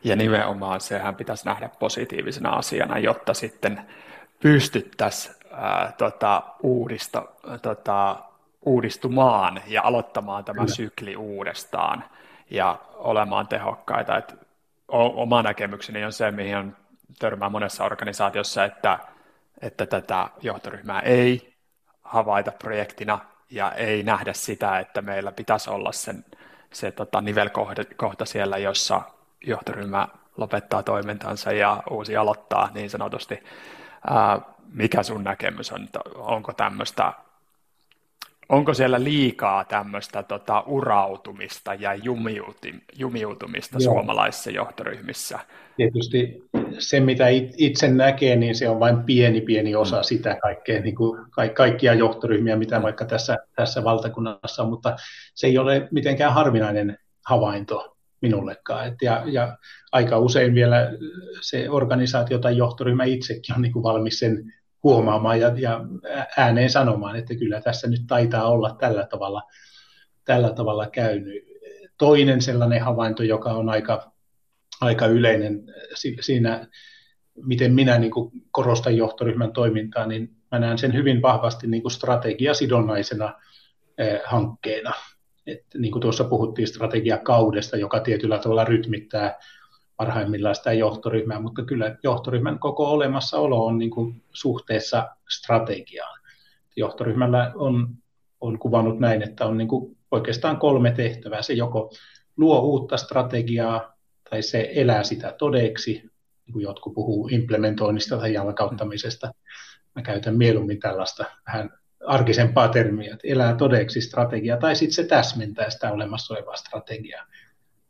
Ja 0.05 0.17
nimenomaan 0.17 0.81
sehän 0.81 1.15
pitäisi 1.15 1.45
nähdä 1.45 1.71
positiivisena 1.79 2.51
asiana, 2.51 2.99
jotta 2.99 3.35
sitten 3.35 3.81
pystyttäisiin 4.41 5.35
ää, 5.53 5.93
tota, 5.99 6.43
uudista, 6.63 7.23
tota, 7.63 8.28
uudistumaan 8.63 9.63
ja 9.67 9.83
aloittamaan 9.83 10.45
tämä 10.45 10.61
Kyllä. 10.61 10.75
sykli 10.75 11.17
uudestaan 11.17 12.05
ja 12.51 12.79
olemaan 12.95 13.49
tehokkaita. 13.49 14.17
Et 14.17 14.35
oma 14.89 15.43
näkemykseni 15.43 16.05
on 16.05 16.13
se, 16.13 16.31
mihin 16.31 16.57
on 16.57 16.77
törmää 17.19 17.49
monessa 17.49 17.85
organisaatiossa, 17.85 18.65
että, 18.65 18.99
että 19.61 19.87
tätä 19.87 20.29
johtoryhmää 20.41 21.01
ei 21.01 21.55
havaita 22.03 22.53
projektina 22.53 23.19
ja 23.51 23.73
ei 23.73 24.03
nähdä 24.03 24.33
sitä, 24.33 24.79
että 24.79 25.03
meillä 25.03 25.33
pitäisi 25.33 25.71
olla 25.71 25.93
sen, 25.93 26.25
se 26.73 26.91
tota, 26.91 27.21
nivelkohta 27.21 28.25
siellä, 28.25 28.59
jossa 28.59 29.03
johtoryhmä 29.47 30.09
lopettaa 30.37 30.83
toimintansa 30.83 31.53
ja 31.53 31.83
uusi 31.91 32.17
aloittaa 32.17 32.71
niin 32.75 32.91
sanotusti. 32.91 33.43
Ää, 34.11 34.41
mikä 34.73 35.03
sun 35.03 35.25
näkemys 35.25 35.73
on, 35.73 35.89
onko 36.15 36.53
tämmöistä 36.53 37.13
onko 38.49 38.75
siellä 38.75 39.05
liikaa 39.05 39.65
tämmöistä 39.65 40.23
tota, 40.23 40.61
urautumista 40.67 41.75
ja 41.75 41.91
jumiutumista 42.99 43.79
Joo. 43.81 43.93
suomalaisissa 43.93 44.51
johtoryhmissä? 44.51 45.39
Tietysti 45.77 46.43
se, 46.79 47.01
mitä 47.01 47.25
itse 47.57 47.89
näkee, 47.89 48.37
niin 48.37 48.55
se 48.55 48.69
on 48.69 48.81
vain 48.81 49.03
pieni, 49.03 49.41
pieni 49.41 49.75
osa 49.75 49.97
mm. 49.97 50.03
sitä 50.03 50.39
kaikkea, 50.43 50.81
niin 50.81 50.95
kuin 50.95 51.21
kaikkia 51.55 51.95
johtoryhmiä, 51.95 52.57
mitä 52.57 52.83
vaikka 52.83 53.05
tässä, 53.05 53.39
tässä 53.57 53.85
valtakunnassa 53.85 54.63
on, 54.63 54.69
mutta 54.69 54.97
se 55.35 55.47
ei 55.47 55.59
ole 55.59 55.89
mitenkään 55.91 56.35
harvinainen 56.35 56.99
havainto 57.27 57.97
minullekaan. 58.21 58.89
Et 58.89 58.95
ja, 59.03 59.23
ja 59.27 59.59
aika 59.93 60.19
usein 60.19 60.55
vielä 60.55 60.91
se 61.41 61.71
organisaatio 61.71 62.39
tai 62.39 62.57
johtoryhmä 62.57 63.05
itsekin 63.05 63.55
on 63.55 63.63
niin 63.63 63.73
kuin 63.73 63.83
valmis 63.83 64.19
sen 64.19 64.53
huomaamaan 64.83 65.41
ja, 65.41 65.53
ja 65.57 65.81
ääneen 66.37 66.71
sanomaan, 66.71 67.17
että 67.17 67.35
kyllä 67.35 67.61
tässä 67.61 67.89
nyt 67.89 68.03
taitaa 68.07 68.49
olla 68.49 68.77
tällä 68.81 69.07
tavalla, 69.07 69.43
tällä 70.25 70.53
tavalla 70.53 70.87
käynyt. 70.87 71.49
Toinen 71.99 72.43
sellainen 72.43 72.83
havainto, 72.83 73.23
joka 73.23 73.51
on 73.51 73.69
aika, 73.69 74.13
aika 74.81 75.07
yleinen 75.07 75.63
siinä, 76.21 76.67
miten 77.37 77.75
minä 77.75 77.99
niin 77.99 78.11
kuin 78.11 78.31
korostan 78.51 78.97
johtoryhmän 78.97 79.53
toimintaa, 79.53 80.07
niin 80.07 80.31
mä 80.53 80.59
näen 80.59 80.79
sen 80.79 80.95
hyvin 80.95 81.23
vahvasti 81.23 81.67
niin 81.67 81.83
kuin 81.83 81.93
strategiasidonnaisena 81.93 83.35
eh, 83.99 84.21
hankkeena. 84.25 84.93
Et 85.47 85.65
niin 85.79 85.93
kuin 85.93 86.03
tuossa 86.03 86.25
puhuttiin 86.25 86.69
strategiakaudesta, 86.69 87.77
joka 87.77 88.01
tietyllä 88.01 88.39
tavalla 88.39 88.65
rytmittää 88.65 89.39
parhaimmillaan 89.99 90.55
sitä 90.55 90.73
johtoryhmää, 90.73 91.41
mutta 91.41 91.65
kyllä 91.65 91.97
johtoryhmän 92.03 92.59
koko 92.59 92.91
olemassaolo 92.91 93.67
on 93.67 93.79
niin 93.79 93.91
kuin 93.91 94.23
suhteessa 94.33 95.09
strategiaan. 95.29 96.21
Johtoryhmällä 96.77 97.53
on, 97.55 97.89
on 98.41 98.59
kuvannut 98.59 99.01
näin, 99.01 99.23
että 99.23 99.47
on 99.47 99.59
niin 99.59 99.69
kuin 99.69 99.97
oikeastaan 100.11 100.57
kolme 100.57 100.91
tehtävää. 100.91 101.43
Se 101.43 101.53
joko 101.53 101.93
luo 102.37 102.61
uutta 102.61 102.97
strategiaa 102.97 103.99
tai 104.31 104.43
se 104.43 104.71
elää 104.75 105.05
sitä 105.05 105.35
todeksi, 105.39 105.93
niin 106.47 106.53
kuin 106.53 106.63
jotkut 106.63 106.95
puhuu 106.95 107.29
implementoinnista 107.29 108.19
tai 108.19 108.33
jalkauttamisesta. 108.33 109.33
Mä 109.95 110.03
käytän 110.03 110.37
mieluummin 110.37 110.81
tällaista 110.81 111.25
vähän 111.47 111.71
arkisempaa 112.07 112.69
termiä, 112.69 113.13
että 113.15 113.29
elää 113.29 113.55
todeksi 113.55 114.01
strategiaa, 114.01 114.59
tai 114.59 114.77
sitten 114.77 114.95
se 114.95 115.05
täsmentää 115.05 115.71
sitä 115.71 115.93
olemassa 115.93 116.35
olevaa 116.35 116.57
strategiaa 116.57 117.25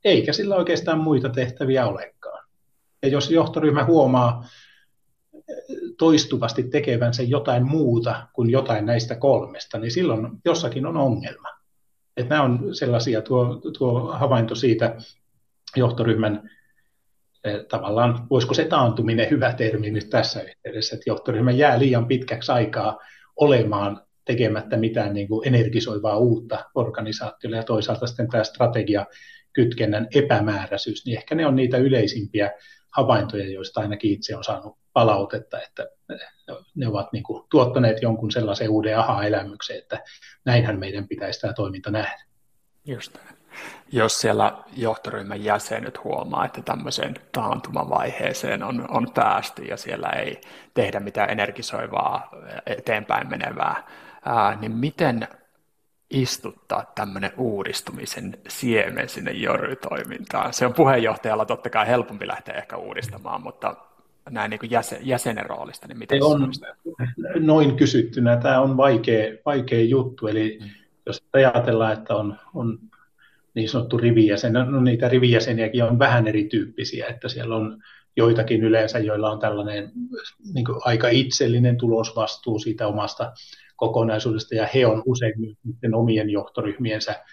eikä 0.05 0.33
sillä 0.33 0.57
oikeastaan 0.57 0.99
muita 0.99 1.29
tehtäviä 1.29 1.87
olekaan. 1.87 2.49
Ja 3.03 3.09
jos 3.09 3.31
johtoryhmä 3.31 3.85
huomaa 3.85 4.45
toistuvasti 5.99 6.63
tekevänsä 6.63 7.23
jotain 7.23 7.67
muuta 7.67 8.29
kuin 8.33 8.51
jotain 8.51 8.87
näistä 8.87 9.17
kolmesta, 9.17 9.79
niin 9.79 9.91
silloin 9.91 10.29
jossakin 10.45 10.87
on 10.87 10.97
ongelma. 10.97 11.49
Että 12.17 12.35
nämä 12.35 12.43
on 12.43 12.75
sellaisia, 12.75 13.23
tuo, 13.23 13.61
tuo 13.79 14.13
havainto 14.13 14.55
siitä 14.55 14.97
johtoryhmän 15.77 16.51
eh, 17.45 17.67
tavallaan, 17.69 18.27
voisiko 18.31 18.55
se 18.55 18.65
taantuminen 18.65 19.31
hyvä 19.31 19.53
termi 19.53 19.91
nyt 19.91 20.11
tässä 20.11 20.43
yhteydessä, 20.43 20.97
että 20.97 21.11
johtoryhmä 21.11 21.51
jää 21.51 21.79
liian 21.79 22.07
pitkäksi 22.07 22.53
aikaa 22.53 22.99
olemaan 23.37 24.03
tekemättä 24.25 24.77
mitään 24.77 25.15
niin 25.15 25.29
kuin 25.29 25.49
energisoivaa 25.49 26.17
uutta 26.17 26.65
organisaatiolle 26.75 27.57
ja 27.57 27.63
toisaalta 27.63 28.07
sitten 28.07 28.29
tämä 28.29 28.45
strategia 28.45 29.07
kytkennän 29.53 30.09
epämääräisyys, 30.15 31.07
niin 31.07 31.19
ehkä 31.19 31.35
ne 31.35 31.47
on 31.47 31.57
niitä 31.57 31.77
yleisimpiä 31.77 32.51
havaintoja, 32.91 33.51
joista 33.51 33.81
ainakin 33.81 34.13
itse 34.13 34.37
on 34.37 34.45
saanut 34.45 34.79
palautetta, 34.93 35.63
että 35.63 35.87
ne 36.75 36.89
ovat 36.89 37.13
niin 37.13 37.23
kuin 37.23 37.45
tuottaneet 37.51 38.03
jonkun 38.03 38.31
sellaisen 38.31 38.71
uuden 38.71 38.99
aha-elämyksen, 38.99 39.79
että 39.79 40.03
näinhän 40.45 40.79
meidän 40.79 41.09
pitäisi 41.09 41.41
tämä 41.41 41.53
toiminta 41.53 41.91
nähdä. 41.91 42.25
Just 42.87 43.19
Jos 43.93 44.21
siellä 44.21 44.65
johtoryhmän 44.77 45.45
jäsenet 45.45 46.05
huomaa, 46.05 46.45
että 46.45 46.63
tämmöiseen 46.63 47.15
taantumavaiheeseen 47.33 48.63
on, 48.63 48.91
on 48.91 49.13
päästy 49.15 49.63
ja 49.63 49.77
siellä 49.77 50.09
ei 50.09 50.41
tehdä 50.75 51.01
mitään 51.01 51.31
energisoivaa 51.31 52.31
eteenpäin 52.67 53.29
menevää, 53.29 53.87
ää, 54.25 54.59
niin 54.61 54.73
miten 54.73 55.29
istuttaa 56.11 56.93
tämmöinen 56.95 57.33
uudistumisen 57.37 58.39
siemen 58.49 59.09
sinne 59.09 59.33
jorytoimintaan. 59.33 60.53
Se 60.53 60.67
on 60.67 60.75
puheenjohtajalla 60.75 61.45
totta 61.45 61.71
kai 61.71 61.87
helpompi 61.87 62.27
lähteä 62.27 62.55
ehkä 62.55 62.77
uudistamaan, 62.77 63.43
mutta 63.43 63.77
näin 64.31 64.51
niin 64.51 64.71
jäsen, 64.71 64.99
jäsenen 65.03 65.47
roolista, 65.47 65.89
niin 65.89 65.99
miten 65.99 66.23
on, 66.23 66.53
Noin 67.41 67.77
kysyttynä 67.77 68.37
tämä 68.37 68.61
on 68.61 68.77
vaikea, 68.77 69.33
vaikea 69.47 69.85
juttu, 69.85 70.27
eli 70.27 70.59
mm. 70.61 70.69
jos 71.07 71.23
ajatellaan, 71.33 71.93
että 71.93 72.15
on, 72.15 72.37
on 72.55 72.79
niin 73.55 73.69
sanottu 73.69 73.99
rivijäsen, 73.99 74.53
no, 74.53 74.65
no 74.65 74.81
niitä 74.81 75.09
rivijäseniäkin 75.09 75.85
on 75.85 75.99
vähän 75.99 76.29
erityyppisiä, 76.29 77.07
että 77.07 77.29
siellä 77.29 77.57
on 77.57 77.83
joitakin 78.17 78.65
yleensä, 78.65 78.99
joilla 78.99 79.31
on 79.31 79.39
tällainen 79.39 79.93
niin 80.55 80.67
aika 80.85 81.09
itsellinen 81.09 81.77
tulosvastuu 81.77 82.59
siitä 82.59 82.87
omasta 82.87 83.33
kokonaisuudesta, 83.79 84.55
ja 84.55 84.69
he 84.75 84.87
on 84.87 85.03
usein 85.07 85.35
myös 85.39 85.95
omien 85.95 86.31
johtoryhmiensä 86.31 87.25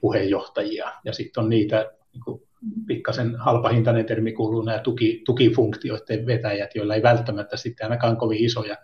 puheenjohtajia. 0.00 0.92
Ja 1.04 1.12
sitten 1.12 1.42
on 1.42 1.50
niitä, 1.50 1.90
niin 2.12 2.22
kuin 2.24 2.42
pikkasen 2.86 3.36
halpahintainen 3.36 4.04
termi 4.04 4.32
kuuluu 4.32 4.62
nämä 4.62 4.78
tuki, 4.78 5.22
tukifunktioiden 5.26 6.26
vetäjät, 6.26 6.74
joilla 6.74 6.94
ei 6.94 7.02
välttämättä 7.02 7.56
sitten 7.56 7.84
ainakaan 7.84 8.16
kovin 8.16 8.44
isoja, 8.44 8.76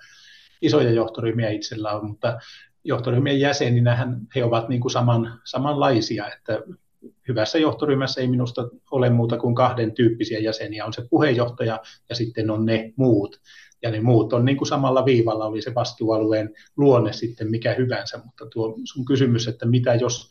isoja 0.62 0.90
johtoryhmiä 0.90 1.50
itsellä 1.50 1.90
on, 1.92 2.06
mutta 2.06 2.38
johtoryhmien 2.84 3.40
jäseninähän 3.40 4.20
he 4.34 4.44
ovat 4.44 4.68
niin 4.68 4.80
kuin 4.80 4.92
saman, 4.92 5.40
samanlaisia, 5.44 6.32
että 6.32 6.62
hyvässä 7.28 7.58
johtoryhmässä 7.58 8.20
ei 8.20 8.26
minusta 8.26 8.68
ole 8.90 9.10
muuta 9.10 9.38
kuin 9.38 9.54
kahden 9.54 9.94
tyyppisiä 9.94 10.38
jäseniä. 10.38 10.84
On 10.84 10.92
se 10.92 11.02
puheenjohtaja 11.10 11.80
ja 12.08 12.14
sitten 12.14 12.50
on 12.50 12.66
ne 12.66 12.92
muut 12.96 13.40
ja 13.84 13.90
ne 13.90 14.00
muut 14.00 14.32
on 14.32 14.44
niin 14.44 14.56
kuin 14.56 14.68
samalla 14.68 15.04
viivalla, 15.04 15.46
oli 15.46 15.62
se 15.62 15.74
vastuualueen 15.74 16.54
luonne 16.76 17.12
sitten 17.12 17.50
mikä 17.50 17.74
hyvänsä, 17.74 18.20
mutta 18.24 18.46
tuo 18.46 18.78
sun 18.84 19.04
kysymys, 19.04 19.48
että 19.48 19.66
mitä 19.66 19.94
jos 19.94 20.30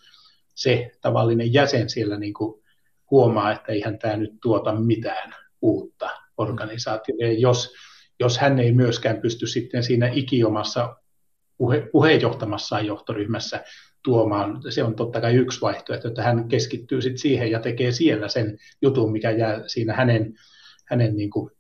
se 0.56 0.92
tavallinen 1.02 1.54
jäsen 1.54 1.90
siellä 1.90 2.18
niin 2.18 2.34
kuin 2.34 2.64
huomaa, 3.12 3.52
että 3.52 3.72
eihän 3.72 4.00
tämä 4.00 4.18
nyt 4.18 4.32
tuota 4.42 4.76
mitään 4.76 5.36
uutta 5.62 6.10
organisaatiolle, 6.38 7.34
jos, 7.34 7.74
jos 8.20 8.38
hän 8.38 8.60
ei 8.60 8.72
myöskään 8.72 9.22
pysty 9.22 9.48
sitten 9.48 9.84
siinä 9.84 10.10
ikiomassa 10.14 10.96
puhe, 11.58 11.90
puheenjohtamassaan 11.92 12.86
johtoryhmässä 12.86 13.64
tuomaan, 14.04 14.62
se 14.70 14.84
on 14.84 14.96
totta 14.96 15.22
kai 15.22 15.36
yksi 15.36 15.62
vaihtoehto, 15.62 16.08
että 16.08 16.24
hän 16.24 16.48
keskittyy 16.48 17.02
sitten 17.02 17.18
siihen 17.18 17.52
ja 17.52 17.60
tekee 17.60 17.92
siellä 17.92 18.28
sen 18.28 18.58
jutun, 18.82 19.12
mikä 19.12 19.32
jää 19.32 19.64
siinä 19.68 19.94
hänen, 19.94 20.34
hänen 20.86 21.16
niin 21.16 21.30
kuin 21.30 21.52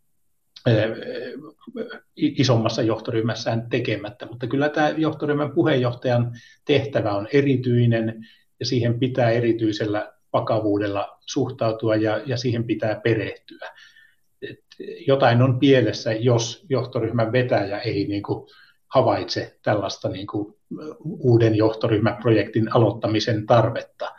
isommassa 2.15 2.81
johtoryhmässään 2.81 3.69
tekemättä, 3.69 4.25
mutta 4.25 4.47
kyllä 4.47 4.69
tämä 4.69 4.89
johtoryhmän 4.89 5.51
puheenjohtajan 5.51 6.31
tehtävä 6.65 7.11
on 7.11 7.27
erityinen 7.33 8.25
ja 8.59 8.65
siihen 8.65 8.99
pitää 8.99 9.29
erityisellä 9.29 10.13
vakavuudella 10.33 11.17
suhtautua 11.25 11.95
ja, 11.95 12.21
ja 12.25 12.37
siihen 12.37 12.63
pitää 12.63 12.99
perehtyä. 13.03 13.69
Et 14.41 14.59
jotain 15.07 15.41
on 15.41 15.59
pielessä, 15.59 16.13
jos 16.13 16.65
johtoryhmän 16.69 17.31
vetäjä 17.31 17.79
ei 17.79 18.07
niin 18.07 18.23
kuin 18.23 18.47
havaitse 18.87 19.59
tällaista 19.63 20.09
niin 20.09 20.27
kuin 20.27 20.55
uuden 21.03 21.55
johtoryhmäprojektin 21.55 22.75
aloittamisen 22.75 23.45
tarvetta. 23.45 24.11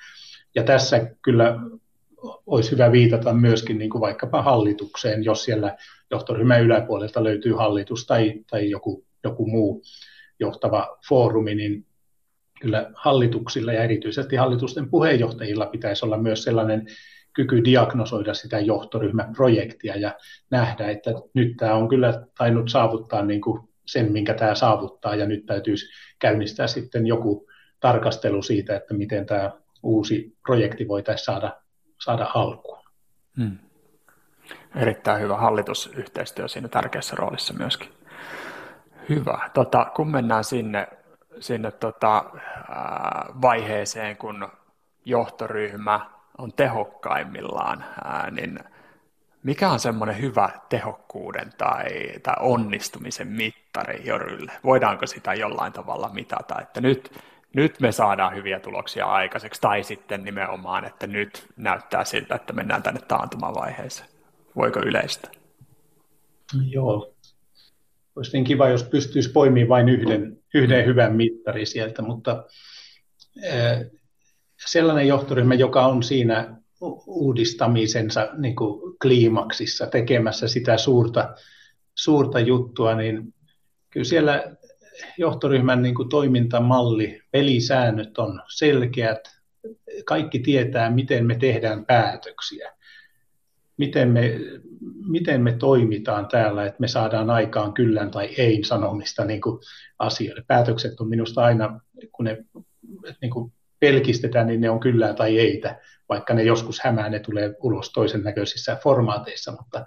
Ja 0.55 0.63
tässä 0.63 1.11
kyllä 1.23 1.59
olisi 2.47 2.71
hyvä 2.71 2.93
viitata 2.93 3.33
myöskin 3.33 3.79
niin 3.79 3.91
kuin 3.91 4.01
vaikkapa 4.01 4.43
hallitukseen, 4.43 5.25
jos 5.25 5.45
siellä 5.45 5.77
johtoryhmän 6.11 6.63
yläpuolelta 6.63 7.25
löytyy 7.25 7.53
hallitus 7.53 8.07
tai, 8.07 8.35
tai 8.51 8.71
joku, 8.71 9.05
joku 9.25 9.47
muu 9.47 9.83
johtava 10.41 10.99
foorumi, 11.09 11.55
niin 11.55 11.87
kyllä 12.61 12.91
hallituksilla 12.95 13.73
ja 13.73 13.85
erityisesti 13.85 14.37
hallitusten 14.37 14.91
puheenjohtajilla 14.91 15.67
pitäisi 15.67 16.05
olla 16.05 16.19
myös 16.19 16.43
sellainen 16.43 16.87
kyky 17.33 17.65
diagnosoida 17.65 18.35
sitä 18.35 18.61
johtoryhmäprojektia 18.61 19.97
ja 19.97 20.15
nähdä, 20.51 20.91
että 20.91 21.11
nyt 21.35 21.57
tämä 21.57 21.75
on 21.75 21.89
kyllä 21.89 22.27
tainnut 22.39 22.69
saavuttaa 22.69 23.23
niin 23.23 23.41
kuin 23.41 23.69
sen, 23.87 24.13
minkä 24.13 24.35
tämä 24.35 24.55
saavuttaa, 24.55 25.15
ja 25.15 25.27
nyt 25.27 25.47
täytyisi 25.47 25.87
käynnistää 26.19 26.67
sitten 26.67 27.07
joku 27.07 27.49
tarkastelu 27.81 28.43
siitä, 28.43 28.77
että 28.77 28.95
miten 28.95 29.27
tämä 29.27 29.51
uusi 29.83 30.37
projekti 30.47 30.89
voitaisiin 30.89 31.25
saada, 31.25 31.64
saada 32.05 32.31
alkuun. 32.35 32.85
Hmm. 33.37 33.59
Erittäin 34.77 35.21
hyvä 35.21 35.37
hallitusyhteistyö 35.37 36.49
siinä 36.49 36.69
tärkeässä 36.69 37.17
roolissa 37.17 37.55
myöskin. 37.55 37.93
Hyvä. 39.09 39.51
Tota, 39.55 39.93
kun 39.97 40.11
mennään 40.11 40.45
sinne, 40.45 40.89
sinne 41.41 41.71
tota, 41.71 42.25
ää, 42.69 43.27
vaiheeseen, 43.43 44.17
kun 44.17 44.49
johtoryhmä 45.05 46.11
on 46.39 46.53
tehokkaimmillaan, 46.53 47.85
ää, 48.05 48.31
niin 48.31 48.59
mikä 49.43 49.71
on 49.71 49.81
semmoinen 49.81 50.21
hyvä 50.21 50.49
tehokkuuden 50.69 51.53
tai, 51.59 51.89
tai 52.23 52.35
onnistumisen 52.41 53.29
mittari 53.29 54.07
Jorylle? 54.07 54.53
Voidaanko 54.65 55.07
sitä 55.07 55.35
jollain 55.35 55.73
tavalla 55.73 56.09
mitata, 56.09 56.61
että 56.61 56.81
nyt, 56.81 57.19
nyt 57.55 57.81
me 57.81 57.93
saadaan 57.93 58.37
hyviä 58.37 58.61
tuloksia 58.61 59.07
aikaiseksi, 59.07 59.61
tai 59.61 59.83
sitten 59.83 60.25
nimenomaan, 60.25 60.85
että 60.85 61.07
nyt 61.07 61.47
näyttää 61.57 62.05
siltä, 62.05 62.35
että 62.35 62.53
mennään 62.53 62.83
tänne 62.83 63.01
taantumavaiheeseen. 63.01 64.09
Voiko 64.57 64.81
yleistä? 64.81 65.31
Joo. 66.69 67.15
Olisi 68.17 68.33
niin 68.33 68.45
kiva, 68.45 68.69
jos 68.69 68.85
pystyisi 68.85 69.33
poimimaan 69.33 69.69
vain 69.69 69.89
yhden, 69.89 70.39
yhden 70.55 70.87
hyvän 70.87 71.17
mittari 71.17 71.67
sieltä, 71.67 72.03
mutta 72.03 72.45
sellainen 74.67 75.09
johtoryhmä, 75.09 75.55
joka 75.55 75.87
on 75.87 76.03
siinä 76.03 76.57
uudistamisensa 77.07 78.29
niin 78.37 78.57
kuin 78.57 78.97
kliimaksissa 79.03 79.87
tekemässä 79.87 80.49
sitä 80.49 80.77
suurta, 80.77 81.35
suurta 81.95 82.41
juttua, 82.41 82.95
niin 82.95 83.35
kyllä 83.91 84.05
siellä 84.05 84.45
johtoryhmän 85.19 85.83
niin 85.83 85.95
kuin 85.95 86.09
toimintamalli, 86.09 87.21
pelisäännöt 87.31 88.19
on 88.19 88.43
selkeät, 88.49 89.21
kaikki 90.07 90.39
tietää, 90.39 90.91
miten 90.91 91.27
me 91.27 91.35
tehdään 91.35 91.87
päätöksiä, 91.87 92.73
miten 93.77 94.09
me, 94.09 94.41
miten 95.09 95.43
me 95.43 95.53
toimitaan 95.53 96.29
täällä, 96.29 96.65
että 96.65 96.81
me 96.81 96.89
saadaan 96.89 97.31
aikaan 97.31 97.73
kyllän 97.73 98.11
tai 98.11 98.27
ei 98.39 98.65
sanomista 98.65 99.25
niin 99.25 99.41
kuin 99.41 99.61
asioille. 99.99 100.45
Päätökset 100.47 101.01
on 101.01 101.09
minusta 101.09 101.45
aina, 101.45 101.81
kun 102.13 102.25
ne 102.25 102.45
niin 103.21 103.31
kuin 103.31 103.53
pelkistetään, 103.81 104.47
niin 104.47 104.61
ne 104.61 104.71
on 104.71 104.81
kyllä 104.81 105.15
tai 105.15 105.39
eitä, 105.39 105.81
vaikka 106.09 106.35
ne 106.35 106.43
joskus 106.43 106.81
hämää, 106.81 107.09
ne 107.09 107.19
tulee 107.19 107.55
ulos 107.63 107.93
toisen 107.93 108.23
näköisissä 108.23 108.77
formaateissa, 108.83 109.53
mutta 109.53 109.85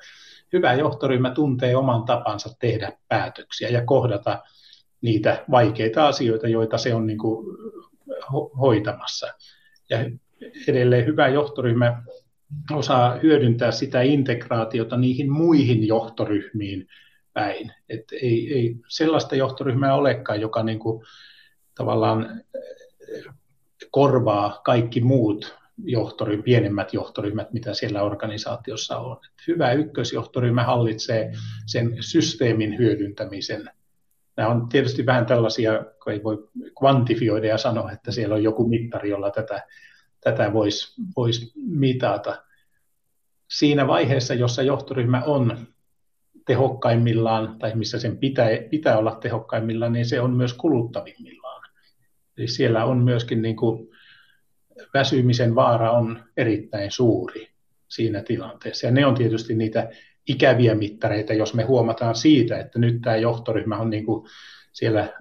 hyvä 0.54 0.74
johtoryhmä 0.74 1.32
tuntee 1.32 1.76
oman 1.76 2.04
tapansa 2.04 2.50
tehdä 2.60 2.92
päätöksiä 3.08 3.70
ja 3.70 3.86
kohdata 3.86 4.44
niitä 5.02 5.46
vaikeita 5.52 6.08
asioita, 6.08 6.48
joita 6.48 6.78
se 6.78 6.94
on 6.94 7.08
niin 7.08 7.18
kuin 7.18 7.58
hoitamassa. 8.60 9.28
Ja 9.90 9.98
edelleen 10.68 11.06
hyvä 11.06 11.28
johtoryhmä 11.28 12.04
osaa 12.72 13.20
hyödyntää 13.24 13.72
sitä 13.72 14.02
integraatiota 14.02 14.98
niihin 14.98 15.32
muihin 15.32 15.88
johtoryhmiin 15.88 16.88
päin. 17.34 17.72
Et 17.90 18.04
ei, 18.12 18.54
ei 18.54 18.76
sellaista 18.88 19.36
johtoryhmää 19.36 19.96
olekaan, 19.96 20.42
joka 20.42 20.64
niin 20.64 20.80
kuin 20.80 21.06
tavallaan 21.76 22.42
korvaa 23.92 24.62
kaikki 24.66 25.02
muut 25.02 25.58
johtoryhmät, 25.84 26.46
pienemmät 26.46 26.94
johtoryhmät, 26.94 27.54
mitä 27.54 27.74
siellä 27.74 28.04
organisaatiossa 28.04 28.98
on. 28.98 29.18
Hyvä 29.48 29.72
ykkösjohtoryhmä 29.72 30.64
hallitsee 30.64 31.32
sen 31.66 31.98
systeemin 32.00 32.78
hyödyntämisen. 32.78 33.70
Nämä 34.38 34.50
on 34.50 34.70
tietysti 34.70 35.06
vähän 35.06 35.26
tällaisia, 35.26 35.86
kun 36.04 36.14
ei 36.14 36.24
voi 36.24 36.50
kvantifioida 36.80 37.48
ja 37.48 37.58
sanoa, 37.58 37.92
että 37.92 38.12
siellä 38.12 38.36
on 38.36 38.44
joku 38.44 38.68
mittari, 38.68 39.10
jolla 39.10 39.32
tätä, 39.32 39.64
tätä 40.22 40.54
voisi 40.54 41.02
vois 41.18 41.54
mitata. 41.56 42.44
Siinä 43.48 43.88
vaiheessa, 43.88 44.34
jossa 44.34 44.62
johtoryhmä 44.62 45.24
on 45.26 45.68
tehokkaimmillaan, 46.46 47.60
tai 47.60 47.76
missä 47.76 48.00
sen 48.00 48.18
pitää, 48.18 48.50
pitää 48.70 48.98
olla 48.98 49.16
tehokkaimmillaan, 49.16 49.94
niin 49.94 50.06
se 50.06 50.22
on 50.22 50.34
myös 50.34 50.54
kuluttavimmillaan. 50.54 51.70
Eli 52.38 52.48
siellä 52.48 52.86
on 52.86 52.98
myöskin 52.98 53.42
niin 53.42 53.56
kuin 53.56 53.90
väsymisen 54.94 55.56
vaara 55.56 55.92
on 55.92 56.24
erittäin 56.38 56.92
suuri 56.92 57.48
siinä 57.88 58.24
tilanteessa. 58.24 58.86
Ja 58.86 58.92
ne 58.92 59.06
on 59.06 59.16
tietysti 59.16 59.56
niitä 59.56 59.90
ikäviä 60.28 60.76
mittareita, 60.76 61.34
jos 61.34 61.54
me 61.54 61.64
huomataan 61.64 62.16
siitä, 62.16 62.60
että 62.60 62.80
nyt 62.80 63.02
tämä 63.02 63.16
johtoryhmä 63.16 63.78
on 63.78 63.90
niin 63.90 64.06
kuin 64.06 64.28
siellä 64.74 65.14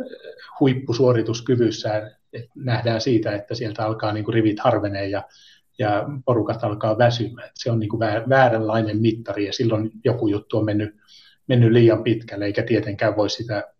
huippusuorituskyvyssään, 0.60 2.16
että 2.32 2.50
nähdään 2.54 3.00
siitä, 3.00 3.32
että 3.32 3.54
sieltä 3.54 3.86
alkaa 3.86 4.12
niin 4.12 4.24
kuin 4.24 4.34
rivit 4.34 4.60
harvenee 4.60 5.08
ja, 5.08 5.22
ja 5.78 6.04
porukat 6.24 6.64
alkaa 6.64 6.98
väsymään. 6.98 7.50
Se 7.54 7.70
on 7.70 7.78
niin 7.78 7.88
kuin 7.88 8.00
vääränlainen 8.28 9.00
mittari 9.00 9.46
ja 9.46 9.52
silloin 9.52 9.90
joku 10.04 10.28
juttu 10.28 10.58
on 10.58 10.64
mennyt, 10.64 10.96
mennyt 11.46 11.72
liian 11.72 12.02
pitkälle, 12.02 12.44
eikä 12.44 12.62
tietenkään 12.62 13.16
voi 13.16 13.30
sitä 13.30 13.76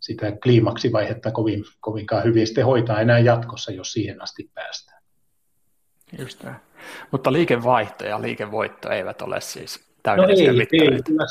sitä 0.00 0.32
kliimaksivaihetta 0.42 1.30
kovin, 1.30 1.64
kovinkaan 1.80 2.24
hyvin 2.24 2.46
sitten 2.46 2.64
hoitaa 2.64 3.00
enää 3.00 3.18
jatkossa, 3.18 3.72
jos 3.72 3.92
siihen 3.92 4.22
asti 4.22 4.50
päästään. 4.54 5.02
Just 6.18 6.42
näin. 6.42 6.56
Mutta 7.10 7.32
liikevaihto 7.32 8.04
ja 8.04 8.22
liikevoitto 8.22 8.90
eivät 8.90 9.22
ole 9.22 9.40
siis 9.40 9.89
täydellisiä 10.02 10.52
no 10.52 10.58
ei, 10.72 10.80
ei, 10.80 11.02
kyllä 11.06 11.26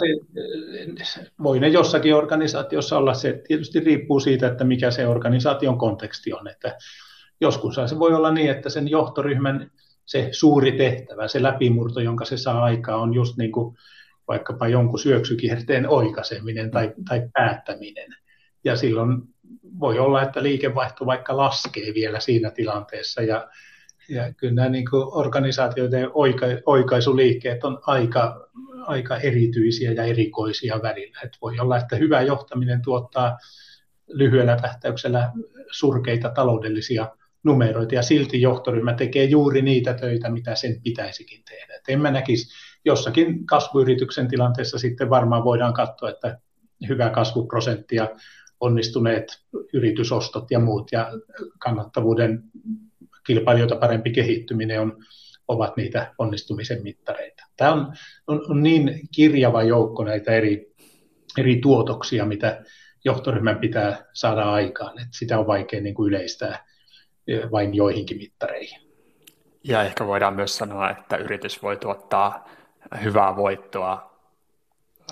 se, 1.04 1.32
voi 1.44 1.60
ne 1.60 1.68
jossakin 1.68 2.16
organisaatiossa 2.16 2.98
olla. 2.98 3.14
Se 3.14 3.42
tietysti 3.48 3.80
riippuu 3.80 4.20
siitä, 4.20 4.48
että 4.48 4.64
mikä 4.64 4.92
se 4.92 5.08
organisaation 5.08 5.78
konteksti 5.78 6.34
on. 6.34 6.48
Että 6.48 6.78
joskus 7.42 7.76
se 7.76 8.00
voi 8.00 8.14
olla 8.14 8.32
niin, 8.32 8.52
että 8.52 8.70
sen 8.70 8.88
johtoryhmän 8.88 9.72
se 10.06 10.30
suuri 10.32 10.72
tehtävä, 10.72 11.28
se 11.28 11.44
läpimurto, 11.44 12.00
jonka 12.00 12.26
se 12.26 12.38
saa 12.38 12.64
aikaa, 12.64 12.98
on 12.98 13.14
just 13.14 13.38
niin 13.38 13.52
kuin 13.52 13.78
vaikkapa 14.28 14.68
jonkun 14.68 15.00
syöksykierteen 15.00 15.90
oikaiseminen 15.90 16.72
tai, 16.72 16.94
tai 17.10 17.30
päättäminen 17.34 18.16
ja 18.64 18.76
silloin 18.76 19.22
voi 19.80 20.00
olla, 20.00 20.22
että 20.22 20.44
liikevaihto 20.44 21.06
vaikka 21.06 21.38
laskee 21.38 21.94
vielä 21.94 22.20
siinä 22.20 22.52
tilanteessa 22.52 23.22
ja, 23.22 23.48
ja 24.10 24.34
kyllä 24.34 24.54
nämä 24.54 24.70
niin 24.70 24.90
kuin 24.90 25.08
organisaatioiden 25.12 26.10
oika, 26.14 26.46
oikaisuliikkeet 26.66 27.64
on 27.64 27.80
aika, 27.86 28.50
aika 28.86 29.18
erityisiä 29.18 29.92
ja 29.92 30.04
erikoisia 30.04 30.80
välillä. 30.84 31.20
Et 31.24 31.38
voi 31.42 31.60
olla, 31.60 31.78
että 31.78 31.96
hyvä 31.96 32.22
johtaminen 32.22 32.82
tuottaa 32.82 33.38
lyhyellä 34.08 34.58
tähtäyksellä 34.62 35.32
surkeita 35.72 36.30
taloudellisia 36.30 37.08
numeroita 37.44 37.96
ja 37.96 38.02
silti 38.02 38.42
johtoryhmä 38.42 38.94
tekee 38.94 39.24
juuri 39.24 39.62
niitä 39.62 39.94
töitä, 39.94 40.30
mitä 40.30 40.56
sen 40.56 40.82
pitäisikin 40.84 41.44
tehdä. 41.50 41.76
Et 41.76 41.84
en 41.88 42.02
mä 42.02 42.12
näkisi, 42.12 42.48
jossakin 42.86 43.46
kasvuyrityksen 43.46 44.28
tilanteessa 44.28 44.80
sitten 44.80 45.10
varmaan 45.10 45.44
voidaan 45.44 45.74
katsoa, 45.74 46.10
että 46.10 46.40
hyvä 46.90 47.10
kasvuprosentti 47.10 47.96
ja 47.96 48.10
onnistuneet 48.60 49.28
yritysostot 49.74 50.52
ja 50.52 50.60
muut 50.60 50.92
ja 50.92 51.12
kannattavuuden 51.60 52.44
kilpailijoita 53.28 53.76
parempi 53.76 54.12
kehittyminen 54.12 54.82
on, 54.82 55.04
ovat 55.48 55.78
niitä 55.78 56.14
onnistumisen 56.18 56.84
mittareita. 56.84 57.44
Tämä 57.58 57.72
on, 57.72 57.94
on, 58.28 58.52
on 58.52 58.64
niin 58.64 59.00
kirjava 59.16 59.64
joukko 59.64 60.04
näitä 60.04 60.32
eri, 60.32 60.74
eri 61.38 61.56
tuotoksia, 61.56 62.26
mitä 62.26 62.64
johtoryhmän 63.06 63.60
pitää 63.60 64.06
saada 64.14 64.52
aikaan, 64.52 65.00
että 65.00 65.18
sitä 65.18 65.40
on 65.40 65.48
vaikea 65.48 65.82
niin 65.82 65.96
kuin 65.96 66.10
yleistää 66.10 66.66
vain 67.52 67.76
joihinkin 67.76 68.18
mittareihin. 68.18 68.82
Ja 69.64 69.84
ehkä 69.84 70.08
voidaan 70.08 70.36
myös 70.36 70.58
sanoa, 70.58 70.90
että 70.90 71.18
yritys 71.18 71.64
voi 71.64 71.78
tuottaa 71.78 72.50
hyvää 73.04 73.36
voittoa 73.36 74.10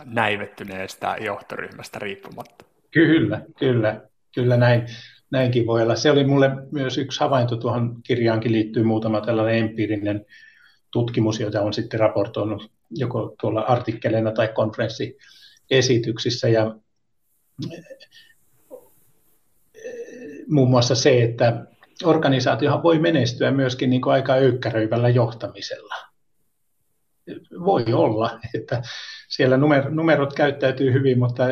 näivettyneestä 0.05 1.15
johtoryhmästä 1.19 1.99
riippumatta. 1.99 2.65
Kyllä, 2.91 3.41
kyllä, 3.59 4.01
kyllä 4.35 4.57
näin, 4.57 4.87
näinkin 5.31 5.67
voi 5.67 5.81
olla. 5.81 5.95
Se 5.95 6.11
oli 6.11 6.23
mulle 6.23 6.49
myös 6.71 6.97
yksi 6.97 7.19
havainto 7.19 7.55
tuohon 7.55 8.01
kirjaankin 8.03 8.51
liittyy 8.51 8.83
muutama 8.83 9.21
tällainen 9.21 9.55
empiirinen 9.55 10.25
tutkimus, 10.91 11.39
jota 11.39 11.61
on 11.61 11.73
sitten 11.73 11.99
raportoinut 11.99 12.71
joko 12.91 13.35
tuolla 13.41 13.61
artikkeleina 13.61 14.31
tai 14.31 14.47
konferenssiesityksissä. 14.47 16.49
Ja 16.49 16.75
muun 20.47 20.69
muassa 20.69 20.95
se, 20.95 21.23
että 21.23 21.65
organisaatiohan 22.03 22.83
voi 22.83 22.99
menestyä 22.99 23.51
myöskin 23.51 23.89
niin 23.89 24.01
kuin 24.01 24.13
aika 24.13 24.33
öykkäröivällä 24.33 25.09
johtamisella. 25.09 26.06
Voi 27.65 27.85
olla, 27.93 28.39
että 28.55 28.81
siellä 29.27 29.57
numerot 29.89 30.33
käyttäytyy 30.33 30.93
hyvin, 30.93 31.19
mutta 31.19 31.43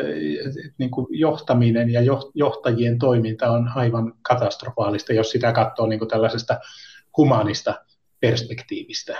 niin 0.78 0.90
kuin 0.90 1.06
johtaminen 1.10 1.90
ja 1.90 2.00
johtajien 2.34 2.98
toiminta 2.98 3.50
on 3.50 3.70
aivan 3.74 4.12
katastrofaalista, 4.22 5.12
jos 5.12 5.30
sitä 5.30 5.52
katsoo 5.52 5.86
niin 5.86 5.98
kuin 5.98 6.08
tällaisesta 6.08 6.58
humanista 7.16 7.74
perspektiivistä. 8.20 9.16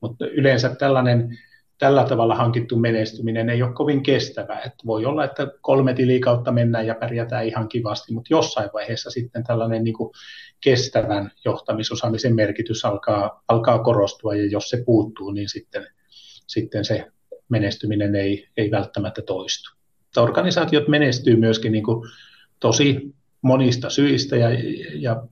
Mutta 0.00 0.26
yleensä 0.26 0.74
tällainen 0.74 1.38
tällä 1.78 2.04
tavalla 2.04 2.34
hankittu 2.34 2.76
menestyminen 2.76 3.50
ei 3.50 3.62
ole 3.62 3.72
kovin 3.72 4.02
kestävää. 4.02 4.60
Että 4.60 4.86
voi 4.86 5.06
olla, 5.06 5.24
että 5.24 5.46
kolme 5.60 5.94
tilikautta 5.94 6.52
mennään 6.52 6.86
ja 6.86 6.94
pärjätään 6.94 7.46
ihan 7.46 7.68
kivasti, 7.68 8.12
mutta 8.12 8.28
jossain 8.30 8.70
vaiheessa 8.72 9.10
sitten 9.10 9.44
tällainen 9.44 9.84
niin 9.84 9.94
kuin 9.94 10.10
kestävän 10.60 11.30
johtamisosaamisen 11.44 12.34
merkitys 12.34 12.84
alkaa, 12.84 13.42
alkaa 13.48 13.78
korostua, 13.78 14.34
ja 14.34 14.46
jos 14.46 14.70
se 14.70 14.82
puuttuu, 14.86 15.30
niin 15.30 15.48
sitten, 15.48 15.86
sitten 16.50 16.84
se 16.84 17.06
menestyminen 17.48 18.14
ei, 18.14 18.48
ei 18.56 18.70
välttämättä 18.70 19.22
toistu. 19.22 19.70
Organisaatiot 20.16 20.88
menestyy 20.88 21.36
myöskin 21.36 21.72
niin 21.72 21.84
kuin 21.84 22.08
tosi 22.60 23.14
monista 23.42 23.90
syistä 23.90 24.36
ja, 24.36 24.48
ja 24.94 25.22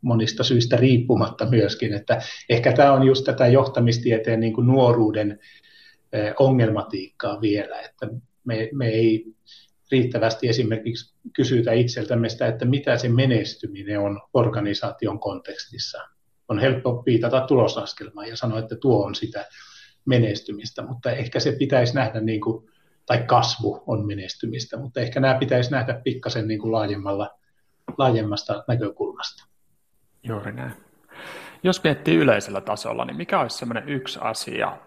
monista 0.00 0.44
syistä 0.44 0.76
riippumatta 0.76 1.46
myöskin, 1.46 1.94
että 1.94 2.22
ehkä 2.48 2.72
tämä 2.72 2.92
on 2.92 3.06
just 3.06 3.24
tätä 3.24 3.46
johtamistieteen 3.46 4.40
niin 4.40 4.52
kuin 4.52 4.66
nuoruuden 4.66 5.38
ongelmatiikkaa 6.38 7.40
vielä, 7.40 7.80
että 7.80 8.08
me, 8.44 8.68
me 8.72 8.88
ei 8.88 9.34
riittävästi 9.92 10.48
esimerkiksi 10.48 11.14
kysytä 11.32 11.72
itseltämme 11.72 12.28
sitä, 12.28 12.46
että 12.46 12.64
mitä 12.64 12.96
se 12.98 13.08
menestyminen 13.08 14.00
on 14.00 14.20
organisaation 14.34 15.20
kontekstissa. 15.20 15.98
On 16.48 16.58
helppo 16.58 17.02
viitata 17.06 17.40
tulosaskelmaan 17.40 18.28
ja 18.28 18.36
sanoa, 18.36 18.58
että 18.58 18.76
tuo 18.76 19.06
on 19.06 19.14
sitä 19.14 19.46
menestymistä, 20.06 20.82
mutta 20.82 21.10
ehkä 21.10 21.40
se 21.40 21.52
pitäisi 21.52 21.94
nähdä 21.94 22.20
niin 22.20 22.40
kuin, 22.40 22.70
tai 23.06 23.22
kasvu 23.26 23.82
on 23.86 24.06
menestymistä, 24.06 24.76
mutta 24.76 25.00
ehkä 25.00 25.20
nämä 25.20 25.34
pitäisi 25.34 25.70
nähdä 25.70 26.00
pikkasen 26.04 26.48
niin 26.48 26.60
kuin 26.60 26.72
laajemmalla, 26.72 27.38
laajemmasta 27.98 28.64
näkökulmasta. 28.68 29.44
Juuri 30.22 30.52
näin. 30.52 30.72
Jos 31.62 31.84
miettii 31.84 32.16
yleisellä 32.16 32.60
tasolla, 32.60 33.04
niin 33.04 33.16
mikä 33.16 33.40
olisi 33.40 33.58
sellainen 33.58 33.88
yksi 33.88 34.18
asia, 34.22 34.78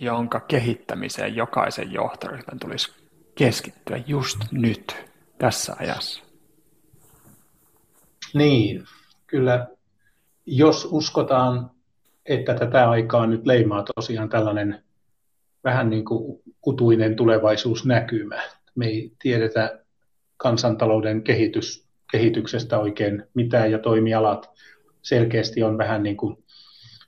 jonka 0.00 0.40
kehittämiseen 0.40 1.36
jokaisen 1.36 1.92
johtoryhmän 1.92 2.58
tulisi 2.60 2.92
keskittyä 3.34 4.02
just 4.06 4.38
nyt, 4.52 4.96
tässä 5.38 5.76
ajassa? 5.78 6.22
Niin, 8.34 8.84
kyllä 9.26 9.66
jos 10.46 10.88
uskotaan, 10.90 11.70
että 12.26 12.54
tätä 12.54 12.90
aikaa 12.90 13.26
nyt 13.26 13.46
leimaa 13.46 13.84
tosiaan 13.94 14.28
tällainen 14.28 14.84
vähän 15.64 15.90
niin 15.90 16.04
kuin 16.04 16.42
kutuinen 16.60 17.16
tulevaisuusnäkymä. 17.16 18.42
Me 18.74 18.86
ei 18.86 19.12
tiedetä 19.22 19.80
kansantalouden 20.36 21.22
kehitys, 21.22 21.86
kehityksestä 22.12 22.78
oikein 22.78 23.24
mitään 23.34 23.70
ja 23.70 23.78
toimialat 23.78 24.50
selkeästi 25.02 25.62
on 25.62 25.78
vähän 25.78 26.02
niin 26.02 26.16
kuin 26.16 26.44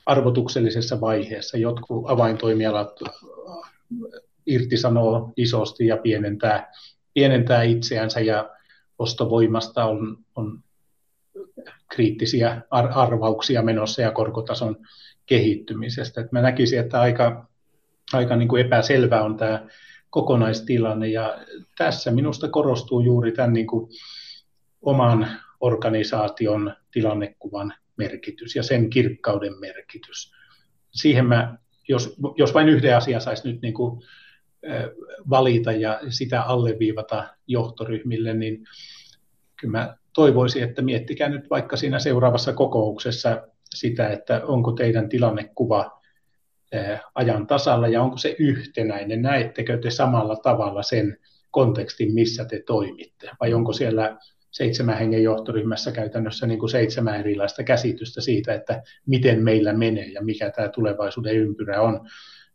arvotuksellisessa 0.07 1.01
vaiheessa. 1.01 1.59
Jotkut 1.59 2.11
avaintoimialat 2.11 3.01
irtisanoo 4.47 5.33
isosti 5.37 5.87
ja 5.87 5.97
pienentää, 5.97 6.73
pienentää 7.15 7.63
itseänsä 7.63 8.21
ja 8.21 8.51
ostovoimasta 8.99 9.85
on, 9.85 10.19
on 10.35 10.63
kriittisiä 11.89 12.63
ar- 12.71 12.93
arvauksia 12.95 13.63
menossa 13.63 14.03
ja 14.03 14.13
korkotason 14.13 14.77
kehittymisestä. 15.27 16.21
Et 16.21 16.33
mä 16.33 16.43
näkisin, 16.43 16.79
että 16.81 17.01
aika, 17.01 17.47
aika 18.13 18.37
niin 18.37 18.49
kuin 18.49 18.67
epäselvä 18.67 19.23
on 19.23 19.37
tämä 19.37 19.67
kokonaistilanne 20.11 21.09
ja 21.09 21.39
tässä 21.79 22.11
minusta 22.11 22.49
korostuu 22.49 23.01
juuri 23.01 23.33
tämän 23.33 23.53
niin 23.53 23.67
kuin 23.67 23.91
oman 24.83 25.29
organisaation 25.61 26.75
tilannekuvan 26.93 27.75
merkitys 27.97 28.57
ja 28.57 28.63
sen 28.63 28.91
kirkkauden 28.91 29.61
merkitys. 29.61 30.33
Siihen 30.91 31.27
mä, 31.27 31.59
jos, 31.89 32.17
jos 32.37 32.55
vain 32.55 32.69
yhden 32.69 32.97
asian 32.97 33.21
saisi 33.21 33.49
nyt 33.53 33.63
niin 33.63 33.75
kuin 33.75 34.03
valita 35.31 35.73
ja 35.73 36.01
sitä 36.09 36.43
alleviivata 36.43 37.29
johtoryhmille, 37.47 38.35
niin 38.35 38.65
kyllä 39.61 39.73
mä 39.73 39.97
toivoisin, 40.13 40.63
että 40.63 40.83
miettikää 40.83 41.29
nyt 41.29 41.51
vaikka 41.51 41.77
siinä 41.77 41.99
seuraavassa 41.99 42.53
kokouksessa 42.53 43.49
sitä, 43.77 44.09
että 44.09 44.41
onko 44.45 44.73
teidän 44.73 45.09
tilannekuva 45.09 46.01
ajan 47.15 47.47
tasalla 47.47 47.89
ja 47.89 48.03
onko 48.03 48.17
se 48.17 48.37
yhtenäinen, 48.39 49.23
näettekö 49.23 49.79
te 49.79 49.91
samalla 49.91 50.37
tavalla 50.37 50.83
sen 50.83 51.17
kontekstin, 51.51 52.15
missä 52.15 52.45
te 52.45 52.63
toimitte, 52.67 53.31
vai 53.41 53.55
onko 53.55 53.73
siellä 53.73 54.19
seitsemän 54.51 54.99
hengen 54.99 55.23
johtoryhmässä 55.23 55.93
käytännössä 55.93 56.47
niin 56.47 56.59
kuin 56.59 56.71
seitsemän 56.71 57.21
erilaista 57.21 57.63
käsitystä 57.63 58.21
siitä, 58.21 58.55
että 58.55 58.83
miten 59.07 59.45
meillä 59.45 59.73
menee 59.73 60.07
ja 60.07 60.23
mikä 60.23 60.51
tämä 60.51 60.69
tulevaisuuden 60.69 61.37
ympyrä 61.37 61.81
on. 61.81 62.01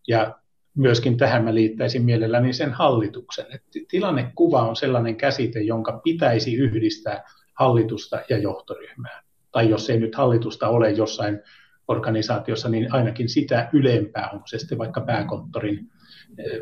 Ja 0.07 0.35
myöskin 0.75 1.17
tähän 1.17 1.43
mä 1.43 1.53
liittäisin 1.53 2.05
mielelläni 2.05 2.53
sen 2.53 2.71
hallituksen. 2.71 3.45
Että 3.45 3.79
tilannekuva 3.87 4.69
on 4.69 4.75
sellainen 4.75 5.15
käsite, 5.15 5.61
jonka 5.61 6.01
pitäisi 6.03 6.55
yhdistää 6.55 7.23
hallitusta 7.59 8.21
ja 8.29 8.37
johtoryhmää. 8.37 9.23
Tai 9.51 9.69
jos 9.69 9.89
ei 9.89 9.99
nyt 9.99 10.15
hallitusta 10.15 10.67
ole 10.67 10.91
jossain 10.91 11.39
organisaatiossa, 11.87 12.69
niin 12.69 12.93
ainakin 12.93 13.29
sitä 13.29 13.69
ylempää, 13.73 14.29
onko 14.33 14.47
se 14.47 14.57
sitten 14.57 14.77
vaikka 14.77 15.01
pääkonttorin 15.01 15.89
eh, 16.37 16.61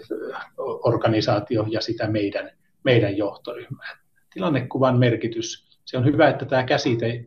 organisaatio 0.57 1.65
ja 1.69 1.81
sitä 1.81 2.07
meidän, 2.07 2.51
meidän 2.83 3.17
johtoryhmää. 3.17 3.97
Tilannekuvan 4.33 4.99
merkitys, 4.99 5.79
se 5.85 5.97
on 5.97 6.05
hyvä, 6.05 6.29
että 6.29 6.45
tämä 6.45 6.63
käsite, 6.63 7.25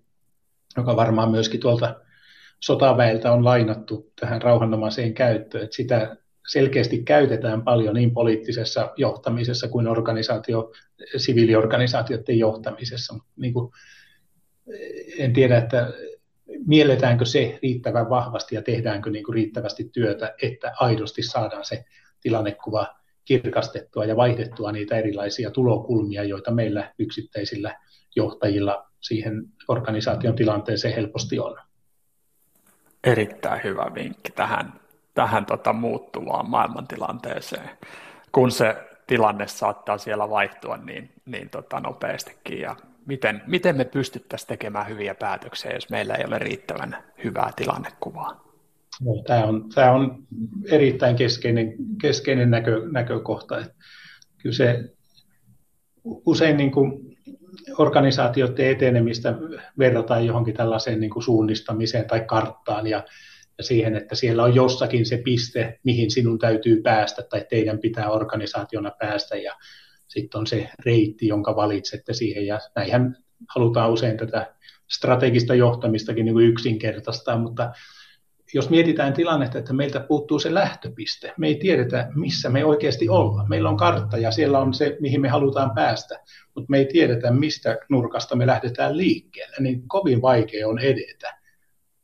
joka 0.77 0.97
varmaan 0.97 1.31
myöskin 1.31 1.61
tuolta 1.61 2.01
sotaväeltä 2.61 3.33
on 3.33 3.45
lainattu 3.45 4.13
tähän 4.21 4.43
rauhanomaiseen 4.43 5.15
käyttöön, 5.15 5.65
että 5.65 5.77
sitä 5.77 6.17
selkeästi 6.49 7.03
käytetään 7.03 7.63
paljon 7.63 7.95
niin 7.95 8.11
poliittisessa 8.11 8.93
johtamisessa 8.97 9.69
kuin 9.69 9.89
organisaatio, 9.89 10.73
siviiliorganisaatioiden 11.17 12.39
johtamisessa. 12.39 13.15
Niin 13.37 13.53
kuin, 13.53 13.73
en 15.19 15.33
tiedä, 15.33 15.59
että 15.59 15.93
mielletäänkö 16.67 17.25
se 17.25 17.59
riittävän 17.63 18.11
vahvasti 18.11 18.55
ja 18.55 18.63
tehdäänkö 18.63 19.11
niin 19.11 19.25
kuin 19.25 19.35
riittävästi 19.35 19.91
työtä, 19.93 20.35
että 20.43 20.73
aidosti 20.81 21.23
saadaan 21.23 21.65
se 21.65 21.85
tilannekuva 22.21 22.87
kirkastettua 23.25 24.05
ja 24.05 24.17
vaihdettua 24.17 24.73
niitä 24.73 24.97
erilaisia 24.97 25.51
tulokulmia, 25.51 26.25
joita 26.25 26.51
meillä 26.51 26.95
yksittäisillä 26.99 27.77
johtajilla 28.17 28.87
siihen 29.01 29.43
organisaation 29.69 30.37
tilanteeseen 30.37 30.95
helposti 30.95 31.39
on. 31.39 31.57
Erittäin 33.05 33.61
hyvä 33.65 33.91
vinkki 33.95 34.33
tähän 34.33 34.83
tähän 35.15 35.47
tota 35.47 35.73
muuttuvaan 35.73 36.51
maailmantilanteeseen, 36.51 37.71
kun 38.33 38.51
se 38.51 38.77
tilanne 39.07 39.47
saattaa 39.47 39.99
siellä 39.99 40.31
vaihtua 40.31 40.77
niin, 40.77 41.11
niin 41.27 41.51
tota 41.51 41.81
nopeastikin. 41.81 42.61
Ja 42.61 42.77
miten, 43.07 43.42
miten 43.46 43.76
me 43.76 43.84
pystyttäisiin 43.84 44.48
tekemään 44.48 44.88
hyviä 44.88 45.14
päätöksiä, 45.14 45.72
jos 45.74 45.90
meillä 45.90 46.14
ei 46.14 46.24
ole 46.24 46.38
riittävän 46.38 46.96
hyvää 47.24 47.50
tilannekuvaa? 47.57 48.44
No, 49.00 49.22
tämä, 49.26 49.44
on, 49.44 49.68
tämä 49.74 49.92
on 49.92 50.26
erittäin 50.70 51.16
keskeinen, 51.16 51.74
keskeinen 52.00 52.50
näkö, 52.50 52.82
näkökohta. 52.92 53.64
Kyllä 54.42 54.55
se 54.55 54.84
usein 56.05 56.57
niin 56.57 56.72
kuin 56.72 57.16
organisaatioiden 57.78 58.70
etenemistä 58.70 59.34
verrataan 59.78 60.26
johonkin 60.26 60.55
tällaiseen 60.55 61.00
niin 61.00 61.11
kuin 61.11 61.22
suunnistamiseen 61.22 62.07
tai 62.07 62.20
karttaan, 62.20 62.86
ja 62.86 63.05
ja 63.59 63.64
siihen, 63.64 63.96
että 63.96 64.14
siellä 64.14 64.42
on 64.42 64.55
jossakin 64.55 65.07
se 65.07 65.16
piste, 65.24 65.80
mihin 65.84 66.11
sinun 66.11 66.38
täytyy 66.38 66.82
päästä 66.82 67.22
tai 67.22 67.46
teidän 67.50 67.78
pitää 67.78 68.11
organisaationa 68.11 68.90
päästä 68.98 69.36
ja 69.36 69.57
sitten 70.13 70.39
on 70.39 70.47
se 70.47 70.71
reitti, 70.85 71.27
jonka 71.27 71.57
valitsette 71.57 72.13
siihen 72.13 72.47
ja 72.47 72.59
näinhän 72.77 73.17
halutaan 73.55 73.93
usein 73.93 74.17
tätä 74.17 74.55
strategista 74.91 75.55
johtamistakin 75.55 76.25
niin 76.25 76.35
kuin 76.35 76.47
yksinkertaistaa, 76.47 77.39
mutta 77.39 77.73
jos 78.55 78.71
mietitään 78.71 79.13
tilannetta, 79.13 79.59
että 79.59 79.73
meiltä 79.73 80.01
puuttuu 80.01 80.39
se 80.39 80.55
lähtöpiste, 80.55 81.33
me 81.39 81.47
ei 81.47 81.55
tiedetä, 81.55 82.09
missä 82.15 82.51
me 82.51 82.65
oikeasti 82.65 83.09
ollaan. 83.09 83.49
Meillä 83.49 83.69
on 83.69 83.77
kartta 83.77 84.19
ja 84.19 84.31
siellä 84.31 84.59
on 84.59 84.75
se, 84.75 84.97
mihin 85.01 85.21
me 85.21 85.29
halutaan 85.29 85.71
päästä, 85.75 86.21
mutta 86.55 86.71
me 86.71 86.79
ei 86.79 86.87
tiedetä, 86.93 87.31
mistä 87.31 87.79
nurkasta 87.89 88.37
me 88.37 88.47
lähdetään 88.47 88.97
liikkeelle, 88.97 89.57
niin 89.61 89.89
kovin 89.89 90.23
vaikea 90.23 90.69
on 90.69 90.79
edetä 90.79 91.43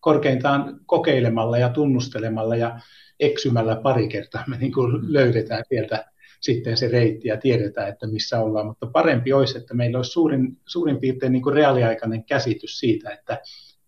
korkeintaan 0.01 0.81
kokeilemalla 0.87 1.59
ja 1.59 1.69
tunnustelemalla 1.69 2.57
ja 2.57 2.81
eksymällä 3.21 3.77
pari 3.77 4.09
kertaa 4.09 4.45
me 4.47 4.59
niin 4.59 4.73
kuin 4.73 5.13
löydetään 5.13 5.65
sieltä 5.69 6.08
sitten 6.41 6.76
se 6.76 6.89
reitti 6.89 7.28
ja 7.28 7.36
tiedetään, 7.36 7.89
että 7.89 8.07
missä 8.07 8.41
ollaan, 8.41 8.66
mutta 8.66 8.86
parempi 8.86 9.32
olisi, 9.32 9.59
että 9.59 9.74
meillä 9.74 9.99
olisi 9.99 10.11
suurin, 10.11 10.57
suurin 10.66 11.01
piirtein 11.01 11.32
niin 11.32 11.43
kuin 11.43 11.55
reaaliaikainen 11.55 12.24
käsitys 12.24 12.78
siitä, 12.78 13.11
että 13.11 13.41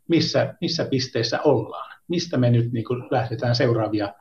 missä, 0.09 0.55
missä 0.61 0.84
pisteessä 0.84 1.40
ollaan, 1.40 2.01
mistä 2.09 2.36
me 2.36 2.51
nyt 2.51 2.72
niin 2.72 2.84
kuin 2.84 3.03
lähdetään 3.11 3.55
seuraavia, 3.55 4.14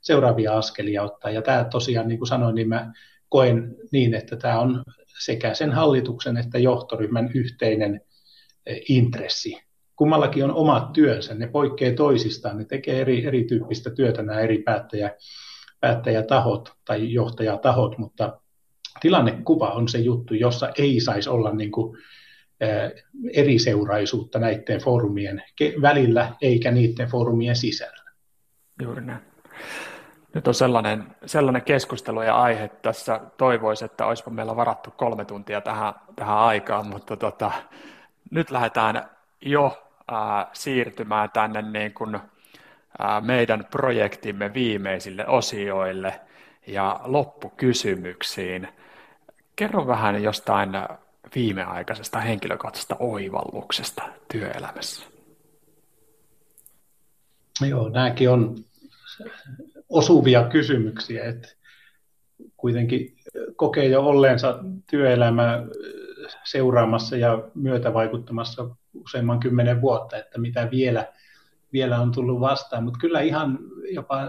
seuraavia 0.00 0.56
askelia 0.56 1.02
ottaa. 1.02 1.30
Ja 1.30 1.42
tämä 1.42 1.64
tosiaan, 1.64 2.08
niin 2.08 2.18
kuin 2.18 2.28
sanoin, 2.28 2.54
niin 2.54 2.68
mä 2.68 2.92
koen 3.28 3.76
niin, 3.92 4.14
että 4.14 4.36
tämä 4.36 4.60
on 4.60 4.82
sekä 5.24 5.54
sen 5.54 5.72
hallituksen 5.72 6.36
että 6.36 6.58
johtoryhmän 6.58 7.30
yhteinen 7.34 8.00
eh, 8.66 8.80
intressi. 8.88 9.62
Kummallakin 9.96 10.44
on 10.44 10.54
omat 10.54 10.92
työnsä, 10.92 11.34
ne 11.34 11.46
poikkeaa 11.46 11.94
toisistaan, 11.94 12.58
ne 12.58 12.64
tekee 12.64 13.00
eri, 13.00 13.26
erityyppistä 13.26 13.90
työtä 13.90 14.22
nämä 14.22 14.40
eri 14.40 14.58
päättäjä, 14.58 15.10
päättäjätahot 15.82 16.72
tai 16.84 17.12
johtajatahot, 17.12 17.98
mutta 17.98 18.38
tilannekuva 19.00 19.70
on 19.70 19.88
se 19.88 19.98
juttu, 19.98 20.34
jossa 20.34 20.72
ei 20.78 21.00
saisi 21.00 21.30
olla 21.30 21.52
niin 21.52 21.72
kuin, 21.72 21.98
eri 23.32 23.58
seuraisuutta 23.58 24.38
näiden 24.38 24.80
foorumien 24.80 25.42
välillä 25.82 26.32
eikä 26.42 26.70
niiden 26.70 27.08
foorumien 27.08 27.56
sisällä. 27.56 28.12
Juuri 28.82 29.04
näin. 29.04 29.20
Nyt 30.34 30.48
on 30.48 30.54
sellainen, 30.54 31.04
sellainen 31.26 31.62
keskustelu 31.62 32.22
ja 32.22 32.36
aihe 32.42 32.68
tässä. 32.68 33.20
Toivoisi, 33.36 33.84
että 33.84 34.06
olisipa 34.06 34.30
meillä 34.30 34.56
varattu 34.56 34.90
kolme 34.90 35.24
tuntia 35.24 35.60
tähän, 35.60 35.94
tähän 36.16 36.38
aikaan, 36.38 36.86
mutta 36.86 37.16
tota, 37.16 37.52
nyt 38.30 38.50
lähdetään 38.50 39.10
jo 39.40 39.82
äh, 40.12 40.46
siirtymään 40.52 41.30
tänne 41.30 41.62
niin 41.62 41.94
kuin, 41.94 42.20
meidän 43.20 43.66
projektimme 43.70 44.54
viimeisille 44.54 45.26
osioille 45.26 46.20
ja 46.66 47.00
loppukysymyksiin. 47.04 48.68
Kerro 49.56 49.86
vähän 49.86 50.22
jostain 50.22 50.70
viimeaikaisesta 51.34 52.20
henkilökohtaisesta 52.20 52.96
oivalluksesta 52.98 54.02
työelämässä. 54.32 55.06
Joo, 57.68 57.88
nämäkin 57.88 58.30
on 58.30 58.56
osuvia 59.88 60.48
kysymyksiä, 60.48 61.24
että 61.24 61.48
kuitenkin 62.56 63.16
kokee 63.56 63.86
jo 63.86 64.02
olleensa 64.02 64.58
työelämää 64.90 65.62
seuraamassa 66.44 67.16
ja 67.16 67.48
myötävaikuttamassa 67.54 68.68
useamman 68.94 69.40
kymmenen 69.40 69.80
vuotta, 69.80 70.16
että 70.16 70.38
mitä 70.38 70.70
vielä, 70.70 71.12
vielä 71.72 72.00
on 72.00 72.12
tullut 72.12 72.40
vastaan. 72.40 72.84
Mutta 72.84 72.98
kyllä 72.98 73.20
ihan 73.20 73.58
jopa 73.94 74.28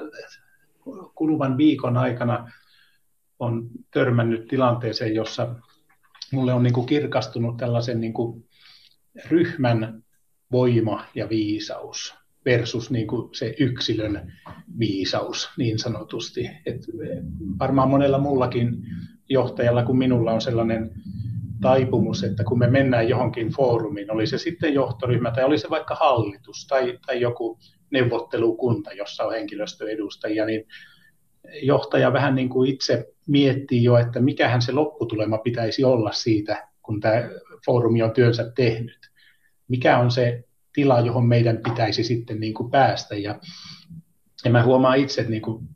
kuluvan 1.15 1.57
viikon 1.57 1.97
aikana 1.97 2.51
on 3.39 3.69
törmännyt 3.91 4.47
tilanteeseen, 4.47 5.15
jossa 5.15 5.55
mulle 6.31 6.53
on 6.53 6.63
niin 6.63 6.73
kuin 6.73 6.85
kirkastunut 6.85 7.57
tällaisen 7.57 8.01
niin 8.01 8.13
kuin 8.13 8.45
ryhmän 9.29 10.03
voima 10.51 11.05
ja 11.15 11.29
viisaus 11.29 12.15
versus 12.45 12.91
niin 12.91 13.07
kuin 13.07 13.35
se 13.35 13.55
yksilön 13.59 14.33
viisaus 14.79 15.49
niin 15.57 15.79
sanotusti. 15.79 16.49
Et 16.65 16.81
varmaan 17.59 17.89
monella 17.89 18.17
muullakin 18.17 18.85
johtajalla 19.29 19.83
kuin 19.83 19.97
minulla 19.97 20.31
on 20.31 20.41
sellainen 20.41 20.91
taipumus, 21.63 22.23
että 22.23 22.43
kun 22.43 22.59
me 22.59 22.67
mennään 22.67 23.09
johonkin 23.09 23.49
foorumiin, 23.49 24.11
oli 24.11 24.27
se 24.27 24.37
sitten 24.37 24.73
johtoryhmä 24.73 25.31
tai 25.31 25.43
oli 25.43 25.57
se 25.57 25.69
vaikka 25.69 25.95
hallitus 25.95 26.67
tai, 26.67 26.99
tai 27.05 27.21
joku 27.21 27.59
neuvottelukunta, 27.91 28.91
jossa 28.91 29.23
on 29.23 29.33
henkilöstöedustajia, 29.33 30.45
niin 30.45 30.67
johtaja 31.61 32.13
vähän 32.13 32.35
niin 32.35 32.49
kuin 32.49 32.69
itse 32.69 33.07
miettii 33.27 33.83
jo, 33.83 33.97
että 33.97 34.19
mikähän 34.19 34.61
se 34.61 34.71
lopputulema 34.71 35.37
pitäisi 35.37 35.83
olla 35.83 36.11
siitä, 36.11 36.67
kun 36.81 36.99
tämä 36.99 37.29
foorumi 37.65 38.03
on 38.03 38.11
työnsä 38.11 38.51
tehnyt. 38.55 38.99
Mikä 39.67 39.97
on 39.97 40.11
se 40.11 40.43
tila, 40.73 40.99
johon 40.99 41.25
meidän 41.27 41.57
pitäisi 41.57 42.03
sitten 42.03 42.39
niin 42.39 42.53
kuin 42.53 42.71
päästä. 42.71 43.15
Ja, 43.15 43.39
ja 44.45 44.51
mä 44.51 44.63
huomaan 44.63 44.97
itse 44.97 45.23
niin 45.23 45.41
kuin 45.41 45.67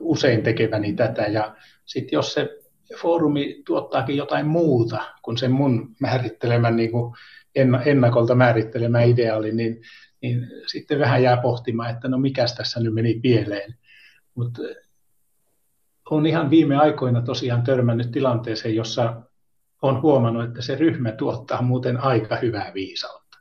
usein 0.00 0.42
tekeväni 0.42 0.92
tätä. 0.92 1.22
Ja 1.22 1.56
sitten 1.84 2.16
jos 2.16 2.34
se 2.34 2.57
foorumi 2.96 3.62
tuottaakin 3.66 4.16
jotain 4.16 4.46
muuta 4.46 5.14
kuin 5.22 5.36
sen 5.36 5.52
mun 5.52 5.94
määrittelemän 6.00 6.76
niin 6.76 6.90
kuin 6.90 7.14
ennakolta 7.84 8.34
määrittelemä 8.34 9.02
ideaali, 9.02 9.52
niin, 9.52 9.80
niin 10.22 10.46
sitten 10.66 10.98
vähän 10.98 11.22
jää 11.22 11.36
pohtimaan, 11.36 11.90
että 11.90 12.08
no 12.08 12.18
mikäs 12.18 12.54
tässä 12.54 12.80
nyt 12.80 12.94
meni 12.94 13.20
pieleen. 13.22 13.74
Mutta 14.34 14.62
on 16.10 16.26
ihan 16.26 16.50
viime 16.50 16.76
aikoina 16.76 17.22
tosiaan 17.22 17.62
törmännyt 17.62 18.10
tilanteeseen, 18.10 18.74
jossa 18.74 19.22
on 19.82 20.02
huomannut, 20.02 20.44
että 20.44 20.62
se 20.62 20.74
ryhmä 20.74 21.12
tuottaa 21.12 21.62
muuten 21.62 21.96
aika 22.00 22.36
hyvää 22.36 22.70
viisautta. 22.74 23.38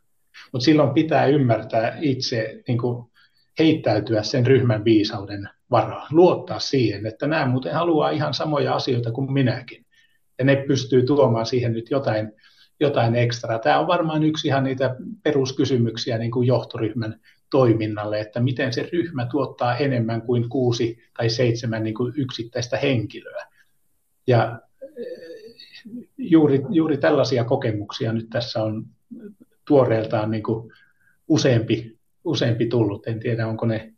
Mutta 0.52 0.66
silloin 0.66 0.90
pitää 0.90 1.26
ymmärtää 1.26 1.98
itse 2.02 2.64
niin 2.68 2.78
kuin 2.78 3.12
heittäytyä 3.60 4.24
sen 4.24 4.46
ryhmän 4.46 4.86
viisauden 4.86 5.50
varaan, 5.72 6.08
luottaa 6.12 6.60
siihen, 6.60 7.06
että 7.06 7.28
nämä 7.28 7.46
muuten 7.46 7.74
haluaa 7.74 8.10
ihan 8.10 8.34
samoja 8.34 8.76
asioita 8.76 9.12
kuin 9.12 9.34
minäkin. 9.34 9.86
Ja 10.40 10.46
ne 10.46 10.56
pystyy 10.56 11.04
tuomaan 11.04 11.46
siihen 11.46 11.74
nyt 11.74 11.92
jotain, 11.92 12.32
jotain 12.80 13.16
ekstraa. 13.16 13.60
Tämä 13.60 13.80
on 13.80 13.88
varmaan 13.88 14.24
yksi 14.24 14.48
ihan 14.48 14.64
niitä 14.64 14.96
peruskysymyksiä 15.24 16.18
niin 16.18 16.32
kuin 16.32 16.48
johtoryhmän 16.48 17.20
toiminnalle, 17.50 18.20
että 18.20 18.40
miten 18.40 18.74
se 18.74 18.90
ryhmä 18.94 19.26
tuottaa 19.26 19.78
enemmän 19.78 20.22
kuin 20.22 20.50
kuusi 20.50 21.00
tai 21.18 21.30
seitsemän 21.30 21.84
niin 21.84 21.96
kuin 21.96 22.14
yksittäistä 22.18 22.78
henkilöä. 22.78 23.46
Ja 24.28 24.60
eh, 24.82 25.28
juuri, 26.18 26.62
juuri 26.70 26.98
tällaisia 26.98 27.44
kokemuksia 27.44 28.14
nyt 28.14 28.30
tässä 28.30 28.64
on 28.64 28.86
tuoreeltaan 29.68 30.32
niin 30.32 30.44
kuin 30.44 30.72
useampi, 31.28 31.97
useampi 32.28 32.68
tullut. 32.68 33.08
En 33.08 33.20
tiedä, 33.20 33.48
onko 33.48 33.66
ne, 33.66 33.94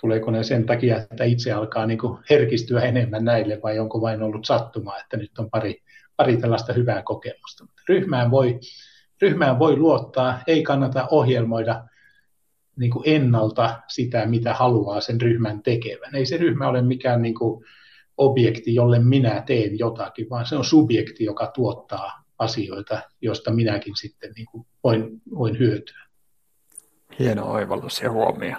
tuleeko 0.00 0.30
ne 0.30 0.42
sen 0.42 0.66
takia, 0.66 0.96
että 0.96 1.24
itse 1.24 1.52
alkaa 1.52 1.86
niin 1.86 1.98
herkistyä 2.30 2.80
enemmän 2.80 3.24
näille 3.24 3.60
vai 3.62 3.78
onko 3.78 4.00
vain 4.00 4.22
ollut 4.22 4.44
sattumaa, 4.44 4.98
että 4.98 5.16
nyt 5.16 5.38
on 5.38 5.50
pari, 5.50 5.82
pari 6.16 6.36
tällaista 6.36 6.72
hyvää 6.72 7.02
kokemusta. 7.02 7.66
Ryhmään 7.88 8.30
voi, 8.30 8.60
ryhmään 9.22 9.58
voi 9.58 9.76
luottaa, 9.76 10.40
ei 10.46 10.62
kannata 10.62 11.08
ohjelmoida 11.10 11.84
niin 12.76 12.90
kuin 12.90 13.02
ennalta 13.06 13.82
sitä, 13.88 14.26
mitä 14.26 14.54
haluaa 14.54 15.00
sen 15.00 15.20
ryhmän 15.20 15.62
tekevän. 15.62 16.14
Ei 16.14 16.26
se 16.26 16.36
ryhmä 16.36 16.68
ole 16.68 16.82
mikään 16.82 17.22
niin 17.22 17.34
kuin 17.34 17.64
objekti, 18.16 18.74
jolle 18.74 18.98
minä 18.98 19.42
teen 19.46 19.78
jotakin, 19.78 20.30
vaan 20.30 20.46
se 20.46 20.56
on 20.56 20.64
subjekti, 20.64 21.24
joka 21.24 21.50
tuottaa 21.54 22.24
asioita, 22.38 23.02
joista 23.20 23.50
minäkin 23.50 23.96
sitten 23.96 24.32
niin 24.36 24.46
kuin 24.46 24.66
voin, 24.84 25.22
voin 25.34 25.58
hyötyä. 25.58 26.03
Hieno 27.18 27.50
oivallus 27.50 28.00
ja 28.00 28.10
huomio. 28.10 28.56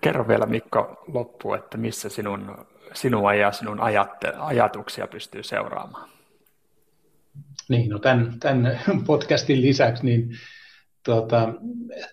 Kerro 0.00 0.28
vielä 0.28 0.46
Mikko 0.46 1.04
loppu, 1.12 1.54
että 1.54 1.78
missä 1.78 2.08
sinun, 2.08 2.66
sinua 2.94 3.34
ja 3.34 3.52
sinun 3.52 3.80
ajatte, 3.80 4.32
ajatuksia 4.38 5.06
pystyy 5.06 5.42
seuraamaan. 5.42 6.08
Niin, 7.68 7.90
no 7.90 7.98
tämän, 7.98 8.40
tämän 8.40 8.78
podcastin 9.06 9.60
lisäksi 9.60 10.04
niin 10.04 10.30
Tuota, 11.04 11.54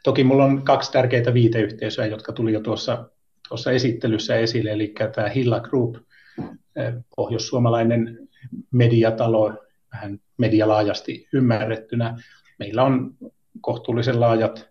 toki 0.03 0.23
minulla 0.23 0.45
on 0.45 0.63
kaksi 0.63 0.91
tärkeitä 0.91 1.33
viiteyhteisöä, 1.33 2.05
jotka 2.05 2.33
tuli 2.33 2.53
jo 2.53 2.59
tuossa, 2.59 3.09
tuossa 3.49 3.71
esittelyssä 3.71 4.35
esille, 4.35 4.71
eli 4.71 4.93
tämä 5.15 5.29
Hilla 5.29 5.59
Group, 5.59 5.95
eh, 6.75 6.93
pohjoissuomalainen 7.15 8.29
mediatalo, 8.71 9.63
vähän 9.93 10.19
medialaajasti 10.37 11.27
ymmärrettynä. 11.33 12.17
Meillä 12.59 12.83
on 12.83 13.15
kohtuullisen 13.61 14.19
laajat, 14.19 14.69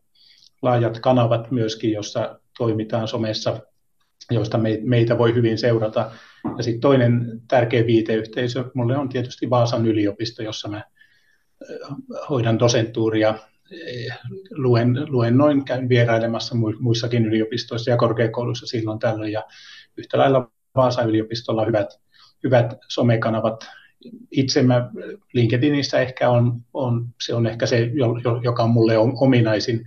laajat 0.63 1.01
kanavat 1.01 1.51
myöskin, 1.51 1.93
jossa 1.93 2.41
toimitaan 2.59 3.09
somessa, 3.09 3.61
joista 4.31 4.61
meitä 4.83 5.19
voi 5.19 5.35
hyvin 5.35 5.59
seurata. 5.59 6.11
Ja 6.57 6.63
sitten 6.63 6.81
toinen 6.81 7.43
tärkeä 7.49 7.87
viiteyhteisö 7.87 8.65
mulle 8.75 8.97
on 8.97 9.09
tietysti 9.09 9.51
Vaasan 9.51 9.87
yliopisto, 9.87 10.43
jossa 10.43 10.69
mä 10.69 10.85
hoidan 12.31 12.59
dosentuuria 12.59 13.35
luen, 14.51 15.07
luen 15.09 15.37
noin, 15.37 15.65
käyn 15.65 15.89
vierailemassa 15.89 16.55
muissakin 16.81 17.27
yliopistoissa 17.27 17.91
ja 17.91 17.97
korkeakouluissa 17.97 18.67
silloin 18.67 18.99
tällöin, 18.99 19.33
ja 19.33 19.45
yhtä 19.97 20.19
lailla 20.19 20.51
Vaasan 20.75 21.09
yliopistolla 21.09 21.61
on 21.63 21.69
hyvät, 21.69 21.89
hyvät 22.45 22.75
somekanavat. 22.89 23.67
Itse 24.31 24.63
mä 24.63 24.91
LinkedInissä 25.33 26.01
ehkä 26.01 26.31
on, 26.31 26.61
on, 26.75 27.09
se 27.23 27.35
on 27.35 27.47
ehkä 27.47 27.67
se, 27.67 27.91
joka 28.43 28.63
on 28.63 28.71
mulle 28.71 28.99
ominaisin, 28.99 29.85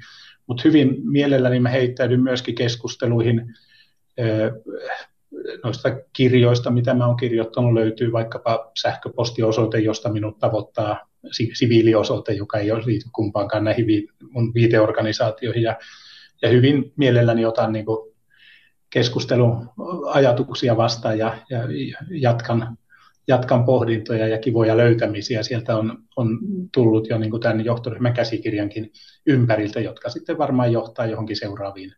mutta 0.50 0.64
hyvin 0.66 0.98
mielelläni 1.04 1.60
mä 1.60 1.70
heittäydyn 1.70 2.24
myöskin 2.24 2.56
keskusteluihin 2.56 3.56
noista 5.64 5.90
kirjoista, 6.14 6.72
mitä 6.72 6.94
mä 6.94 7.08
oon 7.08 7.18
kirjoittanut, 7.18 7.74
löytyy 7.74 8.12
vaikkapa 8.12 8.72
sähköpostiosoite, 8.82 9.80
josta 9.80 10.12
minut 10.12 10.40
tavoittaa 10.40 11.10
siviiliosoite, 11.54 12.34
joka 12.34 12.58
ei 12.58 12.72
ole 12.72 12.86
liity 12.86 13.06
kumpaankaan 13.14 13.64
näihin 13.64 14.08
mun 14.30 14.54
viiteorganisaatioihin. 14.54 15.64
Ja, 15.64 15.78
ja 16.42 16.50
hyvin 16.50 16.94
mielelläni 16.98 17.46
otan 17.46 17.74
niin 17.74 17.86
kuin 17.86 18.16
keskustelun 18.90 19.70
ajatuksia 20.06 20.78
vastaan 20.78 21.18
ja, 21.18 21.38
ja 21.50 21.60
jatkan, 22.10 22.78
jatkan 23.30 23.66
pohdintoja 23.66 24.28
ja 24.28 24.40
kivoja 24.40 24.78
löytämisiä. 24.78 25.44
Sieltä 25.44 25.78
on, 25.78 25.98
on 26.16 26.40
tullut 26.74 27.10
jo 27.10 27.18
niin 27.18 27.32
kuin 27.32 27.42
tämän 27.42 27.66
johtoryhmän 27.66 28.14
käsikirjankin 28.14 28.92
ympäriltä, 29.26 29.80
jotka 29.80 30.10
sitten 30.10 30.38
varmaan 30.38 30.72
johtaa 30.72 31.06
johonkin 31.06 31.38
seuraaviin, 31.38 31.92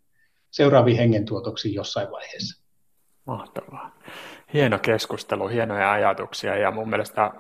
seuraaviin 0.52 0.98
hengentuotoksiin 0.98 1.76
jossain 1.76 2.12
vaiheessa. 2.12 2.64
Mahtavaa. 3.26 4.00
Hieno 4.54 4.80
keskustelu, 4.80 5.48
hienoja 5.48 5.92
ajatuksia 5.92 6.56
ja 6.56 6.72
mun 6.72 6.90
mielestä 6.90 7.24
äh, 7.24 7.32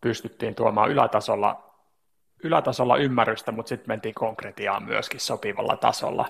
pystyttiin 0.00 0.54
tuomaan 0.54 0.90
ylätasolla, 0.90 1.74
ylätasolla 2.44 2.96
ymmärrystä, 2.96 3.52
mutta 3.52 3.68
sitten 3.68 3.88
mentiin 3.88 4.14
konkretiaan 4.14 4.82
myöskin 4.82 5.20
sopivalla 5.20 5.76
tasolla. 5.76 6.26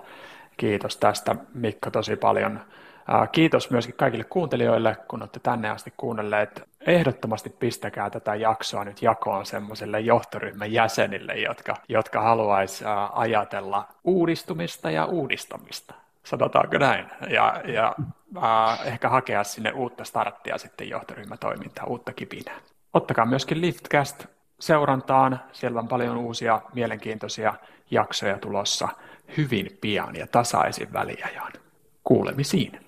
Kiitos 0.57 0.97
tästä 0.97 1.37
Mikko 1.55 1.91
tosi 1.91 2.17
paljon. 2.17 2.61
Kiitos 3.33 3.71
myöskin 3.71 3.95
kaikille 3.95 4.25
kuuntelijoille, 4.25 4.97
kun 5.09 5.23
olette 5.23 5.41
tänne 5.41 5.71
asti 5.71 5.93
kuunnelleet. 5.97 6.69
Ehdottomasti 6.87 7.51
pistäkää 7.51 8.11
tätä 8.11 8.35
jaksoa 8.35 8.85
nyt 8.85 9.03
jakoon 9.03 9.47
semmoiselle 9.47 10.01
johtoryhmän 10.01 10.73
jäsenille, 10.73 11.35
jotka, 11.35 11.77
jotka 11.89 12.21
haluaisivat 12.21 12.93
äh, 12.93 13.11
ajatella 13.13 13.89
uudistumista 14.05 14.91
ja 14.91 15.05
uudistamista 15.05 15.95
sanotaanko 16.29 16.79
näin, 16.79 17.07
ja, 17.29 17.63
ja 17.65 17.97
äh, 18.37 18.87
ehkä 18.87 19.09
hakea 19.09 19.45
sinne 19.45 19.73
uutta 19.73 20.05
starttia 20.05 20.59
sitten 20.59 20.89
johtoryhmätoimintaa, 20.89 21.87
uutta 21.87 22.13
kipinää. 22.13 22.59
Ottakaa 22.95 23.27
myöskin 23.27 23.61
Liftcast 23.61 24.27
seurantaan, 24.61 25.41
siellä 25.53 25.81
on 25.81 25.89
paljon 25.89 26.17
uusia 26.17 26.61
mielenkiintoisia 26.75 27.55
jaksoja 27.91 28.39
tulossa 28.39 28.89
hyvin 29.37 29.79
pian 29.81 30.17
ja 30.17 30.27
tasaisin 30.27 30.93
väliajoin. 30.93 31.53
Kuulemisiin. 32.05 32.88